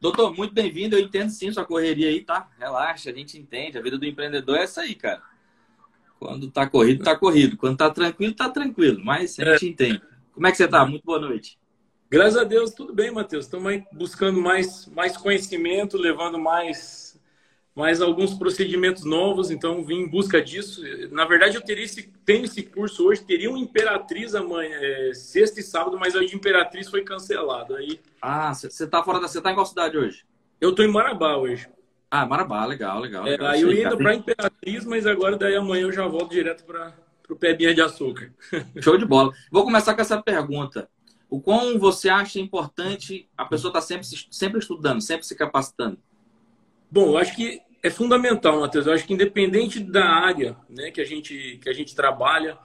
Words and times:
Doutor, 0.00 0.34
muito 0.34 0.54
bem-vindo. 0.54 0.96
Eu 0.96 1.00
entendo 1.00 1.28
sim 1.28 1.52
sua 1.52 1.64
correria 1.64 2.08
aí, 2.08 2.22
tá? 2.22 2.48
Relaxa, 2.58 3.10
a 3.10 3.12
gente 3.12 3.38
entende. 3.38 3.76
A 3.76 3.82
vida 3.82 3.98
do 3.98 4.06
empreendedor 4.06 4.56
é 4.56 4.62
essa 4.62 4.80
aí, 4.80 4.94
cara. 4.94 5.22
Quando 6.18 6.50
tá 6.50 6.66
corrido, 6.66 7.04
tá 7.04 7.14
corrido. 7.14 7.58
Quando 7.58 7.76
tá 7.76 7.90
tranquilo, 7.90 8.32
tá 8.32 8.48
tranquilo. 8.48 8.98
Mas 9.04 9.38
a 9.38 9.44
gente 9.52 9.66
é. 9.66 9.68
entende. 9.68 10.02
Como 10.32 10.46
é 10.46 10.50
que 10.50 10.56
você 10.56 10.66
tá? 10.66 10.86
Muito 10.86 11.04
boa 11.04 11.20
noite. 11.20 11.58
Graças 12.08 12.38
a 12.38 12.44
Deus, 12.44 12.70
tudo 12.72 12.94
bem, 12.94 13.10
Matheus. 13.10 13.44
Estamos 13.44 13.82
buscando 13.92 14.40
mais, 14.40 14.86
mais 14.86 15.18
conhecimento, 15.18 15.98
levando 15.98 16.38
mais 16.38 16.99
mais 17.80 18.02
alguns 18.02 18.34
procedimentos 18.34 19.04
novos, 19.04 19.50
então 19.50 19.82
vim 19.82 20.00
em 20.00 20.06
busca 20.06 20.40
disso. 20.42 20.82
Na 21.10 21.24
verdade, 21.24 21.56
eu 21.56 21.62
teria 21.62 21.84
esse, 21.84 22.12
tenho 22.26 22.44
esse 22.44 22.62
curso 22.62 23.06
hoje, 23.06 23.24
teria 23.24 23.50
um 23.50 23.56
Imperatriz 23.56 24.34
amanhã, 24.34 24.76
é, 24.78 25.12
sexta 25.14 25.60
e 25.60 25.62
sábado, 25.62 25.98
mas 25.98 26.14
hoje 26.14 26.36
Imperatriz 26.36 26.90
foi 26.90 27.02
cancelado. 27.02 27.74
Aí... 27.74 27.98
Ah, 28.20 28.52
você 28.52 28.86
tá 28.86 29.02
fora 29.02 29.18
da. 29.18 29.26
Você 29.26 29.40
tá 29.40 29.50
em 29.50 29.54
qual 29.54 29.64
cidade 29.64 29.96
hoje? 29.96 30.26
Eu 30.60 30.74
tô 30.74 30.82
em 30.82 30.92
Marabá 30.92 31.36
hoje. 31.36 31.66
Ah, 32.10 32.26
Marabá, 32.26 32.66
legal, 32.66 33.00
legal. 33.00 33.26
É, 33.26 33.38
aí 33.46 33.62
eu 33.62 33.72
ia 33.72 33.86
indo 33.86 33.96
para 33.96 34.14
Imperatriz, 34.14 34.84
mas 34.84 35.06
agora 35.06 35.38
daí 35.38 35.56
amanhã 35.56 35.82
eu 35.82 35.92
já 35.92 36.06
volto 36.06 36.32
direto 36.32 36.64
para 36.64 36.92
o 37.30 37.36
Pebinha 37.36 37.74
de 37.74 37.80
Açúcar. 37.80 38.30
Show 38.82 38.98
de 38.98 39.06
bola. 39.06 39.32
Vou 39.50 39.64
começar 39.64 39.94
com 39.94 40.02
essa 40.02 40.20
pergunta. 40.20 40.86
O 41.30 41.40
quão 41.40 41.78
você 41.78 42.10
acha 42.10 42.38
importante 42.38 43.26
a 43.38 43.46
pessoa 43.46 43.70
estar 43.70 43.80
tá 43.80 43.86
sempre, 43.86 44.06
sempre 44.30 44.58
estudando, 44.58 45.00
sempre 45.00 45.24
se 45.24 45.34
capacitando? 45.34 45.98
Bom, 46.90 47.10
eu 47.10 47.18
acho 47.18 47.34
que 47.34 47.62
é 47.82 47.90
fundamental, 47.90 48.60
Matheus. 48.60 48.86
Eu 48.86 48.92
acho 48.92 49.06
que 49.06 49.14
independente 49.14 49.80
da 49.80 50.04
área 50.04 50.56
né, 50.68 50.90
que, 50.90 51.00
a 51.00 51.04
gente, 51.04 51.58
que 51.62 51.68
a 51.68 51.72
gente 51.72 51.94
trabalha, 51.94 52.58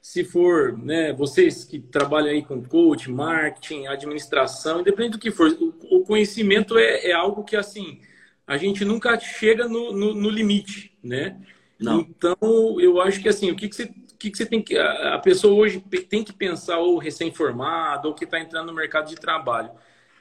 se 0.00 0.24
for 0.24 0.76
né, 0.78 1.12
vocês 1.12 1.64
que 1.64 1.78
trabalham 1.78 2.30
aí 2.30 2.42
com 2.42 2.62
coach, 2.62 3.10
marketing, 3.10 3.86
administração, 3.86 4.80
independente 4.80 5.12
do 5.12 5.18
que 5.18 5.30
for, 5.30 5.48
o, 5.48 5.98
o 5.98 6.04
conhecimento 6.04 6.78
é, 6.78 7.10
é, 7.10 7.12
algo 7.12 7.44
que 7.44 7.56
assim 7.56 8.00
a 8.46 8.56
gente 8.56 8.84
nunca 8.84 9.18
chega 9.20 9.68
no, 9.68 9.92
no, 9.92 10.14
no 10.14 10.28
limite, 10.28 10.96
né? 11.02 11.40
Não. 11.78 12.00
Então, 12.00 12.36
eu 12.80 13.00
acho 13.00 13.20
que 13.20 13.28
assim, 13.28 13.50
o 13.50 13.56
que, 13.56 13.68
que 13.68 13.76
você 13.76 13.84
o 13.84 14.16
que, 14.22 14.30
que 14.30 14.38
você 14.38 14.46
tem 14.46 14.62
que. 14.62 14.78
A 14.78 15.18
pessoa 15.18 15.52
hoje 15.54 15.80
tem 16.08 16.22
que 16.22 16.32
pensar, 16.32 16.78
ou 16.78 16.96
recém-formado, 16.96 18.06
ou 18.06 18.14
que 18.14 18.24
está 18.24 18.38
entrando 18.38 18.68
no 18.68 18.74
mercado 18.74 19.08
de 19.08 19.16
trabalho 19.16 19.70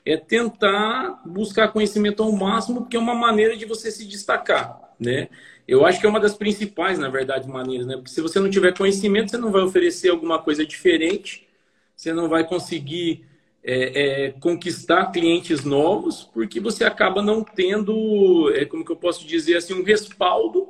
é 0.06 0.18
tentar 0.18 1.22
buscar 1.26 1.70
conhecimento 1.70 2.24
ao 2.24 2.32
máximo, 2.32 2.82
porque 2.82 2.98
é 2.98 3.00
uma 3.00 3.16
maneira 3.16 3.56
de 3.56 3.66
você 3.66 3.92
se 3.92 4.06
destacar, 4.06 4.94
né? 5.00 5.30
Eu 5.68 5.86
acho 5.86 6.00
que 6.00 6.06
é 6.06 6.10
uma 6.10 6.20
das 6.20 6.34
principais, 6.34 6.98
na 6.98 7.08
verdade, 7.08 7.48
maneiras, 7.48 7.86
né? 7.86 7.96
Porque 7.96 8.10
se 8.10 8.22
você 8.22 8.40
não 8.40 8.50
tiver 8.50 8.76
conhecimento, 8.76 9.32
você 9.32 9.38
não 9.38 9.52
vai 9.52 9.62
oferecer 9.62 10.10
alguma 10.10 10.40
coisa 10.40 10.66
diferente, 10.66 11.48
você 11.96 12.12
não 12.12 12.28
vai 12.28 12.48
conseguir 12.48 13.26
é, 13.64 14.26
é, 14.26 14.32
conquistar 14.32 15.12
clientes 15.12 15.64
novos, 15.64 16.24
porque 16.34 16.60
você 16.60 16.84
acaba 16.84 17.22
não 17.22 17.44
tendo, 17.44 18.52
é, 18.56 18.66
como 18.66 18.84
que 18.84 18.92
eu 18.92 18.96
posso 18.96 19.26
dizer 19.26 19.58
assim, 19.58 19.74
um 19.74 19.84
respaldo, 19.84 20.70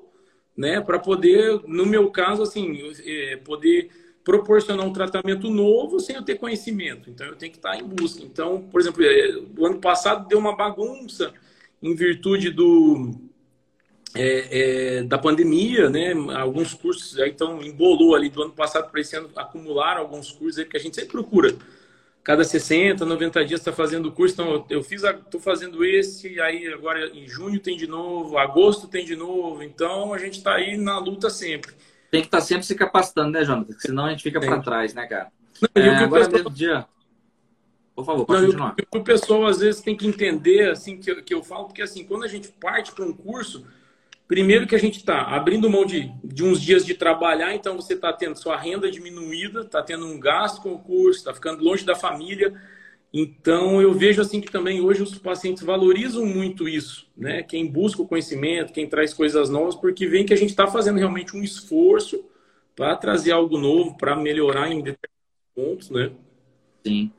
né? 0.55 0.81
Para 0.81 0.99
poder, 0.99 1.61
no 1.65 1.85
meu 1.85 2.11
caso, 2.11 2.43
assim, 2.43 2.77
é, 3.05 3.37
poder 3.37 3.89
proporcionar 4.23 4.85
um 4.85 4.93
tratamento 4.93 5.49
novo 5.49 5.99
sem 5.99 6.15
eu 6.15 6.21
ter 6.21 6.35
conhecimento. 6.35 7.09
Então, 7.09 7.25
eu 7.27 7.35
tenho 7.35 7.51
que 7.51 7.57
estar 7.57 7.75
em 7.77 7.83
busca. 7.83 8.23
Então, 8.23 8.61
por 8.61 8.79
exemplo, 8.79 9.03
é, 9.03 9.41
o 9.57 9.65
ano 9.65 9.79
passado 9.79 10.27
deu 10.27 10.37
uma 10.37 10.55
bagunça 10.55 11.33
em 11.81 11.95
virtude 11.95 12.51
do 12.51 13.11
é, 14.13 14.99
é, 14.99 15.03
da 15.03 15.17
pandemia, 15.17 15.89
né? 15.89 16.13
Alguns 16.35 16.73
cursos 16.73 17.17
aí 17.17 17.29
então 17.29 17.61
embolou 17.63 18.13
ali 18.13 18.29
do 18.29 18.43
ano 18.43 18.51
passado 18.51 18.91
para 18.91 18.99
esse 18.99 19.15
ano 19.15 19.29
acumular 19.35 19.97
alguns 19.97 20.31
cursos 20.31 20.59
aí 20.59 20.65
que 20.65 20.77
a 20.77 20.79
gente 20.79 20.95
sempre 20.95 21.11
procura. 21.11 21.55
Cada 22.23 22.43
60, 22.43 23.03
90 23.03 23.45
dias 23.45 23.61
está 23.61 23.71
fazendo 23.71 24.09
o 24.09 24.11
curso. 24.11 24.35
Então, 24.35 24.65
eu 24.69 24.83
fiz, 24.83 25.01
estou 25.03 25.41
fazendo 25.41 25.83
esse, 25.83 26.39
aí 26.39 26.67
agora 26.67 27.07
em 27.07 27.27
junho 27.27 27.59
tem 27.59 27.75
de 27.75 27.87
novo, 27.87 28.37
agosto 28.37 28.87
tem 28.87 29.03
de 29.03 29.15
novo. 29.15 29.63
Então, 29.63 30.13
a 30.13 30.19
gente 30.19 30.37
está 30.37 30.53
aí 30.53 30.77
na 30.77 30.99
luta 30.99 31.31
sempre 31.31 31.73
tem 32.11 32.21
que 32.21 32.27
estar 32.27 32.39
tá 32.39 32.43
sempre 32.43 32.65
se 32.65 32.75
capacitando, 32.75 33.31
né, 33.31 33.45
Jonathan? 33.45 33.73
Senão 33.79 34.05
a 34.05 34.09
gente 34.11 34.21
fica 34.21 34.39
para 34.39 34.59
trás, 34.59 34.93
né, 34.93 35.07
cara? 35.07 35.31
Não, 35.61 35.81
é, 35.81 35.95
agora 35.95 36.25
pessoal... 36.25 36.43
mesmo 36.43 36.49
dia. 36.51 36.85
Por 37.95 38.05
favor, 38.05 38.25
pode 38.25 38.41
Não, 38.41 38.47
continuar. 38.47 38.75
O, 38.93 38.97
o 38.97 39.03
pessoal 39.03 39.45
às 39.45 39.59
vezes 39.59 39.81
tem 39.81 39.95
que 39.95 40.07
entender, 40.07 40.69
assim, 40.69 40.97
que 40.97 41.09
eu, 41.09 41.23
que 41.23 41.33
eu 41.33 41.41
falo, 41.41 41.65
porque 41.65 41.81
assim, 41.81 42.03
quando 42.03 42.23
a 42.23 42.27
gente 42.27 42.49
parte 42.49 42.91
para 42.91 43.05
um 43.05 43.13
curso, 43.13 43.65
primeiro 44.27 44.67
que 44.67 44.75
a 44.75 44.79
gente 44.79 44.97
está 44.97 45.21
abrindo 45.23 45.69
mão 45.69 45.85
de, 45.85 46.11
de 46.23 46.43
uns 46.43 46.61
dias 46.61 46.85
de 46.85 46.93
trabalhar, 46.93 47.53
então 47.53 47.75
você 47.75 47.93
está 47.93 48.11
tendo 48.11 48.35
sua 48.37 48.57
renda 48.57 48.89
diminuída, 48.89 49.61
está 49.61 49.81
tendo 49.81 50.05
um 50.05 50.19
gasto 50.19 50.61
com 50.61 50.73
o 50.73 50.79
curso, 50.79 51.19
está 51.19 51.33
ficando 51.33 51.63
longe 51.63 51.85
da 51.85 51.95
família. 51.95 52.53
Então, 53.13 53.81
eu 53.81 53.93
vejo 53.93 54.21
assim 54.21 54.39
que 54.39 54.49
também 54.49 54.79
hoje 54.79 55.03
os 55.03 55.17
pacientes 55.17 55.63
valorizam 55.63 56.25
muito 56.25 56.67
isso, 56.67 57.07
né? 57.15 57.43
Quem 57.43 57.67
busca 57.67 58.01
o 58.01 58.07
conhecimento, 58.07 58.71
quem 58.71 58.87
traz 58.87 59.13
coisas 59.13 59.49
novas, 59.49 59.75
porque 59.75 60.07
vem 60.07 60.25
que 60.25 60.33
a 60.33 60.37
gente 60.37 60.51
está 60.51 60.65
fazendo 60.67 60.97
realmente 60.97 61.35
um 61.35 61.43
esforço 61.43 62.23
para 62.73 62.95
trazer 62.95 63.31
algo 63.31 63.57
novo, 63.57 63.97
para 63.97 64.15
melhorar 64.15 64.71
em 64.71 64.81
determinados 64.81 65.11
pontos, 65.53 65.89
né? 65.89 66.11
Sim. 66.85 67.11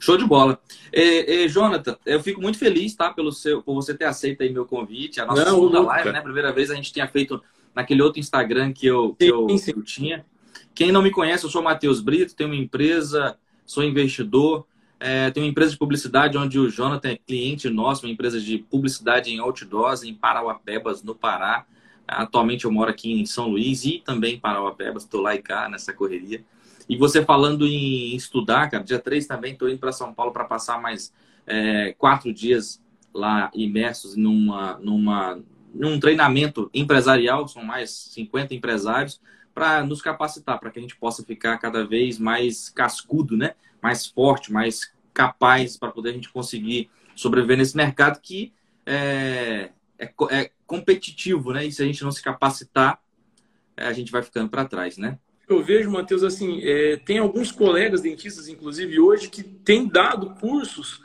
Show 0.00 0.16
de 0.16 0.26
bola. 0.26 0.60
É, 0.92 1.44
é, 1.44 1.48
Jonathan, 1.48 1.96
eu 2.04 2.20
fico 2.20 2.40
muito 2.40 2.58
feliz, 2.58 2.94
tá? 2.94 3.12
Pelo 3.12 3.30
seu, 3.30 3.62
por 3.62 3.74
você 3.74 3.94
ter 3.94 4.06
aceito 4.06 4.42
aí 4.42 4.52
meu 4.52 4.66
convite. 4.66 5.20
A 5.20 5.26
nossa 5.26 5.44
Não, 5.44 5.54
segunda 5.54 5.80
live, 5.80 6.12
né? 6.12 6.20
Primeira 6.20 6.52
vez 6.52 6.70
a 6.70 6.74
gente 6.74 6.92
tinha 6.92 7.06
feito 7.06 7.40
naquele 7.72 8.02
outro 8.02 8.18
Instagram 8.18 8.72
que 8.72 8.86
eu, 8.86 9.14
que 9.14 9.26
sim, 9.26 9.30
eu, 9.30 9.58
sim. 9.58 9.72
eu 9.76 9.82
tinha. 9.82 10.26
Quem 10.74 10.90
não 10.90 11.02
me 11.02 11.10
conhece, 11.10 11.44
eu 11.44 11.50
sou 11.50 11.62
Matheus 11.62 12.00
Brito, 12.00 12.34
tenho 12.34 12.50
uma 12.50 12.56
empresa, 12.56 13.38
sou 13.64 13.84
investidor. 13.84 14.66
É, 15.06 15.30
tem 15.30 15.42
uma 15.42 15.50
empresa 15.50 15.72
de 15.72 15.76
publicidade 15.76 16.38
onde 16.38 16.58
o 16.58 16.70
Jonathan 16.70 17.10
é 17.10 17.16
cliente 17.18 17.68
nosso, 17.68 18.06
uma 18.06 18.12
empresa 18.12 18.40
de 18.40 18.56
publicidade 18.56 19.30
em 19.30 19.38
outdoors, 19.38 20.02
em 20.02 20.14
Parauapebas, 20.14 21.02
no 21.02 21.14
Pará. 21.14 21.66
Atualmente 22.08 22.64
eu 22.64 22.72
moro 22.72 22.90
aqui 22.90 23.12
em 23.12 23.26
São 23.26 23.48
Luís 23.48 23.84
e 23.84 24.02
também 24.02 24.36
em 24.36 24.40
Parauapebas, 24.40 25.02
estou 25.02 25.20
lá 25.20 25.34
e 25.34 25.42
cá 25.42 25.68
nessa 25.68 25.92
correria. 25.92 26.42
E 26.88 26.96
você 26.96 27.22
falando 27.22 27.66
em 27.66 28.16
estudar, 28.16 28.70
cara, 28.70 28.82
dia 28.82 28.98
3 28.98 29.26
também 29.26 29.52
estou 29.52 29.68
indo 29.68 29.78
para 29.78 29.92
São 29.92 30.10
Paulo 30.14 30.32
para 30.32 30.44
passar 30.46 30.80
mais 30.80 31.12
é, 31.46 31.94
quatro 31.98 32.32
dias 32.32 32.82
lá 33.12 33.50
imersos 33.54 34.16
numa, 34.16 34.78
numa, 34.78 35.38
num 35.74 36.00
treinamento 36.00 36.70
empresarial, 36.72 37.46
são 37.46 37.62
mais 37.62 37.90
50 37.90 38.54
empresários, 38.54 39.20
para 39.54 39.84
nos 39.84 40.00
capacitar, 40.00 40.58
para 40.58 40.70
que 40.70 40.78
a 40.78 40.82
gente 40.82 40.96
possa 40.96 41.22
ficar 41.22 41.58
cada 41.58 41.84
vez 41.86 42.18
mais 42.18 42.70
cascudo, 42.70 43.36
né? 43.36 43.54
mais 43.84 44.06
forte, 44.06 44.50
mais 44.50 44.90
capaz 45.14 45.76
para 45.76 45.90
poder 45.90 46.10
a 46.10 46.12
gente 46.12 46.28
conseguir 46.28 46.90
sobreviver 47.14 47.56
nesse 47.56 47.76
mercado 47.76 48.20
que 48.20 48.52
é, 48.84 49.70
é, 49.98 50.12
é 50.30 50.50
competitivo, 50.66 51.52
né? 51.52 51.64
E 51.64 51.72
se 51.72 51.82
a 51.82 51.86
gente 51.86 52.02
não 52.02 52.10
se 52.10 52.22
capacitar, 52.22 53.00
é, 53.76 53.86
a 53.86 53.92
gente 53.92 54.12
vai 54.12 54.22
ficando 54.22 54.50
para 54.50 54.64
trás, 54.64 54.98
né? 54.98 55.18
Eu 55.48 55.62
vejo, 55.62 55.90
Matheus, 55.90 56.22
assim, 56.22 56.60
é, 56.62 56.96
tem 56.96 57.18
alguns 57.18 57.52
colegas 57.52 58.00
dentistas, 58.00 58.48
inclusive 58.48 58.98
hoje, 58.98 59.28
que 59.28 59.42
têm 59.42 59.86
dado 59.86 60.34
cursos 60.40 61.02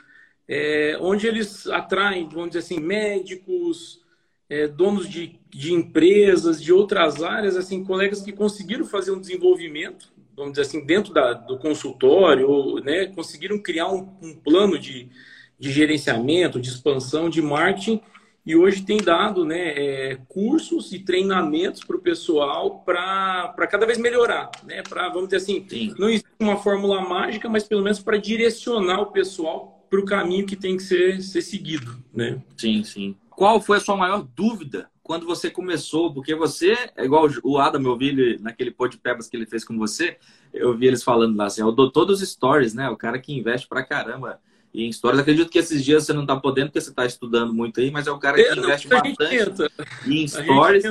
é, 0.48 0.98
onde 1.00 1.26
eles 1.26 1.66
atraem, 1.68 2.28
vamos 2.28 2.48
dizer 2.48 2.60
assim, 2.60 2.80
médicos, 2.80 4.02
é, 4.48 4.66
donos 4.66 5.08
de, 5.08 5.38
de 5.48 5.72
empresas, 5.72 6.60
de 6.60 6.72
outras 6.72 7.22
áreas, 7.22 7.56
assim, 7.56 7.84
colegas 7.84 8.22
que 8.22 8.32
conseguiram 8.32 8.84
fazer 8.84 9.12
um 9.12 9.20
desenvolvimento 9.20 10.09
vamos 10.40 10.54
dizer 10.54 10.62
assim, 10.62 10.84
dentro 10.84 11.12
da, 11.12 11.34
do 11.34 11.58
consultório, 11.58 12.76
né, 12.82 13.06
conseguiram 13.06 13.58
criar 13.58 13.88
um, 13.88 14.08
um 14.22 14.34
plano 14.34 14.78
de, 14.78 15.10
de 15.58 15.70
gerenciamento, 15.70 16.58
de 16.58 16.70
expansão, 16.70 17.28
de 17.28 17.42
marketing, 17.42 18.00
e 18.44 18.56
hoje 18.56 18.82
tem 18.82 18.96
dado 18.96 19.44
né, 19.44 19.74
é, 19.76 20.18
cursos 20.26 20.94
e 20.94 20.98
treinamentos 20.98 21.84
para 21.84 21.94
o 21.94 22.00
pessoal 22.00 22.80
para 22.80 23.66
cada 23.70 23.84
vez 23.84 23.98
melhorar. 23.98 24.50
Né, 24.64 24.82
para, 24.82 25.10
vamos 25.10 25.28
dizer 25.28 25.36
assim, 25.36 25.66
Sim. 25.68 25.94
não 25.98 26.08
existe 26.08 26.30
uma 26.40 26.56
fórmula 26.56 27.02
mágica, 27.02 27.46
mas 27.46 27.64
pelo 27.64 27.82
menos 27.82 28.00
para 28.00 28.16
direcionar 28.16 29.02
o 29.02 29.12
pessoal 29.12 29.86
para 29.90 30.00
o 30.00 30.06
caminho 30.06 30.46
que 30.46 30.56
tem 30.56 30.76
que 30.78 30.82
ser, 30.82 31.20
ser 31.20 31.42
seguido. 31.42 32.02
Né? 32.14 32.40
Sim, 32.56 32.82
sim. 32.82 33.16
Qual 33.28 33.60
foi 33.60 33.76
a 33.76 33.80
sua 33.80 33.96
maior 33.96 34.26
dúvida 34.34 34.88
quando 35.10 35.26
você 35.26 35.50
começou, 35.50 36.14
porque 36.14 36.36
você, 36.36 36.76
é 36.96 37.04
igual 37.04 37.28
o 37.42 37.58
Adam, 37.58 37.82
eu 37.82 37.98
vi 37.98 38.10
ele 38.10 38.38
naquele 38.38 38.70
podcast 38.70 39.28
que 39.28 39.36
ele 39.36 39.44
fez 39.44 39.64
com 39.64 39.76
você, 39.76 40.16
eu 40.54 40.78
vi 40.78 40.86
eles 40.86 41.02
falando 41.02 41.36
lá 41.36 41.46
assim, 41.46 41.62
eu 41.62 41.72
dou 41.72 41.90
todos 41.90 42.22
os 42.22 42.28
stories, 42.28 42.74
né? 42.74 42.88
O 42.88 42.96
cara 42.96 43.18
que 43.18 43.32
investe 43.32 43.66
pra 43.66 43.82
caramba 43.82 44.40
em 44.72 44.92
stories. 44.92 45.18
Acredito 45.18 45.50
que 45.50 45.58
esses 45.58 45.84
dias 45.84 46.04
você 46.04 46.12
não 46.12 46.24
tá 46.24 46.36
podendo 46.36 46.68
porque 46.68 46.80
você 46.80 46.94
tá 46.94 47.04
estudando 47.04 47.52
muito 47.52 47.80
aí, 47.80 47.90
mas 47.90 48.06
é 48.06 48.12
o 48.12 48.20
cara 48.20 48.36
que 48.36 48.42
eu 48.42 48.56
investe 48.62 48.88
não, 48.88 49.02
bastante 49.02 49.72
em 50.06 50.28
stories. 50.28 50.84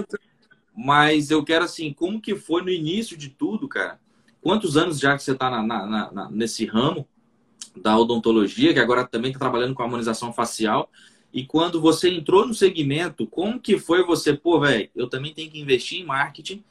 Mas 0.75 1.31
eu 1.31 1.42
quero 1.42 1.63
assim, 1.63 1.94
como 1.94 2.19
que 2.19 2.36
foi 2.36 2.62
no 2.62 2.69
início 2.69 3.15
de 3.15 3.30
tudo, 3.30 3.69
cara? 3.69 4.01
Quantos 4.42 4.75
anos 4.75 5.00
já 5.00 5.15
que 5.15 5.24
você 5.24 5.33
tá 5.33 5.50
na, 5.50 5.63
na, 5.63 6.12
na, 6.12 6.30
nesse 6.30 6.65
ramo 6.65 7.07
da 7.74 7.98
odontologia, 7.98 8.74
que 8.74 8.81
agora 8.81 9.07
também 9.07 9.31
está 9.31 9.39
trabalhando 9.39 9.74
com 9.74 9.81
harmonização 9.81 10.33
facial? 10.33 10.92
E 11.34 11.46
quando 11.46 11.80
você 11.80 12.10
entrou 12.10 12.46
no 12.46 12.54
segmento, 12.54 13.28
como 13.28 13.60
que 13.60 13.78
foi 13.78 14.04
você, 14.04 14.34
pô, 14.34 14.60
velho, 14.60 14.90
eu 14.96 15.08
também 15.08 15.34
tenho 15.34 15.52
que 15.52 15.60
investir 15.60 16.02
em 16.02 16.06
marketing 16.06 16.64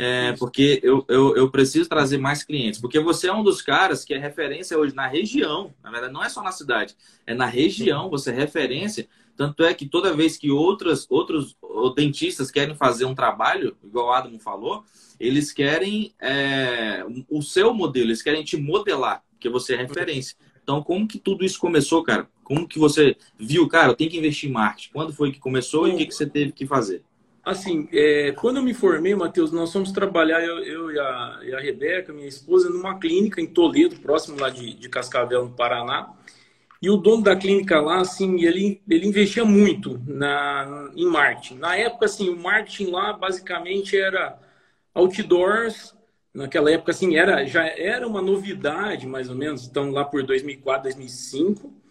é, 0.00 0.32
porque 0.34 0.78
eu, 0.80 1.04
eu, 1.08 1.36
eu, 1.36 1.50
preciso 1.50 1.88
trazer 1.88 2.18
mais 2.18 2.44
clientes. 2.44 2.80
Porque 2.80 3.00
você 3.00 3.26
é 3.26 3.32
um 3.32 3.42
dos 3.42 3.60
caras 3.60 4.04
que 4.04 4.14
é 4.14 4.18
referência 4.18 4.78
hoje 4.78 4.94
na 4.94 5.08
região. 5.08 5.74
Na 5.82 5.90
verdade, 5.90 6.12
não 6.12 6.22
é 6.22 6.28
só 6.28 6.40
na 6.40 6.52
cidade, 6.52 6.94
é 7.26 7.34
na 7.34 7.46
região. 7.46 8.08
Você 8.08 8.30
é 8.30 8.32
referência. 8.32 9.08
Tanto 9.36 9.64
é 9.64 9.74
que 9.74 9.86
toda 9.86 10.14
vez 10.14 10.36
que 10.36 10.52
outras, 10.52 11.04
outros 11.10 11.56
dentistas 11.96 12.48
querem 12.48 12.76
fazer 12.76 13.06
um 13.06 13.14
trabalho, 13.14 13.76
igual 13.82 14.06
o 14.06 14.12
Adamo 14.12 14.38
falou, 14.38 14.84
eles 15.18 15.52
querem 15.52 16.12
é, 16.20 17.04
o 17.28 17.42
seu 17.42 17.74
modelo, 17.74 18.06
eles 18.06 18.22
querem 18.22 18.44
te 18.44 18.56
modelar, 18.56 19.24
porque 19.32 19.48
você 19.48 19.74
é 19.74 19.76
referência. 19.76 20.36
Então, 20.62 20.82
como 20.82 21.08
que 21.08 21.18
tudo 21.18 21.44
isso 21.44 21.58
começou, 21.58 22.02
cara? 22.02 22.28
Como 22.48 22.66
que 22.66 22.78
você 22.78 23.14
viu, 23.38 23.68
cara, 23.68 23.90
eu 23.90 23.94
tenho 23.94 24.10
que 24.10 24.16
investir 24.16 24.48
em 24.48 24.52
marketing? 24.52 24.90
Quando 24.94 25.12
foi 25.12 25.30
que 25.30 25.38
começou 25.38 25.86
e 25.86 25.92
o 25.92 25.98
que, 25.98 26.06
que 26.06 26.14
você 26.14 26.24
teve 26.24 26.50
que 26.50 26.66
fazer? 26.66 27.02
Assim, 27.44 27.86
é, 27.92 28.32
quando 28.32 28.56
eu 28.56 28.62
me 28.62 28.72
formei, 28.72 29.14
Matheus, 29.14 29.52
nós 29.52 29.70
fomos 29.70 29.92
trabalhar, 29.92 30.42
eu, 30.42 30.58
eu 30.64 30.90
e, 30.90 30.98
a, 30.98 31.40
e, 31.42 31.54
a, 31.54 31.60
Rebeca, 31.60 32.10
minha 32.10 32.26
esposa, 32.26 32.70
numa 32.70 32.98
clínica 32.98 33.38
em 33.38 33.46
Toledo, 33.46 33.96
próximo 33.96 34.40
lá 34.40 34.48
de, 34.48 34.72
de 34.72 34.88
Cascavel, 34.88 35.44
no 35.44 35.50
Paraná. 35.50 36.14
E 36.80 36.88
o 36.88 36.96
dono 36.96 37.22
da 37.22 37.36
clínica 37.36 37.82
lá, 37.82 38.00
assim, 38.00 38.42
ele, 38.42 38.80
ele 38.88 39.06
investia 39.06 39.44
muito 39.44 40.00
na, 40.06 40.90
em 40.96 41.04
marketing. 41.04 41.58
Na 41.58 41.76
época, 41.76 42.06
assim, 42.06 42.30
o 42.30 42.36
marketing 42.36 42.90
lá 42.90 43.12
basicamente 43.12 43.94
era 43.94 44.38
outdoors. 44.94 45.94
Naquela 46.32 46.70
época, 46.70 46.92
assim, 46.92 47.14
era, 47.16 47.44
já 47.44 47.66
era 47.66 48.08
uma 48.08 48.22
novidade, 48.22 49.06
mais 49.06 49.28
ou 49.28 49.36
menos. 49.36 49.66
Então, 49.66 49.90
lá 49.90 50.02
por 50.02 50.22
2004, 50.22 50.84
2005 50.84 51.87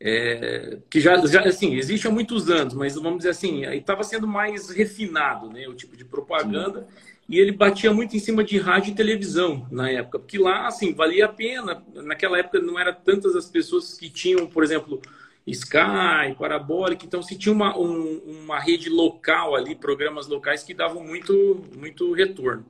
é, 0.00 0.78
que 0.88 0.98
já, 0.98 1.14
já, 1.26 1.42
assim, 1.42 1.76
existe 1.76 2.08
há 2.08 2.10
muitos 2.10 2.48
anos, 2.48 2.72
mas 2.72 2.94
vamos 2.94 3.18
dizer 3.18 3.30
assim, 3.30 3.64
estava 3.66 4.02
sendo 4.02 4.26
mais 4.26 4.70
refinado, 4.70 5.50
né, 5.50 5.68
o 5.68 5.74
tipo 5.74 5.94
de 5.94 6.06
propaganda, 6.06 6.80
Sim. 6.80 7.10
e 7.28 7.38
ele 7.38 7.52
batia 7.52 7.92
muito 7.92 8.16
em 8.16 8.18
cima 8.18 8.42
de 8.42 8.58
rádio 8.58 8.92
e 8.92 8.94
televisão 8.94 9.66
na 9.70 9.90
época, 9.90 10.18
porque 10.18 10.38
lá, 10.38 10.66
assim, 10.66 10.94
valia 10.94 11.26
a 11.26 11.28
pena, 11.28 11.84
naquela 11.94 12.38
época 12.38 12.60
não 12.60 12.78
era 12.78 12.94
tantas 12.94 13.36
as 13.36 13.46
pessoas 13.46 13.98
que 13.98 14.08
tinham, 14.08 14.46
por 14.46 14.64
exemplo, 14.64 15.02
Sky, 15.46 16.34
Parabólica, 16.38 17.04
então 17.04 17.22
se 17.22 17.36
tinha 17.36 17.52
uma, 17.52 17.76
um, 17.76 18.18
uma 18.44 18.58
rede 18.58 18.88
local 18.88 19.54
ali, 19.54 19.74
programas 19.74 20.26
locais 20.28 20.62
que 20.62 20.72
davam 20.72 21.04
muito, 21.04 21.62
muito 21.76 22.12
retorno. 22.12 22.64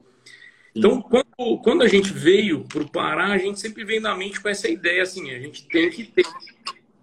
Então, 0.74 1.02
quando, 1.02 1.58
quando 1.62 1.82
a 1.82 1.88
gente 1.88 2.12
veio 2.12 2.64
para 2.64 2.82
o 2.82 2.88
Pará, 2.88 3.26
a 3.26 3.38
gente 3.38 3.58
sempre 3.58 3.84
veio 3.84 4.00
na 4.00 4.16
mente 4.16 4.40
com 4.40 4.48
essa 4.48 4.68
ideia, 4.68 5.02
assim, 5.02 5.30
a 5.32 5.38
gente 5.38 5.66
tem 5.66 5.90
que 5.90 6.04
ter 6.04 6.24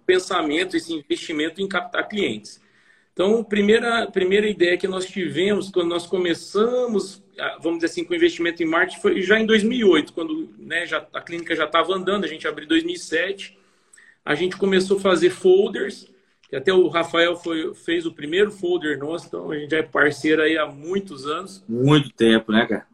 pensamento, 0.07 0.77
esse 0.77 0.93
investimento 0.93 1.61
em 1.61 1.67
captar 1.67 2.07
clientes. 2.07 2.59
Então, 3.13 3.43
primeira, 3.43 4.09
primeira 4.09 4.47
ideia 4.47 4.77
que 4.77 4.87
nós 4.87 5.05
tivemos 5.05 5.69
quando 5.69 5.89
nós 5.89 6.07
começamos, 6.07 7.23
vamos 7.59 7.79
dizer 7.79 7.87
assim, 7.87 8.05
com 8.05 8.15
investimento 8.15 8.63
em 8.63 8.65
marketing 8.65 9.01
foi 9.01 9.21
já 9.21 9.39
em 9.39 9.45
2008, 9.45 10.13
quando 10.13 10.53
né, 10.57 10.85
já, 10.85 11.05
a 11.11 11.19
clínica 11.19 11.55
já 11.55 11.65
estava 11.65 11.93
andando, 11.93 12.23
a 12.23 12.27
gente 12.27 12.47
abriu 12.47 12.65
em 12.65 12.69
2007. 12.69 13.57
A 14.23 14.35
gente 14.35 14.55
começou 14.55 14.97
a 14.97 15.01
fazer 15.01 15.31
folders, 15.31 16.07
que 16.47 16.55
até 16.55 16.71
o 16.71 16.87
Rafael 16.87 17.35
foi, 17.35 17.73
fez 17.73 18.05
o 18.05 18.13
primeiro 18.13 18.51
folder 18.51 18.99
nosso, 18.99 19.27
então 19.27 19.51
a 19.51 19.57
gente 19.57 19.71
já 19.71 19.77
é 19.77 19.83
parceiro 19.83 20.43
aí 20.43 20.57
há 20.57 20.67
muitos 20.67 21.25
anos. 21.25 21.63
Muito 21.67 22.11
tempo, 22.11 22.51
né, 22.51 22.65
cara? 22.67 22.85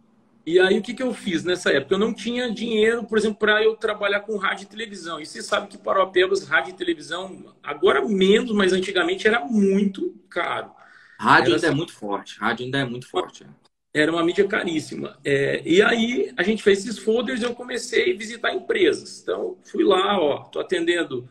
E 0.45 0.60
aí, 0.60 0.78
o 0.78 0.81
que, 0.81 0.94
que 0.94 1.01
eu 1.01 1.13
fiz 1.13 1.44
nessa 1.44 1.72
época? 1.72 1.95
Eu 1.95 2.00
não 2.00 2.13
tinha 2.13 2.51
dinheiro, 2.51 3.06
por 3.06 3.18
exemplo, 3.18 3.38
para 3.38 3.63
eu 3.63 3.78
trabalhar 3.78 4.19
com 4.22 4.36
rádio 4.36 4.63
e 4.63 4.68
televisão. 4.68 5.19
E 5.19 5.25
você 5.25 5.42
sabe 5.42 5.68
que 5.68 5.78
para 5.78 6.00
o 6.00 6.01
Apebas, 6.01 6.45
rádio 6.45 6.72
e 6.72 6.74
televisão, 6.74 7.56
agora 7.63 8.06
menos, 8.06 8.51
mas 8.51 8.74
antigamente 8.74 9.25
era 9.25 9.40
muito 9.45 10.13
caro. 10.30 10.72
Rádio 11.18 11.54
era 11.54 11.56
ainda 11.56 11.56
é 11.56 11.56
assim, 11.56 11.68
é 11.68 11.72
muito 11.72 11.94
forte. 11.94 12.40
Rádio 12.40 12.66
ainda 12.66 12.78
é 12.80 12.86
muito 12.86 13.07
forte. 13.07 13.45
É. 13.45 14.01
Era 14.01 14.12
uma 14.12 14.24
mídia 14.24 14.45
caríssima. 14.45 15.18
É, 15.24 15.62
e 15.66 15.81
aí, 15.81 16.34
a 16.36 16.44
gente 16.44 16.62
fez 16.62 16.80
esses 16.80 17.00
folders 17.00 17.42
e 17.42 17.46
eu 17.46 17.56
comecei 17.56 18.13
a 18.13 18.18
visitar 18.18 18.54
empresas. 18.54 19.22
Então, 19.22 19.57
fui 19.63 19.84
lá, 19.84 20.19
ó, 20.19 20.39
tô 20.44 20.60
atendendo 20.60 21.30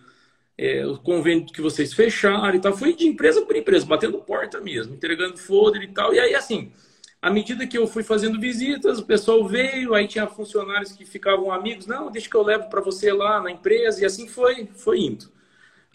é, 0.56 0.86
o 0.86 0.96
convênio 0.96 1.44
que 1.44 1.60
vocês 1.60 1.92
fecharam 1.92 2.54
e 2.54 2.60
tal. 2.60 2.74
Fui 2.74 2.94
de 2.94 3.06
empresa 3.06 3.42
por 3.42 3.56
empresa, 3.56 3.84
batendo 3.84 4.18
porta 4.22 4.58
mesmo, 4.58 4.94
entregando 4.94 5.36
folder 5.36 5.82
e 5.82 5.88
tal. 5.88 6.14
E 6.14 6.18
aí, 6.18 6.34
assim 6.34 6.72
à 7.22 7.30
medida 7.30 7.68
que 7.68 7.78
eu 7.78 7.86
fui 7.86 8.02
fazendo 8.02 8.40
visitas, 8.40 8.98
o 8.98 9.06
pessoal 9.06 9.46
veio, 9.46 9.94
aí 9.94 10.08
tinha 10.08 10.26
funcionários 10.26 10.90
que 10.90 11.06
ficavam 11.06 11.52
amigos, 11.52 11.86
não, 11.86 12.10
deixa 12.10 12.28
que 12.28 12.36
eu 12.36 12.42
levo 12.42 12.68
para 12.68 12.80
você 12.80 13.12
lá 13.12 13.40
na 13.40 13.52
empresa, 13.52 14.02
e 14.02 14.04
assim 14.04 14.26
foi, 14.26 14.66
foi 14.74 14.98
indo. 15.02 15.30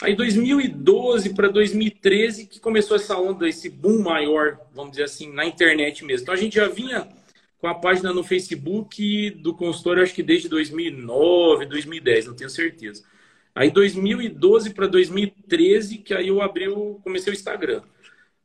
Aí 0.01 0.15
2012 0.15 1.33
para 1.33 1.49
2013 1.49 2.45
que 2.45 2.61
começou 2.61 2.95
essa 2.95 3.17
onda, 3.17 3.49
esse 3.49 3.69
boom 3.69 4.03
maior, 4.03 4.57
vamos 4.73 4.91
dizer 4.91 5.03
assim, 5.03 5.33
na 5.33 5.45
internet 5.45 6.05
mesmo. 6.05 6.23
Então 6.23 6.33
a 6.33 6.37
gente 6.37 6.55
já 6.55 6.67
vinha 6.69 7.07
com 7.59 7.67
a 7.67 7.75
página 7.75 8.13
no 8.13 8.23
Facebook 8.23 9.31
do 9.31 9.53
consultório, 9.53 10.03
acho 10.03 10.13
que 10.13 10.23
desde 10.23 10.47
2009, 10.47 11.65
2010, 11.65 12.27
não 12.27 12.35
tenho 12.35 12.49
certeza. 12.49 13.03
Aí 13.53 13.71
2012 13.71 14.69
para 14.69 14.87
2013 14.87 15.97
que 15.97 16.13
aí 16.13 16.27
eu 16.29 16.41
abri, 16.41 16.69
o, 16.69 17.01
comecei 17.03 17.33
o 17.33 17.35
Instagram. 17.35 17.81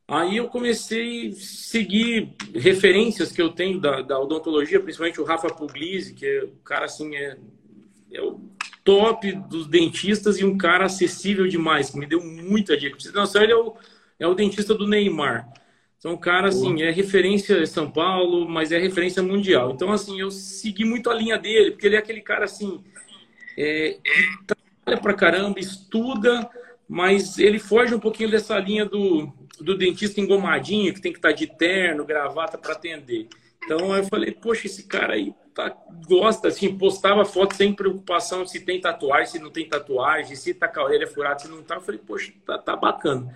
Aí 0.07 0.37
eu 0.37 0.49
comecei 0.49 1.29
a 1.29 1.31
seguir 1.33 2.33
referências 2.53 3.31
que 3.31 3.41
eu 3.41 3.49
tenho 3.49 3.79
da, 3.79 4.01
da 4.01 4.19
odontologia, 4.19 4.79
principalmente 4.79 5.21
o 5.21 5.23
Rafa 5.23 5.47
Puglisi, 5.47 6.13
que 6.13 6.25
é 6.25 6.43
o 6.43 6.57
cara 6.63 6.85
assim, 6.85 7.15
é, 7.15 7.37
é 8.11 8.21
o 8.21 8.39
top 8.83 9.31
dos 9.31 9.67
dentistas 9.67 10.39
e 10.39 10.45
um 10.45 10.57
cara 10.57 10.85
acessível 10.85 11.47
demais, 11.47 11.89
que 11.89 11.97
me 11.97 12.05
deu 12.05 12.21
muita 12.21 12.75
dica. 12.75 12.97
Não, 13.13 13.25
só 13.25 13.41
ele 13.41 13.53
é 13.53 13.55
o, 13.55 13.75
é 14.19 14.27
o 14.27 14.33
dentista 14.33 14.75
do 14.75 14.87
Neymar. 14.87 15.47
Então, 15.97 16.15
o 16.15 16.17
cara, 16.17 16.49
assim, 16.49 16.81
é 16.81 16.91
referência 16.91 17.61
em 17.61 17.65
São 17.65 17.89
Paulo, 17.89 18.47
mas 18.47 18.73
é 18.73 18.77
referência 18.77 19.23
mundial. 19.23 19.71
Então, 19.71 19.89
assim, 19.89 20.19
eu 20.19 20.29
segui 20.29 20.83
muito 20.83 21.09
a 21.09 21.13
linha 21.13 21.37
dele, 21.37 21.71
porque 21.71 21.87
ele 21.87 21.95
é 21.95 21.99
aquele 21.99 22.19
cara, 22.19 22.43
assim, 22.43 22.83
é, 23.57 23.97
que 24.03 24.45
trabalha 24.45 25.01
pra 25.01 25.13
caramba, 25.13 25.61
estuda, 25.61 26.49
mas 26.89 27.39
ele 27.39 27.57
foge 27.57 27.95
um 27.95 28.01
pouquinho 28.01 28.29
dessa 28.29 28.59
linha 28.59 28.85
do, 28.85 29.31
do 29.59 29.77
dentista 29.77 30.19
engomadinho, 30.19 30.93
que 30.93 31.01
tem 31.01 31.11
que 31.11 31.19
estar 31.19 31.29
tá 31.29 31.35
de 31.35 31.47
terno, 31.47 32.05
gravata 32.05 32.57
para 32.57 32.73
atender. 32.73 33.27
Então 33.63 33.95
eu 33.95 34.03
falei, 34.05 34.31
poxa, 34.31 34.67
esse 34.67 34.83
cara 34.83 35.13
aí 35.13 35.33
tá, 35.53 35.75
gosta, 36.07 36.49
assim, 36.49 36.77
postava 36.77 37.23
foto 37.23 37.55
sem 37.55 37.73
preocupação 37.73 38.45
se 38.45 38.59
tem 38.59 38.81
tatuagem, 38.81 39.27
se 39.27 39.39
não 39.39 39.49
tem 39.49 39.67
tatuagem, 39.67 40.35
se 40.35 40.53
tá 40.53 40.67
com 40.67 40.79
a 40.81 40.83
orelha 40.83 41.07
furada, 41.07 41.39
se 41.39 41.47
não 41.47 41.63
tá. 41.63 41.75
Eu 41.75 41.81
falei, 41.81 42.01
poxa, 42.05 42.33
tá, 42.45 42.57
tá 42.57 42.75
bacana. 42.75 43.33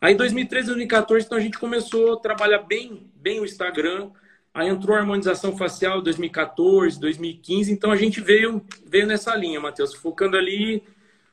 Aí 0.00 0.14
em 0.14 0.16
2013, 0.16 0.68
2014, 0.68 1.26
então 1.26 1.38
a 1.38 1.40
gente 1.40 1.58
começou 1.58 2.14
a 2.14 2.20
trabalhar 2.20 2.58
bem, 2.58 3.10
bem 3.16 3.40
o 3.40 3.44
Instagram. 3.44 4.10
Aí 4.52 4.68
entrou 4.68 4.96
a 4.96 5.00
harmonização 5.00 5.56
facial 5.56 6.00
2014, 6.00 7.00
2015. 7.00 7.72
Então 7.72 7.90
a 7.90 7.96
gente 7.96 8.20
veio, 8.20 8.64
veio 8.86 9.06
nessa 9.06 9.34
linha, 9.34 9.60
Matheus, 9.60 9.94
focando 9.94 10.36
ali 10.36 10.82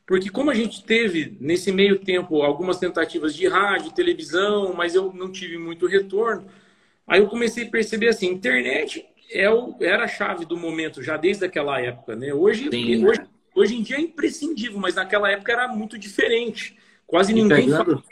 porque 0.06 0.28
como 0.28 0.50
a 0.50 0.54
gente 0.54 0.84
teve, 0.84 1.36
nesse 1.40 1.72
meio 1.72 1.98
tempo, 1.98 2.42
algumas 2.42 2.78
tentativas 2.78 3.34
de 3.34 3.48
rádio, 3.48 3.92
televisão, 3.92 4.74
mas 4.74 4.94
eu 4.94 5.12
não 5.12 5.32
tive 5.32 5.56
muito 5.56 5.86
retorno, 5.86 6.46
aí 7.06 7.20
eu 7.20 7.28
comecei 7.28 7.66
a 7.66 7.70
perceber 7.70 8.08
assim, 8.08 8.26
internet 8.26 9.04
é 9.32 9.50
o, 9.50 9.74
era 9.80 10.04
a 10.04 10.08
chave 10.08 10.44
do 10.44 10.56
momento, 10.56 11.02
já 11.02 11.16
desde 11.16 11.44
aquela 11.44 11.80
época, 11.80 12.14
né? 12.14 12.34
Hoje, 12.34 12.68
Sim, 12.70 13.04
hoje, 13.06 13.20
hoje 13.54 13.74
em 13.76 13.82
dia 13.82 13.96
é 13.96 14.00
imprescindível, 14.00 14.78
mas 14.78 14.94
naquela 14.94 15.30
época 15.30 15.52
era 15.52 15.68
muito 15.68 15.98
diferente. 15.98 16.76
Quase 17.06 17.32
e 17.32 17.34
ninguém 17.34 17.66
pegando, 17.66 18.02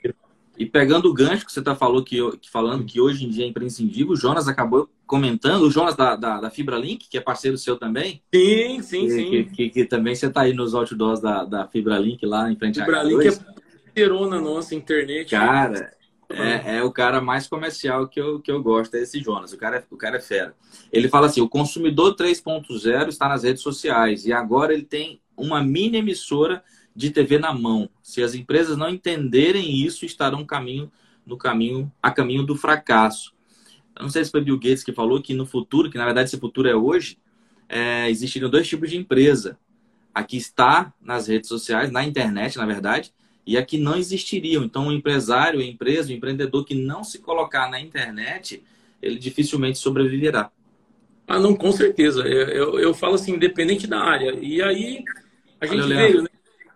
E 0.62 0.66
pegando 0.66 1.10
o 1.10 1.12
gancho 1.12 1.44
que 1.44 1.50
você 1.50 1.58
está 1.58 1.74
falando 1.74 2.04
que, 2.04 2.18
falando 2.48 2.84
que 2.84 3.00
hoje 3.00 3.24
em 3.24 3.28
dia 3.28 3.44
é 3.44 3.48
imprescindível, 3.48 4.12
o 4.12 4.16
Jonas 4.16 4.46
acabou 4.46 4.88
comentando, 5.04 5.62
o 5.62 5.70
Jonas 5.72 5.96
da, 5.96 6.14
da, 6.14 6.40
da 6.40 6.50
Fibra 6.50 6.78
Link, 6.78 7.08
que 7.08 7.18
é 7.18 7.20
parceiro 7.20 7.58
seu 7.58 7.76
também. 7.76 8.22
Sim, 8.32 8.80
sim, 8.80 9.06
que, 9.06 9.10
sim. 9.10 9.30
Que, 9.30 9.44
que, 9.44 9.70
que, 9.70 9.84
também 9.84 10.14
você 10.14 10.26
está 10.26 10.42
aí 10.42 10.52
nos 10.52 10.72
outdoors 10.72 11.20
da, 11.20 11.44
da 11.44 11.66
Fibra 11.66 11.98
Link 11.98 12.24
lá 12.24 12.48
em 12.48 12.54
frente 12.54 12.78
Fibra 12.78 13.00
à 13.00 13.02
Link 13.02 13.26
é 13.26 13.32
parceiro 13.32 14.28
na 14.28 14.40
nossa 14.40 14.72
internet. 14.76 15.30
Cara, 15.30 15.92
é, 16.30 16.76
é, 16.76 16.84
o 16.84 16.92
cara 16.92 17.20
mais 17.20 17.48
comercial 17.48 18.06
que 18.06 18.20
eu, 18.20 18.38
que 18.38 18.52
eu 18.52 18.62
gosto, 18.62 18.94
é 18.94 19.00
esse 19.00 19.20
Jonas. 19.20 19.52
O 19.52 19.58
cara, 19.58 19.78
é, 19.78 19.84
o 19.90 19.96
cara 19.96 20.18
é 20.18 20.20
fera. 20.20 20.54
Ele 20.92 21.08
fala 21.08 21.26
assim: 21.26 21.40
o 21.40 21.48
consumidor 21.48 22.14
3.0 22.14 23.08
está 23.08 23.28
nas 23.28 23.42
redes 23.42 23.64
sociais 23.64 24.26
e 24.26 24.32
agora 24.32 24.72
ele 24.72 24.84
tem 24.84 25.20
uma 25.36 25.60
mini 25.60 25.98
emissora 25.98 26.62
de 26.94 27.10
TV 27.10 27.38
na 27.38 27.52
mão. 27.52 27.88
Se 28.02 28.22
as 28.22 28.34
empresas 28.34 28.76
não 28.76 28.88
entenderem 28.88 29.84
isso, 29.84 30.04
estarão 30.04 30.44
caminho, 30.44 30.90
no 31.26 31.36
caminho 31.36 31.90
a 32.02 32.10
caminho 32.10 32.42
do 32.42 32.56
fracasso. 32.56 33.32
Eu 33.96 34.02
não 34.02 34.10
sei 34.10 34.24
se 34.24 34.30
foi 34.30 34.40
Bill 34.40 34.58
Gates 34.58 34.82
que 34.82 34.92
falou 34.92 35.20
que 35.20 35.34
no 35.34 35.46
futuro, 35.46 35.90
que 35.90 35.98
na 35.98 36.04
verdade 36.04 36.28
esse 36.28 36.38
futuro 36.38 36.68
é 36.68 36.74
hoje, 36.74 37.18
é, 37.68 38.10
existiriam 38.10 38.50
dois 38.50 38.68
tipos 38.68 38.90
de 38.90 38.96
empresa. 38.96 39.58
A 40.14 40.22
que 40.22 40.36
está 40.36 40.92
nas 41.00 41.26
redes 41.26 41.48
sociais, 41.48 41.90
na 41.90 42.04
internet, 42.04 42.58
na 42.58 42.66
verdade, 42.66 43.14
e 43.46 43.56
a 43.56 43.64
que 43.64 43.78
não 43.78 43.96
existiriam. 43.96 44.62
Então, 44.62 44.88
o 44.88 44.92
empresário, 44.92 45.60
a 45.60 45.64
empresa, 45.64 46.10
o 46.10 46.12
empreendedor 46.12 46.64
que 46.66 46.74
não 46.74 47.02
se 47.02 47.18
colocar 47.18 47.70
na 47.70 47.80
internet, 47.80 48.62
ele 49.00 49.18
dificilmente 49.18 49.78
sobreviverá. 49.78 50.50
Ah, 51.26 51.38
não, 51.38 51.54
com 51.54 51.72
certeza. 51.72 52.22
Eu, 52.22 52.48
eu, 52.48 52.78
eu 52.78 52.94
falo 52.94 53.14
assim, 53.14 53.34
independente 53.34 53.86
da 53.86 54.00
área. 54.00 54.38
E 54.38 54.60
aí, 54.60 55.02
a 55.60 55.66
gente 55.66 55.80
Olha, 55.80 55.96
veio, 55.96 56.22
né? 56.22 56.28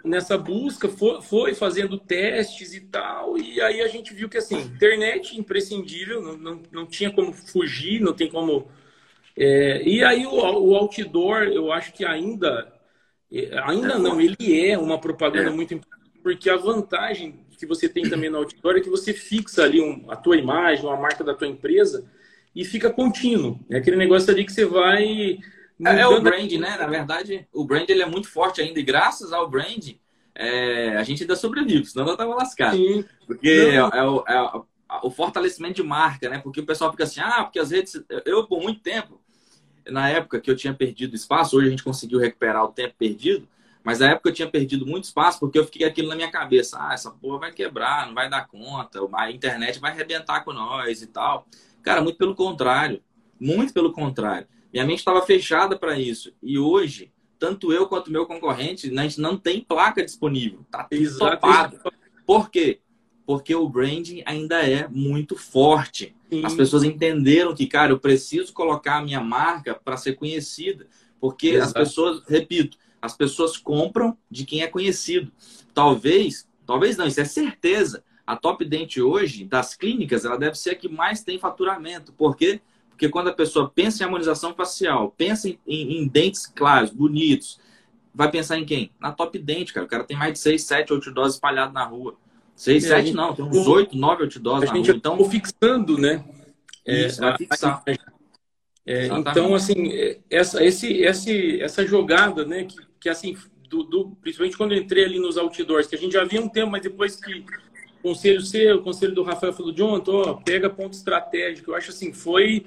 Nessa 0.06 0.38
busca, 0.38 0.88
foi, 0.88 1.20
foi, 1.20 1.54
fazendo 1.54 1.98
testes 1.98 2.72
e 2.74 2.80
tal, 2.80 3.36
e 3.36 3.60
aí 3.60 3.82
a 3.82 3.88
gente 3.88 4.14
viu 4.14 4.28
que, 4.28 4.38
assim, 4.38 4.56
internet 4.56 5.38
imprescindível, 5.38 6.22
não, 6.22 6.36
não, 6.36 6.62
não 6.72 6.86
tinha 6.86 7.10
como 7.10 7.32
fugir, 7.32 8.00
não 8.00 8.12
tem 8.12 8.28
como 8.28 8.68
É, 9.36 9.82
e 9.86 10.02
aí 10.02 10.26
o, 10.26 10.32
o, 10.32 10.76
outdoor, 10.76 11.42
eu 11.42 11.70
acho 11.72 11.92
que 11.92 12.04
ainda, 12.04 12.72
é, 13.30 13.58
ainda 13.64 13.94
é 13.94 13.98
não, 13.98 14.20
ele 14.20 14.66
é 14.66 14.78
uma 14.78 14.98
propaganda 14.98 15.50
é. 15.50 15.52
muito 15.52 15.74
importante, 15.74 16.10
porque 16.22 16.48
a 16.48 16.56
vantagem 16.56 17.44
que 17.58 17.66
você 17.66 17.88
tem 17.88 18.08
também 18.08 18.30
no 18.30 18.38
outdoor 18.38 18.76
é 18.76 18.80
que 18.80 18.90
você 18.90 19.12
fixa 19.12 19.64
ali 19.64 19.80
um, 19.80 20.10
a 20.10 20.16
tua 20.16 20.36
imagem, 20.36 20.84
uma 20.84 20.96
marca 20.96 21.24
da 21.24 21.34
tua 21.34 21.48
empresa 21.48 22.04
e 22.54 22.64
fica 22.64 22.90
contínuo. 22.90 23.60
É 23.68 23.78
aquele 23.78 23.96
negócio 23.96 24.32
ali 24.32 24.44
que 24.44 24.52
você 24.52 24.64
vai... 24.64 25.38
É, 25.84 26.00
é 26.00 26.06
o 26.06 26.20
brand, 26.20 26.50
né? 26.52 26.76
Na 26.78 26.86
verdade, 26.86 27.46
o 27.52 27.64
brand 27.64 27.88
ele 27.88 28.02
é 28.02 28.06
muito 28.06 28.28
forte 28.28 28.60
ainda 28.60 28.80
e 28.80 28.82
graças 28.82 29.32
ao 29.32 29.48
brand 29.48 29.94
é, 30.34 30.96
a 30.96 31.02
gente 31.02 31.22
ainda 31.22 31.36
sobrevive, 31.36 31.86
senão 31.86 32.08
eu 32.08 32.16
tava 32.16 32.34
lascado. 32.34 32.76
Sim. 32.76 33.04
Porque 33.26 33.48
é, 33.48 33.74
é, 33.76 34.02
o, 34.02 34.24
é, 34.26 34.62
o 35.02 35.10
fortalecimento 35.10 35.74
de 35.74 35.82
marca, 35.82 36.28
né? 36.28 36.38
Porque 36.38 36.60
o 36.60 36.66
pessoal 36.66 36.90
fica 36.90 37.04
assim, 37.04 37.20
ah, 37.20 37.44
porque 37.44 37.58
as 37.58 37.70
redes... 37.70 38.02
Eu, 38.24 38.46
por 38.46 38.62
muito 38.62 38.80
tempo, 38.80 39.20
na 39.88 40.08
época 40.08 40.40
que 40.40 40.50
eu 40.50 40.56
tinha 40.56 40.74
perdido 40.74 41.14
espaço, 41.14 41.56
hoje 41.56 41.68
a 41.68 41.70
gente 41.70 41.84
conseguiu 41.84 42.18
recuperar 42.18 42.64
o 42.64 42.72
tempo 42.72 42.94
perdido, 42.98 43.48
mas 43.82 44.00
na 44.00 44.10
época 44.10 44.28
eu 44.30 44.34
tinha 44.34 44.48
perdido 44.48 44.84
muito 44.84 45.04
espaço 45.04 45.38
porque 45.38 45.58
eu 45.58 45.64
fiquei 45.64 45.86
aquilo 45.86 46.08
na 46.08 46.16
minha 46.16 46.30
cabeça. 46.30 46.76
Ah, 46.80 46.92
essa 46.92 47.10
porra 47.10 47.38
vai 47.38 47.52
quebrar, 47.52 48.06
não 48.06 48.14
vai 48.14 48.28
dar 48.28 48.46
conta, 48.46 48.98
a 49.14 49.30
internet 49.30 49.78
vai 49.78 49.92
arrebentar 49.92 50.44
com 50.44 50.52
nós 50.52 51.02
e 51.02 51.06
tal. 51.06 51.46
Cara, 51.82 52.02
muito 52.02 52.18
pelo 52.18 52.34
contrário. 52.34 53.00
Muito 53.38 53.72
pelo 53.72 53.92
contrário. 53.92 54.48
Minha 54.76 54.84
mente 54.84 54.98
estava 54.98 55.22
fechada 55.22 55.74
para 55.74 55.98
isso. 55.98 56.34
E 56.42 56.58
hoje, 56.58 57.10
tanto 57.38 57.72
eu 57.72 57.86
quanto 57.86 58.12
meu 58.12 58.26
concorrente, 58.26 58.92
a 58.94 59.02
gente 59.04 59.18
não 59.18 59.34
tem 59.38 59.58
placa 59.58 60.04
disponível. 60.04 60.66
Tá 60.70 60.84
tudo 60.84 61.18
topado. 61.18 61.80
Por 62.26 62.50
quê? 62.50 62.80
Porque 63.24 63.54
o 63.54 63.66
branding 63.66 64.22
ainda 64.26 64.60
é 64.68 64.86
muito 64.86 65.34
forte. 65.34 66.14
Sim. 66.30 66.44
As 66.44 66.54
pessoas 66.54 66.84
entenderam 66.84 67.54
que, 67.54 67.66
cara, 67.66 67.90
eu 67.90 67.98
preciso 67.98 68.52
colocar 68.52 68.98
a 68.98 69.02
minha 69.02 69.22
marca 69.22 69.74
para 69.82 69.96
ser 69.96 70.12
conhecida. 70.12 70.86
Porque 71.18 71.52
Exato. 71.52 71.68
as 71.68 71.72
pessoas, 71.72 72.22
repito, 72.28 72.76
as 73.00 73.16
pessoas 73.16 73.56
compram 73.56 74.14
de 74.30 74.44
quem 74.44 74.60
é 74.60 74.66
conhecido. 74.66 75.32
Talvez, 75.72 76.46
talvez 76.66 76.98
não, 76.98 77.06
isso 77.06 77.22
é 77.22 77.24
certeza. 77.24 78.04
A 78.26 78.36
Top 78.36 78.62
Dent 78.62 78.98
hoje, 78.98 79.42
das 79.42 79.74
clínicas, 79.74 80.26
ela 80.26 80.36
deve 80.36 80.58
ser 80.58 80.72
a 80.72 80.74
que 80.74 80.86
mais 80.86 81.22
tem 81.22 81.38
faturamento. 81.38 82.12
Por 82.12 82.36
quê? 82.36 82.56
Porque 82.56 82.75
quando 83.08 83.28
a 83.28 83.32
pessoa 83.32 83.70
pensa 83.72 84.02
em 84.02 84.04
harmonização 84.06 84.54
facial, 84.54 85.14
pensa 85.16 85.48
em, 85.48 85.58
em, 85.66 85.98
em 85.98 86.08
dentes 86.08 86.46
claros, 86.46 86.90
bonitos, 86.90 87.58
vai 88.14 88.30
pensar 88.30 88.58
em 88.58 88.64
quem? 88.64 88.90
Na 88.98 89.12
Top 89.12 89.38
Dent, 89.38 89.72
cara. 89.72 89.84
O 89.84 89.88
cara 89.88 90.04
tem 90.04 90.16
mais 90.16 90.32
de 90.32 90.38
6, 90.38 90.62
7 90.62 90.92
outdoors 90.92 91.34
espalhados 91.34 91.74
na 91.74 91.84
rua. 91.84 92.16
6, 92.54 92.84
7 92.84 93.12
não, 93.12 93.34
tem 93.34 93.44
uns 93.44 93.66
8, 93.66 93.94
9 93.94 94.22
outdoors 94.22 94.64
na 94.64 94.72
rua. 94.72 94.88
Então, 94.88 95.30
fixando, 95.30 95.98
né? 95.98 96.24
Isso, 96.86 97.22
é, 97.22 97.28
vai 97.28 97.36
fixar. 97.36 97.82
É, 98.86 99.06
então, 99.08 99.54
assim, 99.54 99.92
é, 99.92 100.18
essa, 100.30 100.64
esse, 100.64 100.92
esse, 101.02 101.60
essa 101.60 101.84
jogada, 101.84 102.46
né, 102.46 102.64
que, 102.64 102.76
que 103.00 103.08
assim, 103.08 103.36
do, 103.68 103.82
do, 103.82 104.16
principalmente 104.22 104.56
quando 104.56 104.72
eu 104.72 104.78
entrei 104.78 105.04
ali 105.04 105.18
nos 105.18 105.36
outdoors, 105.36 105.88
que 105.88 105.96
a 105.96 105.98
gente 105.98 106.12
já 106.12 106.22
havia 106.22 106.40
um 106.40 106.48
tempo, 106.48 106.70
mas 106.70 106.82
depois 106.82 107.16
que 107.16 107.40
o 107.98 108.02
conselho 108.02 108.40
seu, 108.40 108.76
o 108.76 108.82
conselho 108.82 109.14
do 109.14 109.24
Rafael 109.24 109.52
falou, 109.52 109.72
John, 109.72 109.98
tô, 109.98 110.36
pega 110.36 110.70
ponto 110.70 110.92
estratégico, 110.92 111.72
eu 111.72 111.74
acho 111.74 111.90
assim, 111.90 112.12
foi 112.12 112.64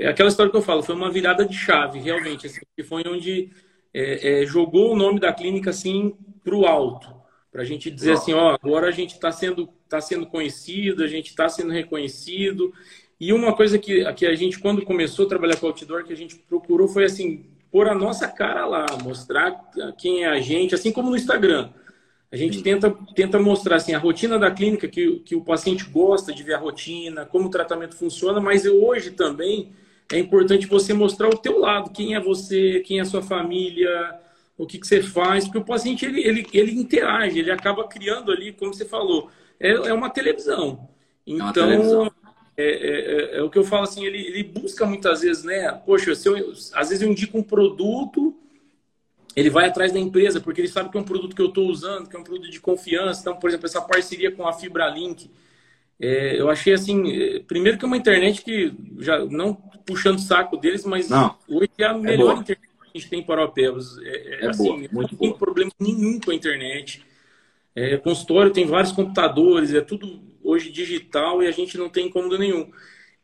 é 0.00 0.08
aquela 0.08 0.28
história 0.28 0.50
que 0.50 0.56
eu 0.56 0.62
falo, 0.62 0.82
foi 0.82 0.94
uma 0.94 1.10
virada 1.10 1.44
de 1.44 1.54
chave, 1.54 1.98
realmente, 1.98 2.46
assim, 2.46 2.60
que 2.76 2.82
foi 2.82 3.02
onde 3.06 3.50
é, 3.92 4.42
é, 4.42 4.46
jogou 4.46 4.92
o 4.92 4.96
nome 4.96 5.20
da 5.20 5.32
clínica 5.32 5.70
assim 5.70 6.14
para 6.42 6.54
o 6.54 6.64
alto, 6.66 7.14
para 7.52 7.62
a 7.62 7.64
gente 7.64 7.90
dizer 7.90 8.12
assim, 8.12 8.32
ó, 8.32 8.56
agora 8.60 8.88
a 8.88 8.92
gente 8.92 9.14
está 9.14 9.30
sendo, 9.30 9.68
tá 9.88 10.00
sendo 10.00 10.26
conhecido, 10.26 11.02
a 11.02 11.06
gente 11.06 11.28
está 11.28 11.48
sendo 11.48 11.72
reconhecido. 11.72 12.72
E 13.18 13.32
uma 13.32 13.54
coisa 13.54 13.78
que, 13.78 14.10
que 14.14 14.24
a 14.24 14.34
gente, 14.34 14.58
quando 14.58 14.82
começou 14.82 15.26
a 15.26 15.28
trabalhar 15.28 15.56
com 15.56 15.66
outdoor, 15.66 16.04
que 16.04 16.12
a 16.12 16.16
gente 16.16 16.36
procurou 16.36 16.88
foi 16.88 17.04
assim, 17.04 17.44
pôr 17.70 17.88
a 17.88 17.94
nossa 17.94 18.26
cara 18.28 18.66
lá, 18.66 18.86
mostrar 19.02 19.70
quem 19.98 20.24
é 20.24 20.28
a 20.28 20.40
gente, 20.40 20.74
assim 20.74 20.92
como 20.92 21.10
no 21.10 21.16
Instagram. 21.16 21.70
A 22.32 22.36
gente 22.36 22.62
tenta, 22.62 22.96
tenta 23.14 23.40
mostrar 23.40 23.76
assim, 23.76 23.92
a 23.92 23.98
rotina 23.98 24.38
da 24.38 24.50
clínica, 24.52 24.86
que, 24.86 25.18
que 25.20 25.34
o 25.34 25.42
paciente 25.42 25.84
gosta 25.84 26.32
de 26.32 26.44
ver 26.44 26.54
a 26.54 26.58
rotina, 26.58 27.26
como 27.26 27.48
o 27.48 27.50
tratamento 27.50 27.96
funciona, 27.96 28.40
mas 28.40 28.64
eu, 28.64 28.82
hoje 28.82 29.10
também 29.10 29.72
é 30.12 30.18
importante 30.18 30.66
você 30.66 30.92
mostrar 30.92 31.28
o 31.28 31.38
teu 31.38 31.58
lado, 31.58 31.90
quem 31.90 32.14
é 32.14 32.20
você, 32.20 32.80
quem 32.80 32.98
é 32.98 33.02
a 33.02 33.04
sua 33.04 33.22
família, 33.22 34.20
o 34.58 34.66
que, 34.66 34.78
que 34.78 34.86
você 34.86 35.02
faz, 35.02 35.44
porque 35.44 35.58
o 35.58 35.64
paciente 35.64 36.04
ele, 36.04 36.20
ele, 36.26 36.46
ele 36.52 36.72
interage, 36.72 37.38
ele 37.38 37.50
acaba 37.50 37.86
criando 37.86 38.30
ali, 38.30 38.52
como 38.52 38.74
você 38.74 38.84
falou, 38.84 39.30
é, 39.58 39.70
é 39.70 39.94
uma 39.94 40.10
televisão. 40.10 40.88
Então, 41.26 41.40
é 41.40 41.44
uma 41.44 41.52
televisão. 41.52 42.12
É, 42.56 42.62
é, 42.62 42.66
é, 42.66 43.38
é, 43.38 43.42
o 43.42 43.48
que 43.48 43.58
eu 43.58 43.64
falo 43.64 43.84
assim, 43.84 44.04
ele, 44.04 44.18
ele 44.18 44.42
busca 44.42 44.84
muitas 44.84 45.22
vezes, 45.22 45.44
né? 45.44 45.70
Poxa, 45.86 46.14
se 46.14 46.28
eu, 46.28 46.52
às 46.74 46.88
vezes 46.90 47.00
eu 47.00 47.08
indico 47.08 47.38
um 47.38 47.42
produto, 47.42 48.36
ele 49.34 49.48
vai 49.48 49.66
atrás 49.66 49.92
da 49.92 49.98
empresa, 49.98 50.40
porque 50.40 50.60
ele 50.60 50.68
sabe 50.68 50.90
que 50.90 50.98
é 50.98 51.00
um 51.00 51.04
produto 51.04 51.34
que 51.34 51.40
eu 51.40 51.48
estou 51.48 51.68
usando, 51.68 52.08
que 52.08 52.16
é 52.16 52.18
um 52.18 52.24
produto 52.24 52.50
de 52.50 52.60
confiança. 52.60 53.20
Então, 53.20 53.36
por 53.36 53.48
exemplo, 53.48 53.66
essa 53.66 53.80
parceria 53.80 54.30
com 54.30 54.46
a 54.46 54.52
FibraLink, 54.52 55.30
é, 56.00 56.40
eu 56.40 56.48
achei 56.48 56.72
assim, 56.72 57.12
é, 57.12 57.40
primeiro 57.40 57.76
que 57.76 57.84
é 57.84 57.86
uma 57.86 57.96
internet 57.96 58.42
que, 58.42 58.72
já 58.98 59.22
não 59.26 59.54
puxando 59.84 60.16
o 60.16 60.22
saco 60.22 60.56
deles, 60.56 60.84
mas 60.86 61.10
não, 61.10 61.36
hoje 61.46 61.68
é 61.78 61.84
a 61.84 61.92
melhor 61.92 62.36
é 62.36 62.40
internet 62.40 62.68
que 62.68 62.88
a 62.96 62.98
gente 62.98 63.10
tem 63.10 63.22
para 63.22 63.36
Paropebas. 63.36 63.98
É, 63.98 64.44
é, 64.44 64.48
assim, 64.48 64.88
boa, 64.88 65.02
não 65.02 65.08
tem 65.08 65.32
problema 65.34 65.70
nenhum 65.78 66.18
com 66.18 66.30
a 66.30 66.34
internet. 66.34 67.04
É, 67.74 67.98
consultório 67.98 68.50
tem 68.50 68.66
vários 68.66 68.92
computadores, 68.92 69.74
é 69.74 69.80
tudo 69.82 70.22
hoje 70.42 70.70
digital 70.70 71.42
e 71.42 71.46
a 71.46 71.50
gente 71.50 71.76
não 71.76 71.90
tem 71.90 72.06
incômodo 72.06 72.38
nenhum. 72.38 72.70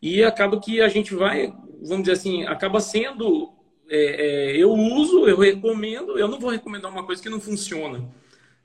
E 0.01 0.23
acaba 0.23 0.61
que 0.61 0.83
a 0.83 0.89
gente 0.89 1.15
vai, 1.15 1.53
vamos 1.83 2.03
dizer 2.03 2.13
assim, 2.13 2.45
acaba 2.45 2.79
sendo. 2.79 3.53
É, 3.89 4.53
é, 4.53 4.57
eu 4.57 4.73
uso, 4.73 5.27
eu 5.27 5.39
recomendo, 5.39 6.19
eu 6.19 6.29
não 6.29 6.39
vou 6.39 6.51
recomendar 6.51 6.91
uma 6.91 7.05
coisa 7.05 7.23
que 7.23 7.31
não 7.31 7.41
funciona. 7.41 8.01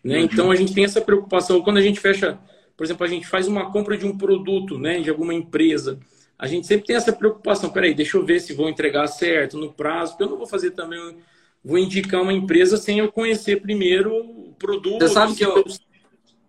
Né? 0.04 0.18
Uhum. 0.18 0.24
Então 0.26 0.52
a 0.52 0.56
gente 0.56 0.74
tem 0.74 0.84
essa 0.84 1.00
preocupação. 1.00 1.62
Quando 1.62 1.78
a 1.78 1.82
gente 1.82 2.00
fecha, 2.00 2.38
por 2.82 2.86
exemplo, 2.86 3.06
a 3.06 3.10
gente 3.10 3.28
faz 3.28 3.48
uma 3.48 3.72
compra 3.72 3.96
de 3.96 4.08
um 4.08 4.18
produto 4.18 4.76
né, 4.76 5.00
de 5.02 5.08
alguma 5.08 5.36
empresa, 5.36 6.00
a 6.36 6.48
gente 6.48 6.66
sempre 6.66 6.88
tem 6.88 6.96
essa 6.96 7.14
preocupação. 7.14 7.70
Peraí, 7.70 7.94
deixa 7.94 8.18
eu 8.18 8.26
ver 8.26 8.40
se 8.40 8.56
vou 8.56 8.68
entregar 8.68 9.06
certo, 9.06 9.56
no 9.56 9.72
prazo, 9.72 10.14
porque 10.14 10.24
eu 10.24 10.30
não 10.30 10.38
vou 10.40 10.48
fazer 10.48 10.72
também. 10.72 11.18
Vou 11.64 11.78
indicar 11.78 12.24
uma 12.24 12.34
empresa 12.34 12.78
sem 12.78 12.98
eu 12.98 13.12
conhecer 13.12 13.62
primeiro 13.62 14.12
o 14.12 14.56
produto. 14.58 15.00
Você 15.00 15.14
sabe 15.14 15.36
que 15.36 15.46
eu, 15.46 15.64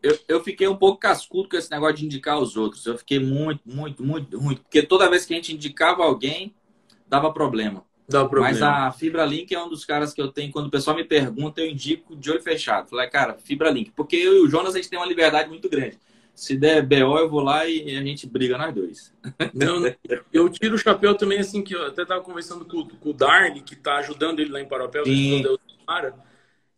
eu, 0.03 0.19
eu 0.27 0.43
fiquei 0.43 0.67
um 0.67 0.75
pouco 0.75 0.99
cascudo 0.99 1.51
com 1.51 1.57
esse 1.59 1.71
negócio 1.71 1.97
de 1.97 2.07
indicar 2.07 2.39
os 2.39 2.57
outros. 2.57 2.87
Eu 2.87 2.97
fiquei 2.97 3.19
muito, 3.19 3.61
muito, 3.67 4.03
muito, 4.03 4.41
muito. 4.41 4.63
Porque 4.63 4.83
toda 4.83 5.11
vez 5.11 5.27
que 5.27 5.35
a 5.35 5.37
gente 5.37 5.53
indicava 5.53 6.03
alguém, 6.03 6.55
dava 7.07 7.31
problema. 7.31 7.85
Dá 8.09 8.25
problema. 8.25 8.49
Mas 8.49 8.63
a 8.63 8.91
Fibra 8.91 9.27
Link 9.27 9.55
é 9.55 9.63
um 9.63 9.69
dos 9.69 9.85
caras 9.85 10.15
que 10.15 10.23
eu 10.23 10.33
tenho, 10.33 10.51
quando 10.51 10.69
o 10.69 10.71
pessoal 10.71 10.97
me 10.97 11.05
pergunta, 11.05 11.61
eu 11.61 11.69
indico 11.69 12.17
de 12.17 12.31
olho 12.31 12.41
fechado. 12.41 12.89
Falei, 12.89 13.11
cara, 13.11 13.35
Fibra 13.35 13.69
Link. 13.69 13.91
Porque 13.91 14.17
eu 14.17 14.37
e 14.37 14.41
o 14.41 14.49
Jonas, 14.49 14.75
a 14.75 14.79
gente 14.79 14.89
tem 14.89 14.99
uma 14.99 15.05
liberdade 15.05 15.51
muito 15.51 15.69
grande. 15.69 15.99
Se 16.35 16.57
der 16.57 16.83
BO, 16.83 17.19
eu 17.19 17.29
vou 17.29 17.41
lá 17.41 17.67
e 17.67 17.97
a 17.97 18.03
gente 18.03 18.27
briga 18.27 18.57
nós 18.57 18.75
dois. 18.75 19.15
Eu 20.33 20.49
tiro 20.49 20.75
o 20.75 20.79
chapéu 20.79 21.15
também, 21.15 21.39
assim, 21.39 21.63
que 21.63 21.75
eu 21.75 21.87
até 21.87 22.03
estava 22.03 22.23
conversando 22.23 22.65
com, 22.65 22.89
com 22.89 23.11
o 23.11 23.13
Darny, 23.13 23.61
que 23.61 23.75
está 23.75 23.97
ajudando 23.97 24.41
ele 24.41 24.51
lá 24.51 24.61
em 24.61 24.67
Paropel. 24.67 25.05
Cara, 25.87 26.15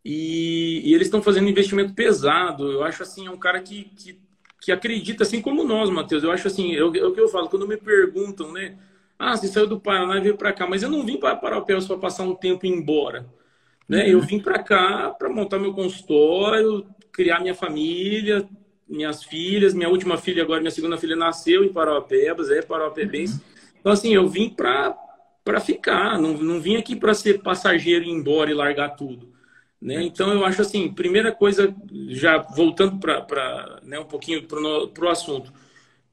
e, 0.05 0.83
e 0.85 0.95
eles 0.95 1.07
estão 1.07 1.23
fazendo 1.23 1.49
investimento 1.49 1.95
pesado. 1.95 2.71
Eu 2.71 2.83
acho 2.85 3.03
assim, 3.03 3.27
é 3.27 3.31
um 3.31 3.39
cara 3.39 3.61
que, 3.61 3.85
que, 3.97 4.21
que 4.61 4.73
acredita, 4.73 5.23
assim 5.23 5.41
como 5.41 5.65
nós, 5.65 5.89
Matheus. 5.89 6.25
Eu 6.25 6.33
acho 6.33 6.49
assim, 6.49 6.75
é 6.75 6.83
o 6.83 6.91
que 6.91 7.21
eu 7.21 7.29
falo, 7.29 7.49
quando 7.49 7.67
me 7.67 7.77
perguntam, 7.77 8.53
né? 8.53 8.77
Ah, 9.19 9.37
você 9.37 9.47
saiu 9.47 9.67
do 9.67 9.81
Paraná 9.81 10.19
e 10.19 10.21
veio 10.21 10.37
para 10.37 10.53
cá, 10.53 10.67
mas 10.67 10.83
eu 10.83 10.91
não 10.91 11.07
vim 11.07 11.17
para 11.17 11.37
Paraupéus 11.37 11.87
para 11.87 11.97
passar 11.97 12.25
um 12.25 12.35
tempo 12.35 12.67
e 12.67 12.69
ir 12.69 12.73
embora. 12.73 13.27
Né? 13.89 14.03
Uhum. 14.05 14.11
Eu 14.11 14.21
vim 14.21 14.41
para 14.41 14.59
cá 14.63 15.11
para 15.11 15.29
montar 15.29 15.59
meu 15.59 15.73
consultório, 15.73 16.87
criar 17.13 17.41
minha 17.41 17.55
família, 17.55 18.47
minhas 18.89 19.25
filhas. 19.25 19.75
Minha 19.75 19.89
última 19.89 20.17
filha, 20.17 20.43
agora 20.43 20.61
minha 20.61 20.71
segunda 20.71 20.97
filha, 20.99 21.17
nasceu 21.17 21.65
em 21.65 21.73
Paraupebas, 21.73 22.51
é 22.51 22.63
Paraupebens. 22.63 23.33
Uhum. 23.33 23.41
Então, 23.81 23.93
assim, 23.93 24.15
eu 24.15 24.29
vim 24.29 24.49
para 24.49 25.61
ficar, 25.61 26.19
não, 26.19 26.35
não 26.35 26.61
vim 26.61 26.77
aqui 26.77 26.97
para 26.97 27.15
ser 27.15 27.43
passageiro 27.43 28.05
e 28.05 28.09
ir 28.09 28.13
embora 28.13 28.51
e 28.51 28.55
largar 28.55 28.97
tudo. 28.97 29.35
Né? 29.85 30.03
Então, 30.03 30.33
eu 30.33 30.45
acho 30.47 30.63
assim, 30.63 30.91
primeira 30.91 31.31
coisa, 31.31 31.75
já 32.09 32.39
voltando 32.39 32.99
para 32.99 33.81
né, 33.83 33.99
um 33.99 34.07
pouquinho 34.07 34.43
para 34.45 34.59
o 34.59 35.09
assunto, 35.11 35.53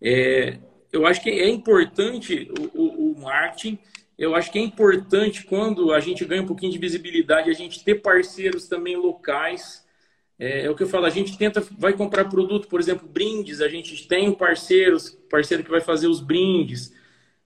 é, 0.02 0.58
eu 0.92 1.06
acho 1.06 1.24
que 1.24 1.30
é 1.30 1.48
importante 1.48 2.52
o, 2.76 2.82
o, 2.82 3.12
o, 3.12 3.22
marketing, 3.22 3.80
eu 4.18 4.36
acho 4.36 4.52
que 4.52 4.60
é 4.60 4.62
importante 4.62 5.46
quando 5.46 5.94
a 5.94 6.02
gente 6.02 6.26
ganha 6.26 6.42
um 6.42 6.48
pouquinho 6.48 6.72
de 6.72 6.78
visibilidade, 6.78 7.50
a 7.50 7.54
gente 7.54 7.82
ter 7.82 8.02
parceiros 8.02 8.68
também 8.68 8.98
locais. 8.98 9.86
É, 10.42 10.66
é 10.66 10.70
o 10.72 10.76
que 10.76 10.82
eu 10.82 10.88
falo, 10.88 11.06
a 11.06 11.10
gente 11.12 11.38
tenta, 11.38 11.64
vai 11.78 11.94
comprar 11.94 12.26
produto, 12.26 12.68
por 12.68 12.80
exemplo, 12.80 13.08
brindes, 13.08 13.62
a 13.62 13.68
gente 13.68 14.08
tem 14.08 14.34
parceiros, 14.34 15.12
parceiro 15.30 15.64
que 15.64 15.70
vai 15.70 15.82
fazer 15.82 16.08
os 16.08 16.20
brindes, 16.20 16.92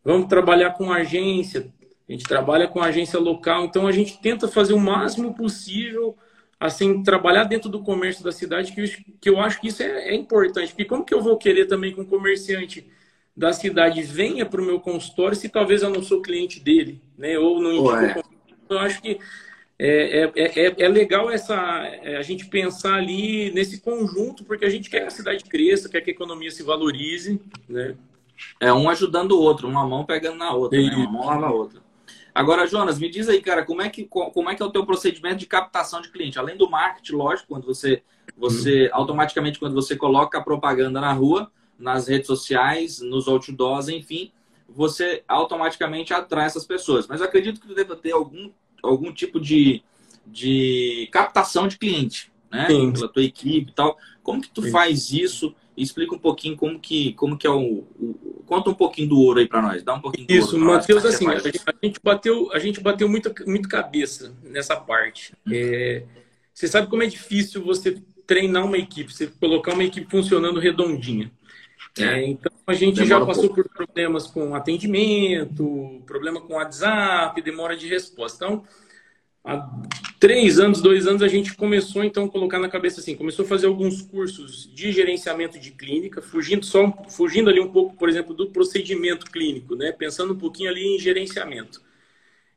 vamos 0.02 0.30
trabalhar 0.30 0.72
com 0.72 0.94
agência, 0.94 1.74
a 2.08 2.12
gente 2.14 2.24
trabalha 2.24 2.70
com 2.70 2.82
agência 2.82 3.20
local, 3.20 3.66
então 3.66 3.86
a 3.86 3.92
gente 3.92 4.18
tenta 4.22 4.48
fazer 4.48 4.72
o 4.72 4.80
máximo 4.80 5.36
possível, 5.36 6.16
assim, 6.58 7.04
trabalhar 7.04 7.44
dentro 7.44 7.70
do 7.70 7.84
comércio 7.84 8.24
da 8.24 8.32
cidade, 8.32 8.72
que, 8.72 9.06
que 9.20 9.30
eu 9.30 9.42
acho 9.42 9.60
que 9.60 9.68
isso 9.68 9.84
é, 9.84 10.12
é 10.12 10.16
importante. 10.16 10.70
Porque 10.70 10.86
como 10.86 11.04
que 11.04 11.14
eu 11.14 11.22
vou 11.22 11.38
querer 11.38 11.66
também 11.66 11.94
com 11.94 12.04
um 12.04 12.06
comerciante 12.06 12.90
da 13.36 13.52
cidade 13.52 14.02
venha 14.04 14.46
para 14.46 14.62
o 14.62 14.66
meu 14.66 14.80
consultório 14.80 15.36
se 15.36 15.50
talvez 15.50 15.84
eu 15.84 15.90
não 15.90 16.02
sou 16.02 16.22
cliente 16.22 16.62
dele, 16.62 17.02
né? 17.18 17.38
Ou 17.38 17.62
não 17.62 17.74
indico. 17.74 18.24
Eu 18.70 18.80
acho 18.80 19.02
que 19.02 19.20
é, 19.78 20.32
é, 20.36 20.66
é, 20.66 20.76
é, 20.78 20.88
legal 20.88 21.30
essa 21.30 21.56
é, 21.56 22.16
a 22.16 22.22
gente 22.22 22.46
pensar 22.48 22.96
ali 22.96 23.52
nesse 23.52 23.82
conjunto, 23.82 24.46
porque 24.46 24.66
a 24.66 24.70
gente 24.70 24.90
quer 24.90 25.02
que 25.02 25.08
a 25.08 25.12
cidade 25.12 25.44
cresça, 25.44 25.90
quer 25.90 26.02
que 26.02 26.10
a 26.12 26.14
economia 26.14 26.50
se 26.50 26.64
valorize, 26.64 27.42
né? 27.68 27.96
É 28.60 28.72
um 28.72 28.90
ajudando 28.90 29.34
o 29.34 29.42
outro, 29.42 29.68
uma 29.68 29.86
mão 29.86 30.06
pegando 30.06 30.38
na 30.38 30.52
outra, 30.54 30.80
né? 30.82 30.96
uma 30.96 31.12
mão 31.12 31.26
lava 31.26 31.48
a 31.48 31.52
outra. 31.52 31.82
Agora, 32.34 32.68
Jonas, 32.68 33.00
me 33.00 33.10
diz 33.10 33.30
aí, 33.30 33.42
cara, 33.42 33.64
como 33.64 33.82
é 33.82 33.90
que 33.90 34.04
como 34.06 34.50
é 34.50 34.56
que 34.56 34.62
é 34.62 34.66
o 34.66 34.72
teu 34.72 34.86
procedimento 34.86 35.38
de 35.38 35.46
captação 35.46 36.02
de 36.02 36.10
cliente? 36.10 36.38
Além 36.38 36.58
do 36.58 36.70
marketing, 36.70 37.14
lógico, 37.14 37.48
quando 37.48 37.66
você 37.66 38.02
você 38.38 38.88
hum. 38.88 38.90
automaticamente 38.92 39.60
quando 39.60 39.74
você 39.74 39.96
coloca 39.96 40.38
a 40.38 40.44
propaganda 40.44 41.00
na 41.00 41.14
rua, 41.14 41.50
nas 41.80 42.08
redes 42.08 42.28
sociais, 42.28 43.00
nos 43.00 43.28
outdoors, 43.28 43.88
enfim, 43.88 44.32
você 44.68 45.24
automaticamente 45.28 46.14
atrai 46.14 46.46
essas 46.46 46.66
pessoas. 46.66 47.08
Mas 47.08 47.22
eu 47.22 47.28
acredito 47.28 47.62
que 47.62 47.68
tu 47.68 47.76
deva 47.76 47.96
ter 47.96 48.12
algum, 48.12 48.52
algum 48.86 49.12
tipo 49.12 49.40
de, 49.40 49.82
de 50.26 51.08
captação 51.12 51.68
de 51.68 51.78
cliente, 51.78 52.32
né? 52.52 52.68
Sim. 52.68 52.92
Pela 52.92 53.10
tua 53.10 53.24
equipe 53.24 53.72
e 53.72 53.74
tal. 53.74 53.98
Como 54.24 54.42
que 54.42 54.50
tu 54.50 54.64
Sim. 54.64 54.72
faz 54.72 55.12
isso? 55.12 55.54
Explica 55.76 56.16
um 56.16 56.20
pouquinho 56.20 56.56
como 56.56 56.80
que, 56.80 57.14
como 57.14 57.38
que 57.38 57.46
é 57.46 57.50
o, 57.50 57.84
o 58.00 58.36
Conta 58.46 58.70
um 58.70 58.76
pouquinho 58.76 59.10
do 59.10 59.20
ouro 59.20 59.40
aí 59.40 59.48
para 59.48 59.62
nós. 59.62 59.84
Dá 59.84 59.94
um 59.96 60.00
pouquinho 60.00 60.28
do 60.28 60.34
Isso, 60.34 60.58
Matheus, 60.58 61.04
assim, 61.04 61.28
a 61.28 61.40
gente, 61.40 61.62
a 61.66 61.86
gente, 61.86 62.00
bateu, 62.02 62.52
a 62.54 62.60
gente 62.60 62.80
bateu 62.80 63.10
muito, 63.10 63.34
muito 63.46 63.68
cabeça 63.68 64.36
nessa 64.44 64.76
parte. 64.76 65.34
É, 65.52 66.04
você 66.54 66.68
sabe 66.68 66.88
como 66.88 67.02
é 67.02 67.08
difícil 67.08 67.64
você 67.64 68.02
treinar 68.28 68.66
uma 68.66 68.78
equipe, 68.78 69.12
você 69.12 69.28
colocar 69.28 69.74
uma 69.74 69.84
equipe 69.84 70.10
funcionando 70.10 70.60
redondinha. 70.60 71.32
É, 71.98 72.26
então 72.26 72.52
a 72.68 72.74
gente 72.74 72.96
demora 72.96 73.08
já 73.08 73.26
passou 73.26 73.46
um 73.46 73.54
por 73.54 73.70
problemas 73.70 74.28
com 74.28 74.54
atendimento, 74.54 76.02
problema 76.06 76.42
com 76.42 76.56
WhatsApp, 76.56 77.42
demora 77.42 77.78
de 77.78 77.88
resposta. 77.88 78.44
Então, 78.44 78.64
há 79.44 79.70
três 80.20 80.60
anos, 80.60 80.82
dois 80.82 81.08
anos, 81.08 81.22
a 81.22 81.28
gente 81.30 81.56
começou 81.56 82.04
então 82.04 82.26
a 82.26 82.30
colocar 82.30 82.60
na 82.60 82.68
cabeça 82.68 83.00
assim, 83.00 83.16
começou 83.16 83.46
a 83.46 83.48
fazer 83.48 83.68
alguns 83.68 84.02
cursos 84.02 84.70
de 84.74 84.92
gerenciamento 84.92 85.58
de 85.58 85.72
clínica, 85.72 86.22
fugindo 86.22 86.66
só 86.66 86.92
fugindo 87.10 87.50
ali 87.50 87.62
um 87.62 87.72
pouco, 87.72 87.96
por 87.96 88.10
exemplo, 88.10 88.34
do 88.34 88.50
procedimento 88.50 89.32
clínico, 89.32 89.76
né? 89.76 89.94
Pensando 89.94 90.34
um 90.34 90.38
pouquinho 90.38 90.70
ali 90.70 90.96
em 90.96 91.00
gerenciamento. 91.00 91.82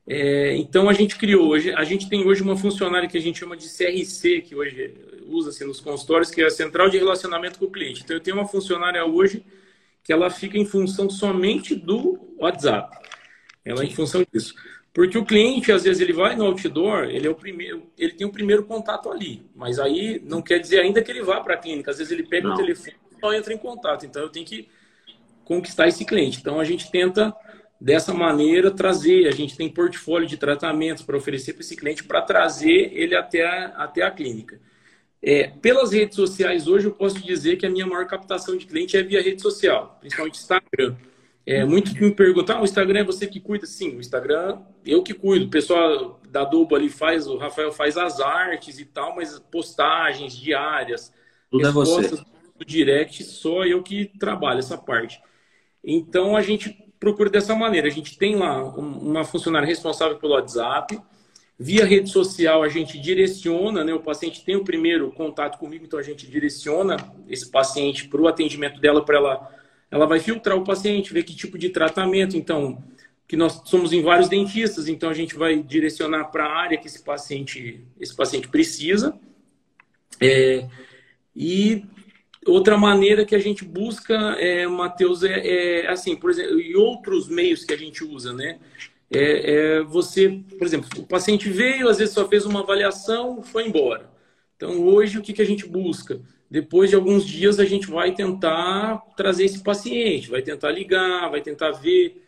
É, 0.05 0.57
então 0.57 0.89
a 0.89 0.95
gente 0.95 1.17
criou 1.17 1.49
hoje, 1.49 1.71
a 1.73 1.85
gente 1.85 2.09
tem 2.09 2.27
hoje 2.27 2.43
uma 2.43 2.57
funcionária 2.57 3.09
que 3.09 3.19
a 3.19 3.21
gente 3.21 3.39
chama 3.39 3.57
de 3.57 3.69
CRC, 3.69 4.41
que 4.41 4.57
hoje 4.57 4.95
usa-se 5.29 5.65
nos 5.65 5.81
consultórios, 5.81 6.31
que 6.31 6.41
é 6.41 6.47
a 6.47 6.51
central 6.51 6.89
de 6.89 6.99
relacionamento 6.99 7.59
com 7.59 7.67
o 7.67 7.71
cliente. 7.71 8.03
Então, 8.03 8.17
eu 8.17 8.21
tenho 8.21 8.37
uma 8.37 8.47
funcionária 8.47 9.05
hoje 9.05 9.45
que 10.03 10.13
ela 10.13 10.31
fica 10.31 10.57
em 10.57 10.65
função 10.65 11.11
somente 11.11 11.75
do 11.75 12.35
WhatsApp. 12.39 12.97
Ela 13.65 13.83
é 13.83 13.87
em 13.87 13.95
função 13.95 14.25
disso. 14.33 14.55
Porque 14.93 15.19
o 15.19 15.25
cliente, 15.25 15.71
às 15.71 15.85
vezes, 15.85 16.01
ele 16.01 16.13
vai 16.13 16.35
no 16.35 16.47
outdoor, 16.47 17.05
ele 17.05 17.27
é 17.27 17.31
o 17.31 17.35
primeiro, 17.35 17.85
ele 17.97 18.15
tem 18.15 18.27
o 18.27 18.33
primeiro 18.33 18.65
contato 18.65 19.11
ali. 19.11 19.47
Mas 19.55 19.79
aí 19.79 20.21
não 20.25 20.43
quer 20.43 20.59
dizer 20.59 20.81
ainda 20.81 21.03
que 21.03 21.11
ele 21.11 21.23
vá 21.23 21.41
para 21.41 21.55
a 21.55 21.59
clínica. 21.59 21.91
Às 21.91 21.99
vezes 21.99 22.13
ele 22.13 22.25
pega 22.25 22.49
não. 22.49 22.55
o 22.55 22.57
telefone 22.57 22.97
e 23.17 23.21
só 23.21 23.33
entra 23.33 23.53
em 23.53 23.59
contato. 23.59 24.07
Então 24.07 24.23
eu 24.23 24.29
tenho 24.29 24.47
que 24.47 24.69
conquistar 25.45 25.87
esse 25.87 26.05
cliente. 26.05 26.39
Então 26.41 26.59
a 26.59 26.65
gente 26.65 26.91
tenta 26.91 27.35
dessa 27.81 28.13
maneira 28.13 28.71
trazer, 28.71 29.29
a 29.29 29.31
gente 29.31 29.57
tem 29.57 29.69
portfólio 29.69 30.27
de 30.27 30.37
tratamentos 30.37 31.03
para 31.03 31.17
oferecer 31.17 31.53
para 31.53 31.61
esse 31.61 31.77
cliente 31.77 32.03
para 32.03 32.23
trazer 32.23 32.91
ele 32.93 33.15
até 33.15 33.47
a, 33.47 33.67
até 33.85 34.03
a 34.03 34.11
clínica. 34.11 34.61
É, 35.23 35.49
pelas 35.49 35.93
redes 35.93 36.15
sociais, 36.15 36.69
hoje 36.69 36.87
eu 36.87 36.93
posso 36.93 37.21
dizer 37.21 37.57
que 37.57 37.67
a 37.67 37.71
minha 37.71 37.87
maior 37.87 38.07
captação 38.07 38.57
de 38.57 38.67
cliente 38.67 38.97
é 38.97 39.03
via 39.03 39.23
rede 39.23 39.43
social, 39.43 39.97
principalmente 40.01 40.39
Instagram. 40.39 40.97
É, 41.45 41.65
muito 41.65 41.95
que 41.95 42.01
me 42.03 42.15
perguntam, 42.15 42.59
ah, 42.59 42.61
o 42.61 42.65
Instagram 42.65 43.01
é 43.01 43.05
você 43.05 43.27
que 43.27 43.41
cuida? 43.41 43.67
Sim, 43.67 43.97
o 43.97 44.01
Instagram 44.01 44.61
eu 44.85 45.03
que 45.03 45.15
cuido. 45.15 45.47
O 45.47 45.51
pessoal 45.51 46.21
da 46.29 46.43
Adobe 46.43 46.75
ali 46.75 46.89
faz, 46.91 47.27
o 47.27 47.37
Rafael 47.37 47.73
faz 47.73 47.97
as 47.97 48.21
artes 48.21 48.79
e 48.79 48.85
tal, 48.85 49.17
mas 49.17 49.39
postagens 49.51 50.37
diárias, 50.37 51.13
Tudo 51.51 51.63
é 51.63 51.67
respostas 51.67 52.25
do 52.57 52.65
direct, 52.65 53.25
só 53.25 53.65
eu 53.65 53.83
que 53.83 54.07
trabalho 54.19 54.59
essa 54.59 54.77
parte. 54.77 55.21
Então 55.83 56.37
a 56.37 56.43
gente 56.43 56.77
procura 57.01 57.31
dessa 57.31 57.55
maneira. 57.55 57.87
A 57.87 57.91
gente 57.91 58.19
tem 58.19 58.37
lá 58.37 58.63
uma 58.63 59.25
funcionária 59.25 59.67
responsável 59.67 60.19
pelo 60.19 60.35
WhatsApp, 60.35 61.01
Via 61.61 61.85
rede 61.85 62.09
social, 62.09 62.63
a 62.63 62.69
gente 62.69 62.99
direciona, 63.01 63.83
né? 63.83 63.93
O 63.93 64.01
paciente 64.01 64.45
tem 64.45 64.55
o 64.55 64.63
primeiro 64.63 65.11
contato 65.11 65.59
comigo, 65.59 65.85
então 65.85 65.99
a 65.99 66.03
gente 66.03 66.25
direciona 66.27 66.97
esse 67.29 67.51
paciente 67.51 68.07
para 68.07 68.21
o 68.21 68.29
atendimento 68.29 68.81
dela, 68.81 69.05
para 69.05 69.17
ela. 69.17 69.59
Ela 69.91 70.07
vai 70.07 70.21
filtrar 70.21 70.57
o 70.57 70.65
paciente, 70.65 71.13
ver 71.13 71.25
que 71.25 71.35
tipo 71.35 71.59
de 71.59 71.71
tratamento. 71.71 72.37
Então, 72.37 72.81
que 73.27 73.37
nós 73.37 73.61
somos 73.67 73.93
em 73.93 74.03
vários 74.03 74.29
dentistas, 74.29 74.89
então 74.89 75.11
a 75.11 75.15
gente 75.15 75.35
vai 75.35 75.61
direcionar 75.63 76.27
para 76.27 76.45
a 76.45 76.57
área 76.57 76.79
que 76.79 76.87
esse 76.87 77.03
paciente, 77.03 77.85
esse 78.01 78.15
paciente 78.15 78.49
precisa. 78.49 79.19
É, 80.21 80.67
e 81.37 81.85
outra 82.47 82.79
maneira 82.79 83.25
que 83.25 83.35
a 83.35 83.39
gente 83.39 83.65
busca, 83.65 84.15
é, 84.39 84.67
Matheus, 84.67 85.23
é, 85.23 85.47
é 85.47 85.89
assim, 85.89 86.17
por 86.17 86.31
exemplo, 86.31 86.61
e 86.61 86.75
outros 86.75 87.29
meios 87.29 87.65
que 87.65 87.75
a 87.75 87.77
gente 87.77 88.03
usa, 88.03 88.33
né? 88.33 88.59
É, 89.11 89.53
é, 89.53 89.83
você, 89.83 90.43
por 90.59 90.67
exemplo, 90.67 90.89
o 90.99 91.07
paciente 91.07 91.49
veio, 91.49 91.89
às 91.89 91.99
vezes 91.99 92.15
só 92.15 92.29
fez 92.29 92.45
uma 92.45 92.61
avaliação, 92.61 93.43
foi 93.43 93.67
embora. 93.67 94.11
Então, 94.57 94.83
hoje, 94.85 95.19
o 95.19 95.23
que, 95.23 95.33
que 95.33 95.43
a 95.43 95.47
gente 95.47 95.67
busca? 95.67 96.21
Depois 96.51 96.91
de 96.91 96.97
alguns 96.97 97.27
dias, 97.27 97.59
a 97.59 97.65
gente 97.65 97.87
vai 97.87 98.15
tentar 98.15 98.99
trazer 99.17 99.45
esse 99.45 99.63
paciente, 99.63 100.31
vai 100.31 100.43
tentar 100.43 100.71
ligar, 100.71 101.31
vai 101.31 101.41
tentar 101.41 101.71
ver 101.73 102.23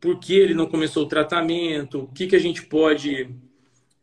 por 0.00 0.18
que 0.18 0.34
ele 0.34 0.54
não 0.54 0.66
começou 0.66 1.04
o 1.04 1.08
tratamento, 1.08 2.00
o 2.00 2.08
que, 2.08 2.26
que 2.26 2.36
a 2.36 2.40
gente 2.40 2.62
pode 2.62 3.22
estar 3.22 3.32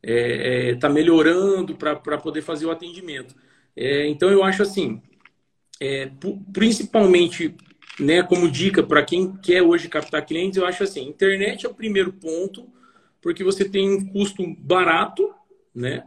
é, 0.04 0.70
é, 0.72 0.76
tá 0.76 0.90
melhorando 0.90 1.76
para 1.76 2.18
poder 2.18 2.42
fazer 2.42 2.66
o 2.66 2.72
atendimento. 2.72 3.36
É, 3.76 4.08
então, 4.08 4.30
eu 4.30 4.44
acho 4.44 4.62
assim, 4.62 5.02
é, 5.80 6.10
principalmente 6.54 7.56
né, 8.00 8.24
como 8.24 8.50
dica 8.50 8.84
para 8.84 9.04
quem 9.04 9.36
quer 9.38 9.62
hoje 9.62 9.88
captar 9.88 10.26
clientes, 10.26 10.58
eu 10.58 10.66
acho 10.66 10.84
assim, 10.84 11.08
internet 11.08 11.66
é 11.66 11.70
o 11.70 11.74
primeiro 11.74 12.12
ponto, 12.12 12.68
porque 13.22 13.44
você 13.44 13.68
tem 13.68 13.90
um 13.90 14.06
custo 14.06 14.44
barato, 14.60 15.34
né, 15.74 16.04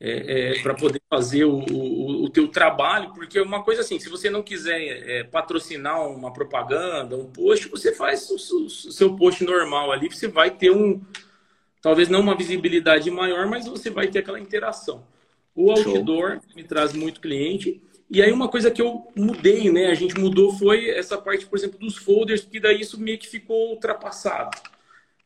é, 0.00 0.52
é, 0.56 0.62
para 0.62 0.74
poder 0.74 1.00
fazer 1.10 1.44
o, 1.44 1.58
o, 1.58 2.24
o, 2.24 2.30
teu 2.30 2.46
trabalho, 2.46 3.12
porque 3.14 3.38
é 3.38 3.42
uma 3.42 3.64
coisa 3.64 3.80
assim, 3.80 3.98
se 3.98 4.08
você 4.08 4.30
não 4.30 4.44
quiser 4.44 4.78
é, 4.80 5.24
patrocinar 5.24 6.08
uma 6.08 6.32
propaganda, 6.32 7.16
um 7.16 7.26
post, 7.26 7.68
você 7.68 7.92
faz 7.92 8.30
o, 8.30 8.36
o, 8.36 8.70
seu 8.70 9.16
post 9.16 9.42
normal 9.42 9.90
ali, 9.90 10.08
você 10.08 10.28
vai 10.28 10.52
ter 10.52 10.70
um, 10.70 11.00
talvez 11.82 12.08
não 12.08 12.20
uma 12.20 12.36
visibilidade 12.36 13.10
maior, 13.10 13.46
mas 13.48 13.66
você 13.66 13.90
vai 13.90 14.06
ter 14.06 14.20
aquela 14.20 14.38
interação. 14.38 15.04
O 15.52 15.72
outdoor 15.72 16.34
Show. 16.34 16.42
me 16.54 16.62
traz 16.62 16.92
muito 16.92 17.20
cliente, 17.20 17.82
e 18.10 18.22
aí 18.22 18.32
uma 18.32 18.48
coisa 18.48 18.70
que 18.70 18.80
eu 18.80 19.06
mudei, 19.14 19.70
né? 19.70 19.86
A 19.86 19.94
gente 19.94 20.18
mudou 20.18 20.52
foi 20.52 20.88
essa 20.88 21.18
parte, 21.18 21.46
por 21.46 21.58
exemplo, 21.58 21.78
dos 21.78 21.96
folders, 21.96 22.40
que 22.40 22.58
daí 22.58 22.80
isso 22.80 22.98
meio 22.98 23.18
que 23.18 23.28
ficou 23.28 23.70
ultrapassado. 23.70 24.56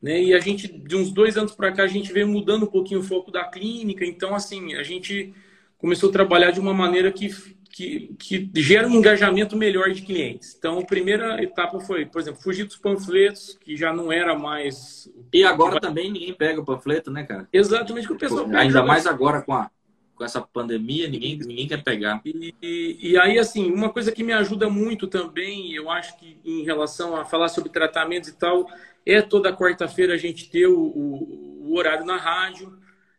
Né? 0.03 0.21
E 0.21 0.35
a 0.35 0.41
gente, 0.41 0.67
de 0.67 0.97
uns 0.97 1.13
dois 1.13 1.37
anos 1.37 1.55
para 1.55 1.71
cá, 1.71 1.85
a 1.85 1.89
gente 1.89 2.13
veio 2.13 2.27
mudando 2.27 2.65
um 2.65 2.71
pouquinho 2.71 2.99
o 2.99 3.05
foco 3.05 3.31
da 3.31 3.45
clínica. 3.45 4.05
Então, 4.05 4.35
assim, 4.35 4.75
a 4.75 4.83
gente 4.83 5.33
começou 5.79 6.11
a 6.11 6.13
trabalhar 6.13 6.51
de 6.51 6.59
uma 6.59 6.75
maneira 6.75 7.13
que, 7.13 7.33
que, 7.71 8.13
que 8.19 8.51
gera 8.57 8.89
um 8.89 8.95
engajamento 8.95 9.57
melhor 9.57 9.93
de 9.93 10.03
clientes. 10.03 10.57
Então, 10.59 10.81
a 10.81 10.85
primeira 10.85 11.41
etapa 11.41 11.79
foi, 11.79 12.05
por 12.05 12.21
exemplo, 12.21 12.43
fugir 12.43 12.65
dos 12.65 12.77
panfletos, 12.77 13.57
que 13.61 13.77
já 13.77 13.93
não 13.93 14.11
era 14.11 14.37
mais... 14.37 15.09
E 15.33 15.45
agora 15.45 15.81
também 15.81 16.11
ninguém 16.11 16.35
pega 16.35 16.61
o 16.61 16.65
panfleto, 16.65 17.09
né, 17.09 17.23
cara? 17.23 17.49
Exatamente 17.53 18.07
o 18.07 18.09
que 18.09 18.15
o 18.15 18.19
pessoal... 18.19 18.49
Ainda 18.57 18.83
mais 18.83 19.07
agora 19.07 19.41
com 19.41 19.53
a 19.53 19.71
com 20.23 20.27
essa 20.27 20.41
pandemia, 20.41 21.09
ninguém, 21.09 21.37
ninguém 21.37 21.67
quer 21.67 21.83
pegar. 21.83 22.23
E, 22.25 22.55
e, 22.63 23.19
aí, 23.19 23.41
assim, 23.41 23.73
uma 23.73 23.91
coisa 23.91 24.13
que 24.13 24.23
me 24.23 24.33
ajuda 24.33 24.71
muito 24.71 25.09
também, 25.09 25.73
eu 25.75 25.91
acho 25.91 26.17
que 26.17 26.39
em 26.45 26.63
relação 26.63 27.17
a 27.17 27.25
falar 27.25 27.49
sobre 27.49 27.71
tratamentos 27.71 28.29
e 28.29 28.39
tal, 28.39 28.69
é 29.05 29.21
toda 29.21 29.55
quarta-feira 29.55 30.15
a 30.15 30.17
gente 30.17 30.49
ter 30.49 30.67
o, 30.67 30.79
o, 30.79 31.69
o, 31.69 31.77
horário 31.77 32.07
na 32.07 32.17
rádio, 32.17 32.79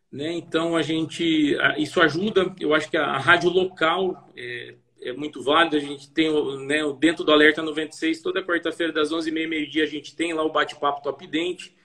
né? 0.09 0.31
Então, 0.31 0.77
a 0.77 0.81
gente, 0.81 1.57
isso 1.77 1.99
ajuda, 2.01 2.55
eu 2.57 2.73
acho 2.73 2.89
que 2.89 2.95
a, 2.95 3.03
a 3.03 3.19
rádio 3.19 3.49
local 3.49 4.31
é, 4.37 4.75
é 5.01 5.11
muito 5.11 5.43
válida, 5.43 5.75
a 5.75 5.81
gente 5.81 6.09
tem, 6.09 6.31
né, 6.65 6.79
dentro 6.97 7.25
do 7.25 7.33
Alerta 7.33 7.61
96, 7.61 8.21
toda 8.21 8.41
quarta-feira 8.41 8.93
das 8.93 9.11
11h30, 9.11 9.49
meio-dia, 9.49 9.83
a 9.83 9.87
gente 9.87 10.15
tem 10.15 10.31
lá 10.31 10.43
o 10.43 10.53
bate-papo 10.53 11.03
Top 11.03 11.27
Dente, 11.27 11.75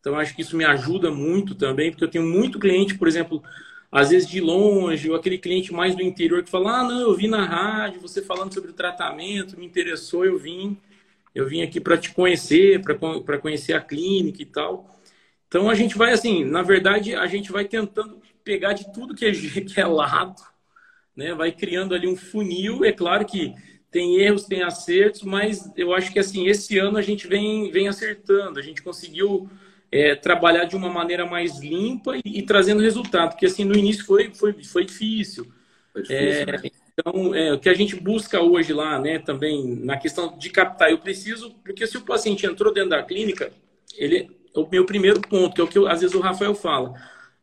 então, 0.00 0.18
acho 0.18 0.34
que 0.34 0.42
isso 0.42 0.56
me 0.56 0.64
ajuda 0.64 1.12
muito 1.12 1.54
também, 1.54 1.90
porque 1.90 2.02
eu 2.02 2.10
tenho 2.10 2.24
muito 2.24 2.58
cliente, 2.58 2.98
por 2.98 3.06
exemplo, 3.06 3.40
às 3.92 4.10
vezes 4.10 4.28
de 4.28 4.40
longe, 4.40 5.10
ou 5.10 5.16
aquele 5.16 5.38
cliente 5.38 5.72
mais 5.72 5.94
do 5.94 6.02
interior 6.02 6.42
que 6.42 6.50
fala: 6.50 6.80
Ah, 6.80 6.84
não, 6.84 7.00
eu 7.02 7.14
vi 7.14 7.28
na 7.28 7.44
rádio, 7.44 8.00
você 8.00 8.22
falando 8.22 8.54
sobre 8.54 8.70
o 8.70 8.74
tratamento, 8.74 9.58
me 9.58 9.66
interessou, 9.66 10.24
eu 10.24 10.38
vim. 10.38 10.78
Eu 11.34 11.48
vim 11.48 11.62
aqui 11.62 11.80
para 11.80 11.96
te 11.98 12.12
conhecer, 12.12 12.82
para 12.82 13.38
conhecer 13.38 13.74
a 13.74 13.80
clínica 13.80 14.42
e 14.42 14.46
tal. 14.46 14.88
Então 15.48 15.68
a 15.70 15.74
gente 15.74 15.96
vai 15.98 16.12
assim, 16.12 16.44
na 16.44 16.62
verdade, 16.62 17.14
a 17.14 17.26
gente 17.26 17.52
vai 17.52 17.64
tentando 17.66 18.20
pegar 18.44 18.72
de 18.74 18.92
tudo 18.92 19.14
que 19.14 19.26
é, 19.26 19.32
que 19.62 19.80
é 19.80 19.86
lado, 19.86 20.42
né? 21.16 21.34
Vai 21.34 21.52
criando 21.52 21.94
ali 21.94 22.08
um 22.08 22.16
funil. 22.16 22.84
É 22.84 22.92
claro 22.92 23.26
que 23.26 23.54
tem 23.90 24.16
erros, 24.16 24.46
tem 24.46 24.62
acertos, 24.62 25.22
mas 25.22 25.70
eu 25.76 25.94
acho 25.94 26.12
que 26.12 26.18
assim 26.18 26.46
esse 26.48 26.78
ano 26.78 26.98
a 26.98 27.02
gente 27.02 27.26
vem, 27.28 27.70
vem 27.70 27.88
acertando, 27.88 28.58
a 28.58 28.62
gente 28.62 28.82
conseguiu 28.82 29.50
é, 29.92 30.14
trabalhar 30.14 30.64
de 30.64 30.74
uma 30.74 30.88
maneira 30.88 31.26
mais 31.26 31.58
limpa 31.58 32.16
e, 32.16 32.22
e, 32.24 32.42
trazendo 32.42 32.80
resultado, 32.80 33.32
porque 33.32 33.44
assim 33.44 33.64
no 33.64 33.76
início 33.76 34.06
foi, 34.06 34.32
foi, 34.32 34.54
foi 34.64 34.86
difícil. 34.86 35.46
Foi 35.92 36.02
difícil 36.02 36.42
é, 36.42 36.46
né? 36.46 36.70
Então, 36.94 37.34
é, 37.34 37.52
o 37.52 37.58
que 37.58 37.68
a 37.68 37.74
gente 37.74 37.96
busca 37.96 38.40
hoje 38.40 38.72
lá, 38.72 38.98
né, 38.98 39.18
também 39.18 39.76
na 39.76 39.96
questão 39.96 40.36
de 40.36 40.50
captar, 40.50 40.90
eu 40.90 40.98
preciso, 40.98 41.54
porque 41.64 41.86
se 41.86 41.96
o 41.96 42.02
paciente 42.02 42.46
entrou 42.46 42.72
dentro 42.72 42.90
da 42.90 43.02
clínica, 43.02 43.52
ele 43.96 44.30
é 44.54 44.58
o 44.58 44.68
meu 44.70 44.84
primeiro 44.84 45.20
ponto, 45.20 45.54
que 45.54 45.60
é 45.60 45.64
o 45.64 45.68
que 45.68 45.78
eu, 45.78 45.86
às 45.86 46.00
vezes 46.00 46.14
o 46.14 46.20
Rafael 46.20 46.54
fala. 46.54 46.94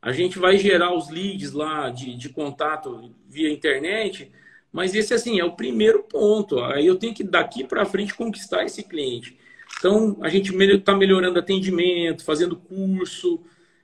A 0.02 0.12
gente 0.12 0.40
vai 0.40 0.58
gerar 0.58 0.96
os 0.96 1.10
leads 1.10 1.52
lá 1.52 1.90
de, 1.90 2.16
de 2.16 2.30
contato 2.30 3.14
via 3.28 3.52
internet, 3.52 4.32
mas 4.72 4.96
esse, 4.96 5.14
assim, 5.14 5.40
é 5.40 5.44
o 5.44 5.56
primeiro 5.56 6.04
ponto. 6.04 6.64
Aí 6.64 6.86
eu 6.86 6.96
tenho 6.96 7.14
que, 7.14 7.24
daqui 7.24 7.64
para 7.64 7.86
frente, 7.86 8.14
conquistar 8.14 8.64
esse 8.64 8.84
cliente. 8.84 9.38
Então, 9.80 10.18
a 10.22 10.28
gente 10.28 10.54
está 10.54 10.94
melhorando 10.94 11.39
atendimento, 11.39 12.26
fazendo 12.26 12.58
curso. 12.58 13.39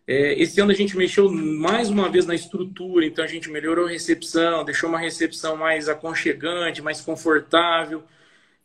É, 0.06 0.40
esse 0.40 0.60
ano 0.60 0.72
a 0.72 0.76
gente 0.76 0.96
mexeu 0.98 1.32
mais 1.32 1.90
uma 1.90 2.10
vez 2.10 2.26
na 2.26 2.36
estrutura, 2.36 3.06
então 3.06 3.24
a 3.24 3.28
gente 3.28 3.50
melhorou 3.50 3.86
a 3.86 3.90
recepção, 3.90 4.66
deixou 4.66 4.90
uma 4.90 5.00
recepção 5.00 5.56
mais 5.56 5.88
aconchegante, 5.88 6.82
mais 6.82 7.00
confortável. 7.00 8.04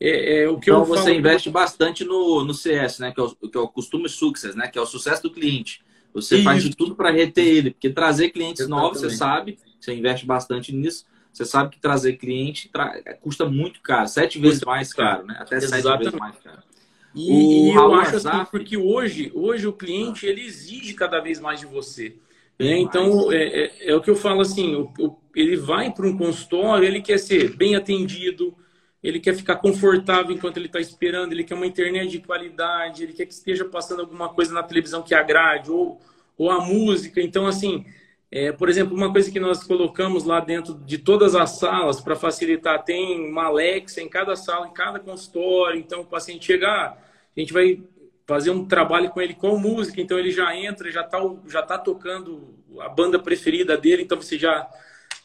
É, 0.01 0.43
é 0.43 0.49
o 0.49 0.59
que 0.59 0.71
então, 0.71 0.85
você 0.85 1.05
falo... 1.05 1.14
investe 1.14 1.49
bastante 1.49 2.05
no, 2.05 2.45
no 2.45 2.53
CS, 2.53 2.99
né? 2.99 3.12
Que 3.12 3.21
é, 3.21 3.23
o, 3.23 3.31
que 3.31 3.57
é 3.57 3.61
o 3.61 3.69
Customer 3.69 4.11
Success, 4.11 4.57
né? 4.57 4.66
Que 4.66 4.79
é 4.79 4.83
o 4.83 4.87
sucesso 4.87 5.23
do 5.23 5.31
cliente. 5.31 5.83
Você 6.12 6.35
Isso. 6.35 6.45
faz 6.45 6.64
de 6.64 6.75
tudo 6.75 6.97
para 6.97 7.12
reter 7.12 7.47
ele, 7.47 7.71
porque 7.71 7.90
trazer 7.90 8.31
clientes 8.31 8.62
Exatamente. 8.62 8.83
novos, 8.83 9.01
você 9.01 9.11
sabe, 9.11 9.57
você 9.79 9.95
investe 9.95 10.27
bastante 10.27 10.75
nisso. 10.75 11.07
Você 11.33 11.45
sabe 11.45 11.71
que 11.71 11.81
trazer 11.81 12.14
cliente 12.14 12.69
tra... 12.69 13.01
custa 13.21 13.45
muito 13.45 13.81
caro, 13.83 14.09
sete 14.09 14.37
vezes 14.37 14.62
mais 14.62 14.93
caro, 14.93 15.25
né? 15.25 15.37
Até 15.38 15.59
Exatamente. 15.59 15.83
sete 15.85 15.99
vezes 15.99 16.19
mais 16.19 16.37
caro. 16.38 16.69
E, 17.14 17.31
o 17.31 17.73
e 17.73 17.75
eu 17.75 17.94
acho 17.94 18.16
assim, 18.16 18.44
porque 18.51 18.77
hoje, 18.77 19.31
hoje 19.35 19.66
o 19.66 19.73
cliente 19.73 20.27
ele 20.27 20.44
exige 20.44 20.94
cada 20.94 21.20
vez 21.20 21.40
mais 21.40 21.61
de 21.61 21.66
você. 21.66 22.16
Né? 22.59 22.79
Então, 22.79 23.33
é, 23.33 23.42
é, 23.42 23.90
é, 23.90 23.94
o 23.94 24.01
que 24.01 24.11
eu 24.11 24.16
falo 24.16 24.40
assim: 24.42 24.75
o, 24.75 24.92
o, 24.99 25.16
ele 25.35 25.57
vai 25.57 25.90
para 25.92 26.07
um 26.07 26.16
consultório, 26.16 26.87
ele 26.87 27.01
quer 27.01 27.18
ser 27.18 27.57
bem 27.57 27.75
atendido, 27.75 28.55
ele 29.03 29.18
quer 29.18 29.35
ficar 29.35 29.57
confortável 29.57 30.35
enquanto 30.35 30.59
ele 30.59 30.66
está 30.66 30.79
esperando, 30.79 31.33
ele 31.33 31.42
quer 31.42 31.55
uma 31.55 31.66
internet 31.66 32.11
de 32.11 32.18
qualidade, 32.20 33.03
ele 33.03 33.14
quer 33.14 33.25
que 33.25 33.33
esteja 33.33 33.64
passando 33.64 34.01
alguma 34.01 34.29
coisa 34.29 34.53
na 34.53 34.62
televisão 34.62 35.03
que 35.03 35.14
agrade, 35.14 35.70
ou, 35.70 35.99
ou 36.37 36.51
a 36.51 36.61
música. 36.61 37.20
Então, 37.20 37.46
assim, 37.46 37.87
é, 38.33 38.53
por 38.53 38.69
exemplo, 38.69 38.97
uma 38.97 39.11
coisa 39.11 39.31
que 39.31 39.40
nós 39.40 39.64
colocamos 39.64 40.25
lá 40.25 40.38
dentro 40.38 40.75
de 40.75 40.99
todas 40.99 41.35
as 41.35 41.59
salas 41.59 42.01
para 42.01 42.14
facilitar, 42.14 42.85
tem 42.85 43.29
uma 43.29 43.47
Alexa 43.47 44.01
em 44.01 44.09
cada 44.09 44.37
sala, 44.37 44.69
em 44.69 44.73
cada 44.73 45.01
consultório. 45.01 45.81
Então, 45.81 46.03
o 46.03 46.07
paciente 46.07 46.47
chegar, 46.47 46.97
a 47.37 47.40
gente 47.40 47.53
vai 47.53 47.83
fazer 48.29 48.53
um 48.53 48.64
trabalho 48.64 49.11
com 49.11 49.21
ele 49.21 49.35
com 49.35 49.59
música. 49.59 50.01
Então, 50.01 50.16
ele 50.16 50.31
já 50.31 50.55
entra, 50.55 50.93
já 50.93 51.01
está 51.01 51.19
já 51.49 51.62
tá 51.62 51.77
tocando 51.77 52.55
a 52.79 52.88
banda 52.88 53.19
preferida 53.19 53.77
dele. 53.77 54.03
Então, 54.03 54.23
você 54.23 54.38
já, 54.38 54.71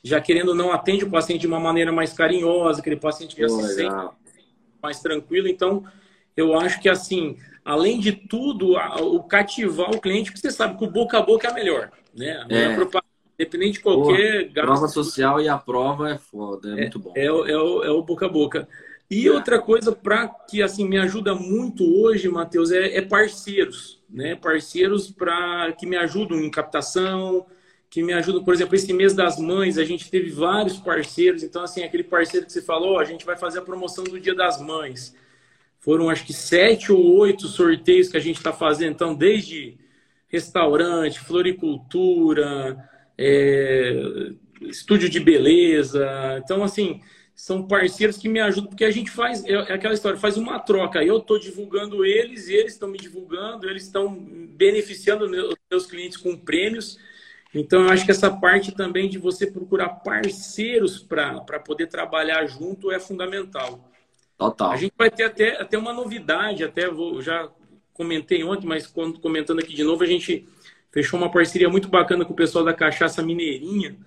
já 0.04 0.20
querendo 0.20 0.50
ou 0.50 0.56
não, 0.56 0.72
atende 0.72 1.06
o 1.06 1.12
paciente 1.12 1.42
de 1.42 1.48
uma 1.48 1.60
maneira 1.60 1.92
mais 1.92 2.12
carinhosa, 2.12 2.80
aquele 2.80 2.98
paciente 2.98 3.36
que 3.36 3.42
já 3.42 3.50
se 3.50 3.76
sente 3.76 4.10
mais 4.82 5.00
tranquilo. 5.00 5.48
Então, 5.48 5.84
eu 6.36 6.58
acho 6.60 6.82
que, 6.82 6.90
assim, 6.90 7.38
além 7.64 8.00
de 8.00 8.14
tudo, 8.14 8.72
o 8.74 9.24
cativar 9.24 9.92
o 9.92 10.02
cliente, 10.02 10.32
porque 10.32 10.42
você 10.42 10.52
sabe 10.52 10.76
que 10.76 10.84
o 10.84 10.90
boca 10.90 11.20
a 11.20 11.22
boca 11.22 11.48
é 11.48 11.54
melhor. 11.54 11.92
Né? 12.16 12.46
É. 12.50 12.78
Independente 13.38 13.74
de 13.74 13.80
qualquer 13.82 14.46
gasto. 14.46 14.68
Prova 14.68 14.88
social 14.88 15.42
e 15.42 15.50
a 15.50 15.58
prova 15.58 16.12
é 16.12 16.18
foda, 16.18 16.70
é, 16.70 16.72
é 16.72 16.76
muito 16.78 17.00
bom. 17.00 17.14
É, 17.16 17.26
é, 17.26 17.32
o, 17.32 17.84
é 17.84 17.92
o 17.92 18.02
boca 18.02 18.26
a 18.26 18.30
boca. 18.30 18.68
E 19.12 19.30
outra 19.30 19.60
coisa 19.62 19.92
para 19.92 20.28
que 20.28 20.64
assim 20.64 20.88
me 20.88 20.98
ajuda 20.98 21.36
muito 21.36 21.84
hoje, 21.84 22.28
Matheus, 22.30 22.72
é, 22.72 22.98
é 22.98 23.02
parceiros, 23.02 24.02
né? 24.10 24.36
Parceiros 24.36 25.12
para 25.12 25.72
que 25.74 25.86
me 25.86 25.98
ajudam 25.98 26.40
em 26.40 26.50
captação, 26.50 27.46
que 27.90 28.02
me 28.02 28.14
ajudam, 28.14 28.44
por 28.44 28.54
exemplo, 28.54 28.76
esse 28.76 28.92
mês 28.94 29.14
das 29.14 29.38
mães, 29.38 29.78
a 29.78 29.84
gente 29.84 30.10
teve 30.10 30.30
vários 30.30 30.78
parceiros. 30.78 31.44
Então, 31.44 31.64
assim, 31.64 31.84
aquele 31.84 32.04
parceiro 32.04 32.46
que 32.46 32.52
você 32.52 32.62
falou, 32.62 32.98
a 33.00 33.04
gente 33.04 33.26
vai 33.26 33.38
fazer 33.38 33.60
a 33.60 33.62
promoção 33.62 34.04
do 34.04 34.20
Dia 34.20 34.34
das 34.34 34.62
Mães. 34.62 35.16
Foram 35.80 36.10
acho 36.10 36.26
que 36.26 36.34
sete 36.34 36.92
ou 36.92 37.18
oito 37.18 37.48
sorteios 37.48 38.10
que 38.10 38.18
a 38.18 38.20
gente 38.20 38.38
está 38.38 38.52
fazendo. 38.52 38.94
Então, 38.94 39.14
desde 39.14 39.78
restaurante, 40.36 41.20
floricultura, 41.20 42.78
é, 43.18 44.32
estúdio 44.62 45.10
de 45.10 45.20
beleza. 45.20 46.06
Então, 46.44 46.64
assim, 46.64 47.02
são 47.34 47.68
parceiros 47.68 48.18
que 48.18 48.30
me 48.30 48.40
ajudam, 48.40 48.70
porque 48.70 48.86
a 48.86 48.92
gente 48.92 49.10
faz, 49.10 49.44
é, 49.46 49.54
é 49.54 49.74
aquela 49.74 49.94
história, 49.94 50.20
faz 50.20 50.38
uma 50.38 50.60
troca. 50.60 51.04
Eu 51.04 51.18
estou 51.18 51.40
divulgando 51.40 52.06
eles, 52.06 52.48
eles 52.50 52.74
estão 52.74 52.90
me 52.90 52.98
divulgando, 52.98 53.70
eles 53.70 53.84
estão 53.84 54.14
beneficiando 54.14 55.26
os 55.26 55.56
meus 55.72 55.86
clientes 55.86 56.18
com 56.18 56.38
prêmios. 56.38 56.98
Então, 57.54 57.84
eu 57.84 57.90
acho 57.90 58.04
que 58.04 58.12
essa 58.12 58.30
parte 58.30 58.74
também 58.74 59.10
de 59.10 59.18
você 59.18 59.48
procurar 59.48 59.90
parceiros 59.90 61.00
para 61.00 61.60
poder 61.60 61.88
trabalhar 61.88 62.46
junto 62.46 62.92
é 62.92 63.00
fundamental. 63.00 63.90
Total. 64.38 64.72
A 64.72 64.76
gente 64.76 64.94
vai 64.98 65.10
ter 65.10 65.24
até, 65.24 65.62
até 65.62 65.78
uma 65.78 65.94
novidade, 65.94 66.66
até 66.66 66.90
vou 66.90 67.22
já 67.22 67.50
comentei 67.96 68.44
ontem, 68.44 68.68
mas 68.68 68.86
comentando 68.86 69.60
aqui 69.60 69.74
de 69.74 69.84
novo, 69.84 70.04
a 70.04 70.08
gente 70.08 70.48
fechou 70.92 71.18
uma 71.18 71.32
parceria 71.32 71.70
muito 71.70 71.88
bacana 71.88 72.24
com 72.24 72.34
o 72.34 72.36
pessoal 72.36 72.64
da 72.64 72.74
Cachaça 72.74 73.24
Mineirinha. 73.24 73.98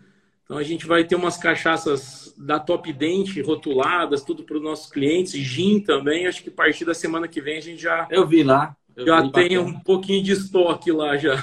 Então 0.45 0.57
a 0.57 0.63
gente 0.63 0.87
vai 0.87 1.05
ter 1.05 1.17
umas 1.17 1.37
cachaças 1.37 2.35
da 2.39 2.61
Top 2.61 2.91
Dente 2.93 3.41
rotuladas, 3.43 4.23
tudo 4.23 4.45
para 4.45 4.57
os 4.57 4.63
nossos 4.63 4.91
clientes, 4.91 5.33
gin 5.33 5.81
também. 5.81 6.27
Acho 6.27 6.43
que 6.43 6.49
a 6.51 6.53
partir 6.53 6.85
da 6.85 6.95
semana 6.95 7.27
que 7.27 7.41
vem 7.41 7.59
a 7.59 7.61
gente 7.61 7.83
já. 7.83 8.07
Eu 8.11 8.27
vi 8.27 8.43
lá. 8.43 8.77
Eu 8.95 9.07
já 9.07 9.21
vi 9.23 9.33
tem 9.33 9.57
bacana. 9.57 9.77
um 9.77 9.81
pouquinho 9.81 10.23
de 10.23 10.33
estoque 10.33 10.93
lá 10.93 11.17
já. 11.17 11.43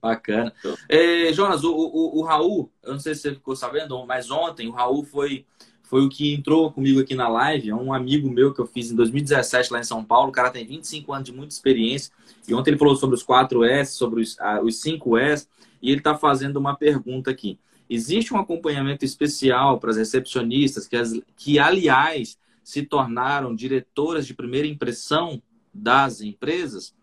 Bacana. 0.00 0.52
É, 0.88 1.32
Jonas, 1.32 1.62
o, 1.62 1.72
o, 1.72 2.18
o, 2.18 2.22
Raul, 2.24 2.72
eu 2.82 2.92
não 2.92 3.00
sei 3.00 3.14
se 3.14 3.22
você 3.22 3.34
ficou 3.34 3.54
sabendo, 3.54 4.04
mas 4.04 4.30
ontem 4.30 4.66
o 4.66 4.72
Raul 4.72 5.04
foi 5.04 5.46
foi 5.92 6.06
o 6.06 6.08
que 6.08 6.32
entrou 6.32 6.72
comigo 6.72 7.00
aqui 7.00 7.14
na 7.14 7.28
live. 7.28 7.68
É 7.68 7.74
um 7.74 7.92
amigo 7.92 8.26
meu 8.30 8.54
que 8.54 8.62
eu 8.62 8.66
fiz 8.66 8.90
em 8.90 8.96
2017 8.96 9.70
lá 9.70 9.78
em 9.78 9.84
São 9.84 10.02
Paulo. 10.02 10.30
O 10.30 10.32
cara 10.32 10.48
tem 10.48 10.64
25 10.64 11.12
anos 11.12 11.26
de 11.26 11.34
muita 11.34 11.52
experiência. 11.52 12.10
E 12.48 12.54
ontem 12.54 12.70
ele 12.70 12.78
falou 12.78 12.96
sobre 12.96 13.14
os 13.14 13.22
4S, 13.22 13.88
sobre 13.88 14.22
os, 14.22 14.40
ah, 14.40 14.62
os 14.62 14.82
5S. 14.82 15.46
E 15.82 15.90
ele 15.90 15.98
está 15.98 16.14
fazendo 16.14 16.56
uma 16.56 16.74
pergunta 16.74 17.30
aqui. 17.30 17.58
Existe 17.90 18.32
um 18.32 18.38
acompanhamento 18.38 19.04
especial 19.04 19.78
para 19.78 19.90
as 19.90 19.98
recepcionistas, 19.98 20.88
que, 20.88 20.96
as, 20.96 21.12
que 21.36 21.58
aliás 21.58 22.38
se 22.64 22.84
tornaram 22.84 23.54
diretoras 23.54 24.26
de 24.26 24.32
primeira 24.32 24.66
impressão 24.66 25.42
das 25.74 26.22
empresas? 26.22 26.94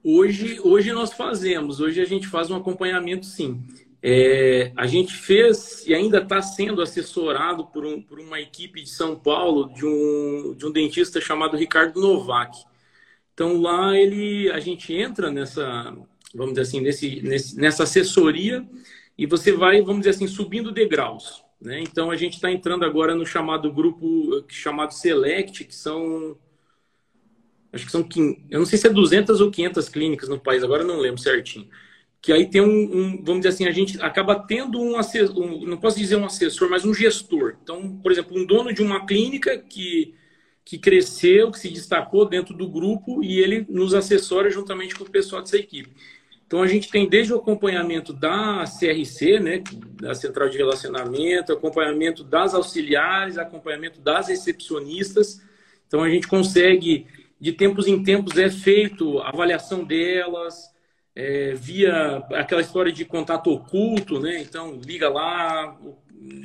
Hoje, 0.00 0.60
hoje 0.62 0.92
nós 0.92 1.12
fazemos, 1.12 1.80
hoje 1.80 2.00
a 2.00 2.04
gente 2.04 2.28
faz 2.28 2.52
um 2.52 2.54
acompanhamento 2.54 3.26
sim. 3.26 3.60
É, 4.00 4.72
a 4.76 4.86
gente 4.86 5.12
fez 5.12 5.84
e 5.86 5.92
ainda 5.92 6.18
está 6.18 6.40
sendo 6.40 6.80
assessorado 6.80 7.66
por, 7.66 7.84
um, 7.84 8.00
por, 8.00 8.20
uma 8.20 8.40
equipe 8.40 8.80
de 8.82 8.88
São 8.88 9.16
Paulo 9.16 9.72
de 9.72 9.84
um, 9.84 10.54
de 10.56 10.66
um 10.66 10.70
dentista 10.70 11.20
chamado 11.20 11.56
Ricardo 11.56 12.00
Novak. 12.00 12.56
Então 13.34 13.60
lá 13.60 13.96
ele, 13.96 14.50
a 14.52 14.60
gente 14.60 14.94
entra 14.94 15.30
nessa, 15.30 15.96
vamos 16.32 16.52
dizer 16.54 16.62
assim, 16.62 16.80
nesse, 16.80 17.20
nesse, 17.22 17.56
nessa 17.56 17.82
assessoria 17.82 18.64
e 19.16 19.26
você 19.26 19.50
vai, 19.52 19.80
vamos 19.82 20.00
dizer 20.00 20.10
assim, 20.10 20.28
subindo 20.28 20.70
degraus. 20.70 21.42
Né? 21.60 21.80
Então 21.80 22.08
a 22.08 22.16
gente 22.16 22.34
está 22.34 22.52
entrando 22.52 22.84
agora 22.84 23.16
no 23.16 23.26
chamado 23.26 23.72
grupo 23.72 24.44
chamado 24.48 24.94
Select, 24.94 25.64
que 25.64 25.74
são 25.74 26.38
acho 27.72 27.84
que 27.84 27.92
são 27.92 28.08
eu 28.48 28.60
não 28.60 28.66
sei 28.66 28.78
se 28.78 28.86
é 28.86 28.90
200 28.90 29.40
ou 29.40 29.50
500 29.50 29.88
clínicas 29.88 30.28
no 30.28 30.38
país, 30.38 30.62
agora 30.62 30.84
não 30.84 31.00
lembro 31.00 31.20
certinho 31.20 31.68
que 32.20 32.32
aí 32.32 32.46
tem 32.50 32.60
um, 32.60 32.66
um, 32.66 33.22
vamos 33.22 33.42
dizer 33.42 33.48
assim, 33.50 33.66
a 33.66 33.70
gente 33.70 34.00
acaba 34.02 34.34
tendo 34.34 34.80
um 34.80 34.96
um, 34.96 35.66
não 35.66 35.76
posso 35.76 35.98
dizer 35.98 36.16
um 36.16 36.26
assessor, 36.26 36.68
mas 36.68 36.84
um 36.84 36.92
gestor. 36.92 37.56
Então, 37.62 37.96
por 38.02 38.10
exemplo, 38.10 38.36
um 38.36 38.44
dono 38.44 38.72
de 38.72 38.82
uma 38.82 39.06
clínica 39.06 39.56
que, 39.56 40.14
que 40.64 40.78
cresceu, 40.78 41.50
que 41.50 41.58
se 41.58 41.68
destacou 41.68 42.28
dentro 42.28 42.54
do 42.54 42.68
grupo 42.68 43.22
e 43.22 43.38
ele 43.38 43.64
nos 43.68 43.94
assessora 43.94 44.50
juntamente 44.50 44.94
com 44.94 45.04
o 45.04 45.10
pessoal 45.10 45.42
dessa 45.42 45.56
equipe. 45.56 45.90
Então, 46.46 46.62
a 46.62 46.66
gente 46.66 46.90
tem 46.90 47.06
desde 47.06 47.32
o 47.32 47.36
acompanhamento 47.36 48.12
da 48.12 48.64
CRC, 48.64 49.38
né, 49.38 49.62
da 50.00 50.14
Central 50.14 50.48
de 50.48 50.56
Relacionamento, 50.56 51.52
acompanhamento 51.52 52.24
das 52.24 52.54
auxiliares, 52.54 53.36
acompanhamento 53.36 54.00
das 54.00 54.28
recepcionistas. 54.28 55.42
Então, 55.86 56.02
a 56.02 56.08
gente 56.08 56.26
consegue, 56.26 57.06
de 57.38 57.52
tempos 57.52 57.86
em 57.86 58.02
tempos, 58.02 58.38
é 58.38 58.48
feito 58.48 59.18
avaliação 59.20 59.84
delas, 59.84 60.70
é, 61.18 61.52
via 61.52 62.18
aquela 62.34 62.60
história 62.60 62.92
de 62.92 63.04
contato 63.04 63.50
oculto, 63.50 64.20
né? 64.20 64.40
Então, 64.40 64.78
liga 64.86 65.08
lá, 65.08 65.76
o 65.82 65.98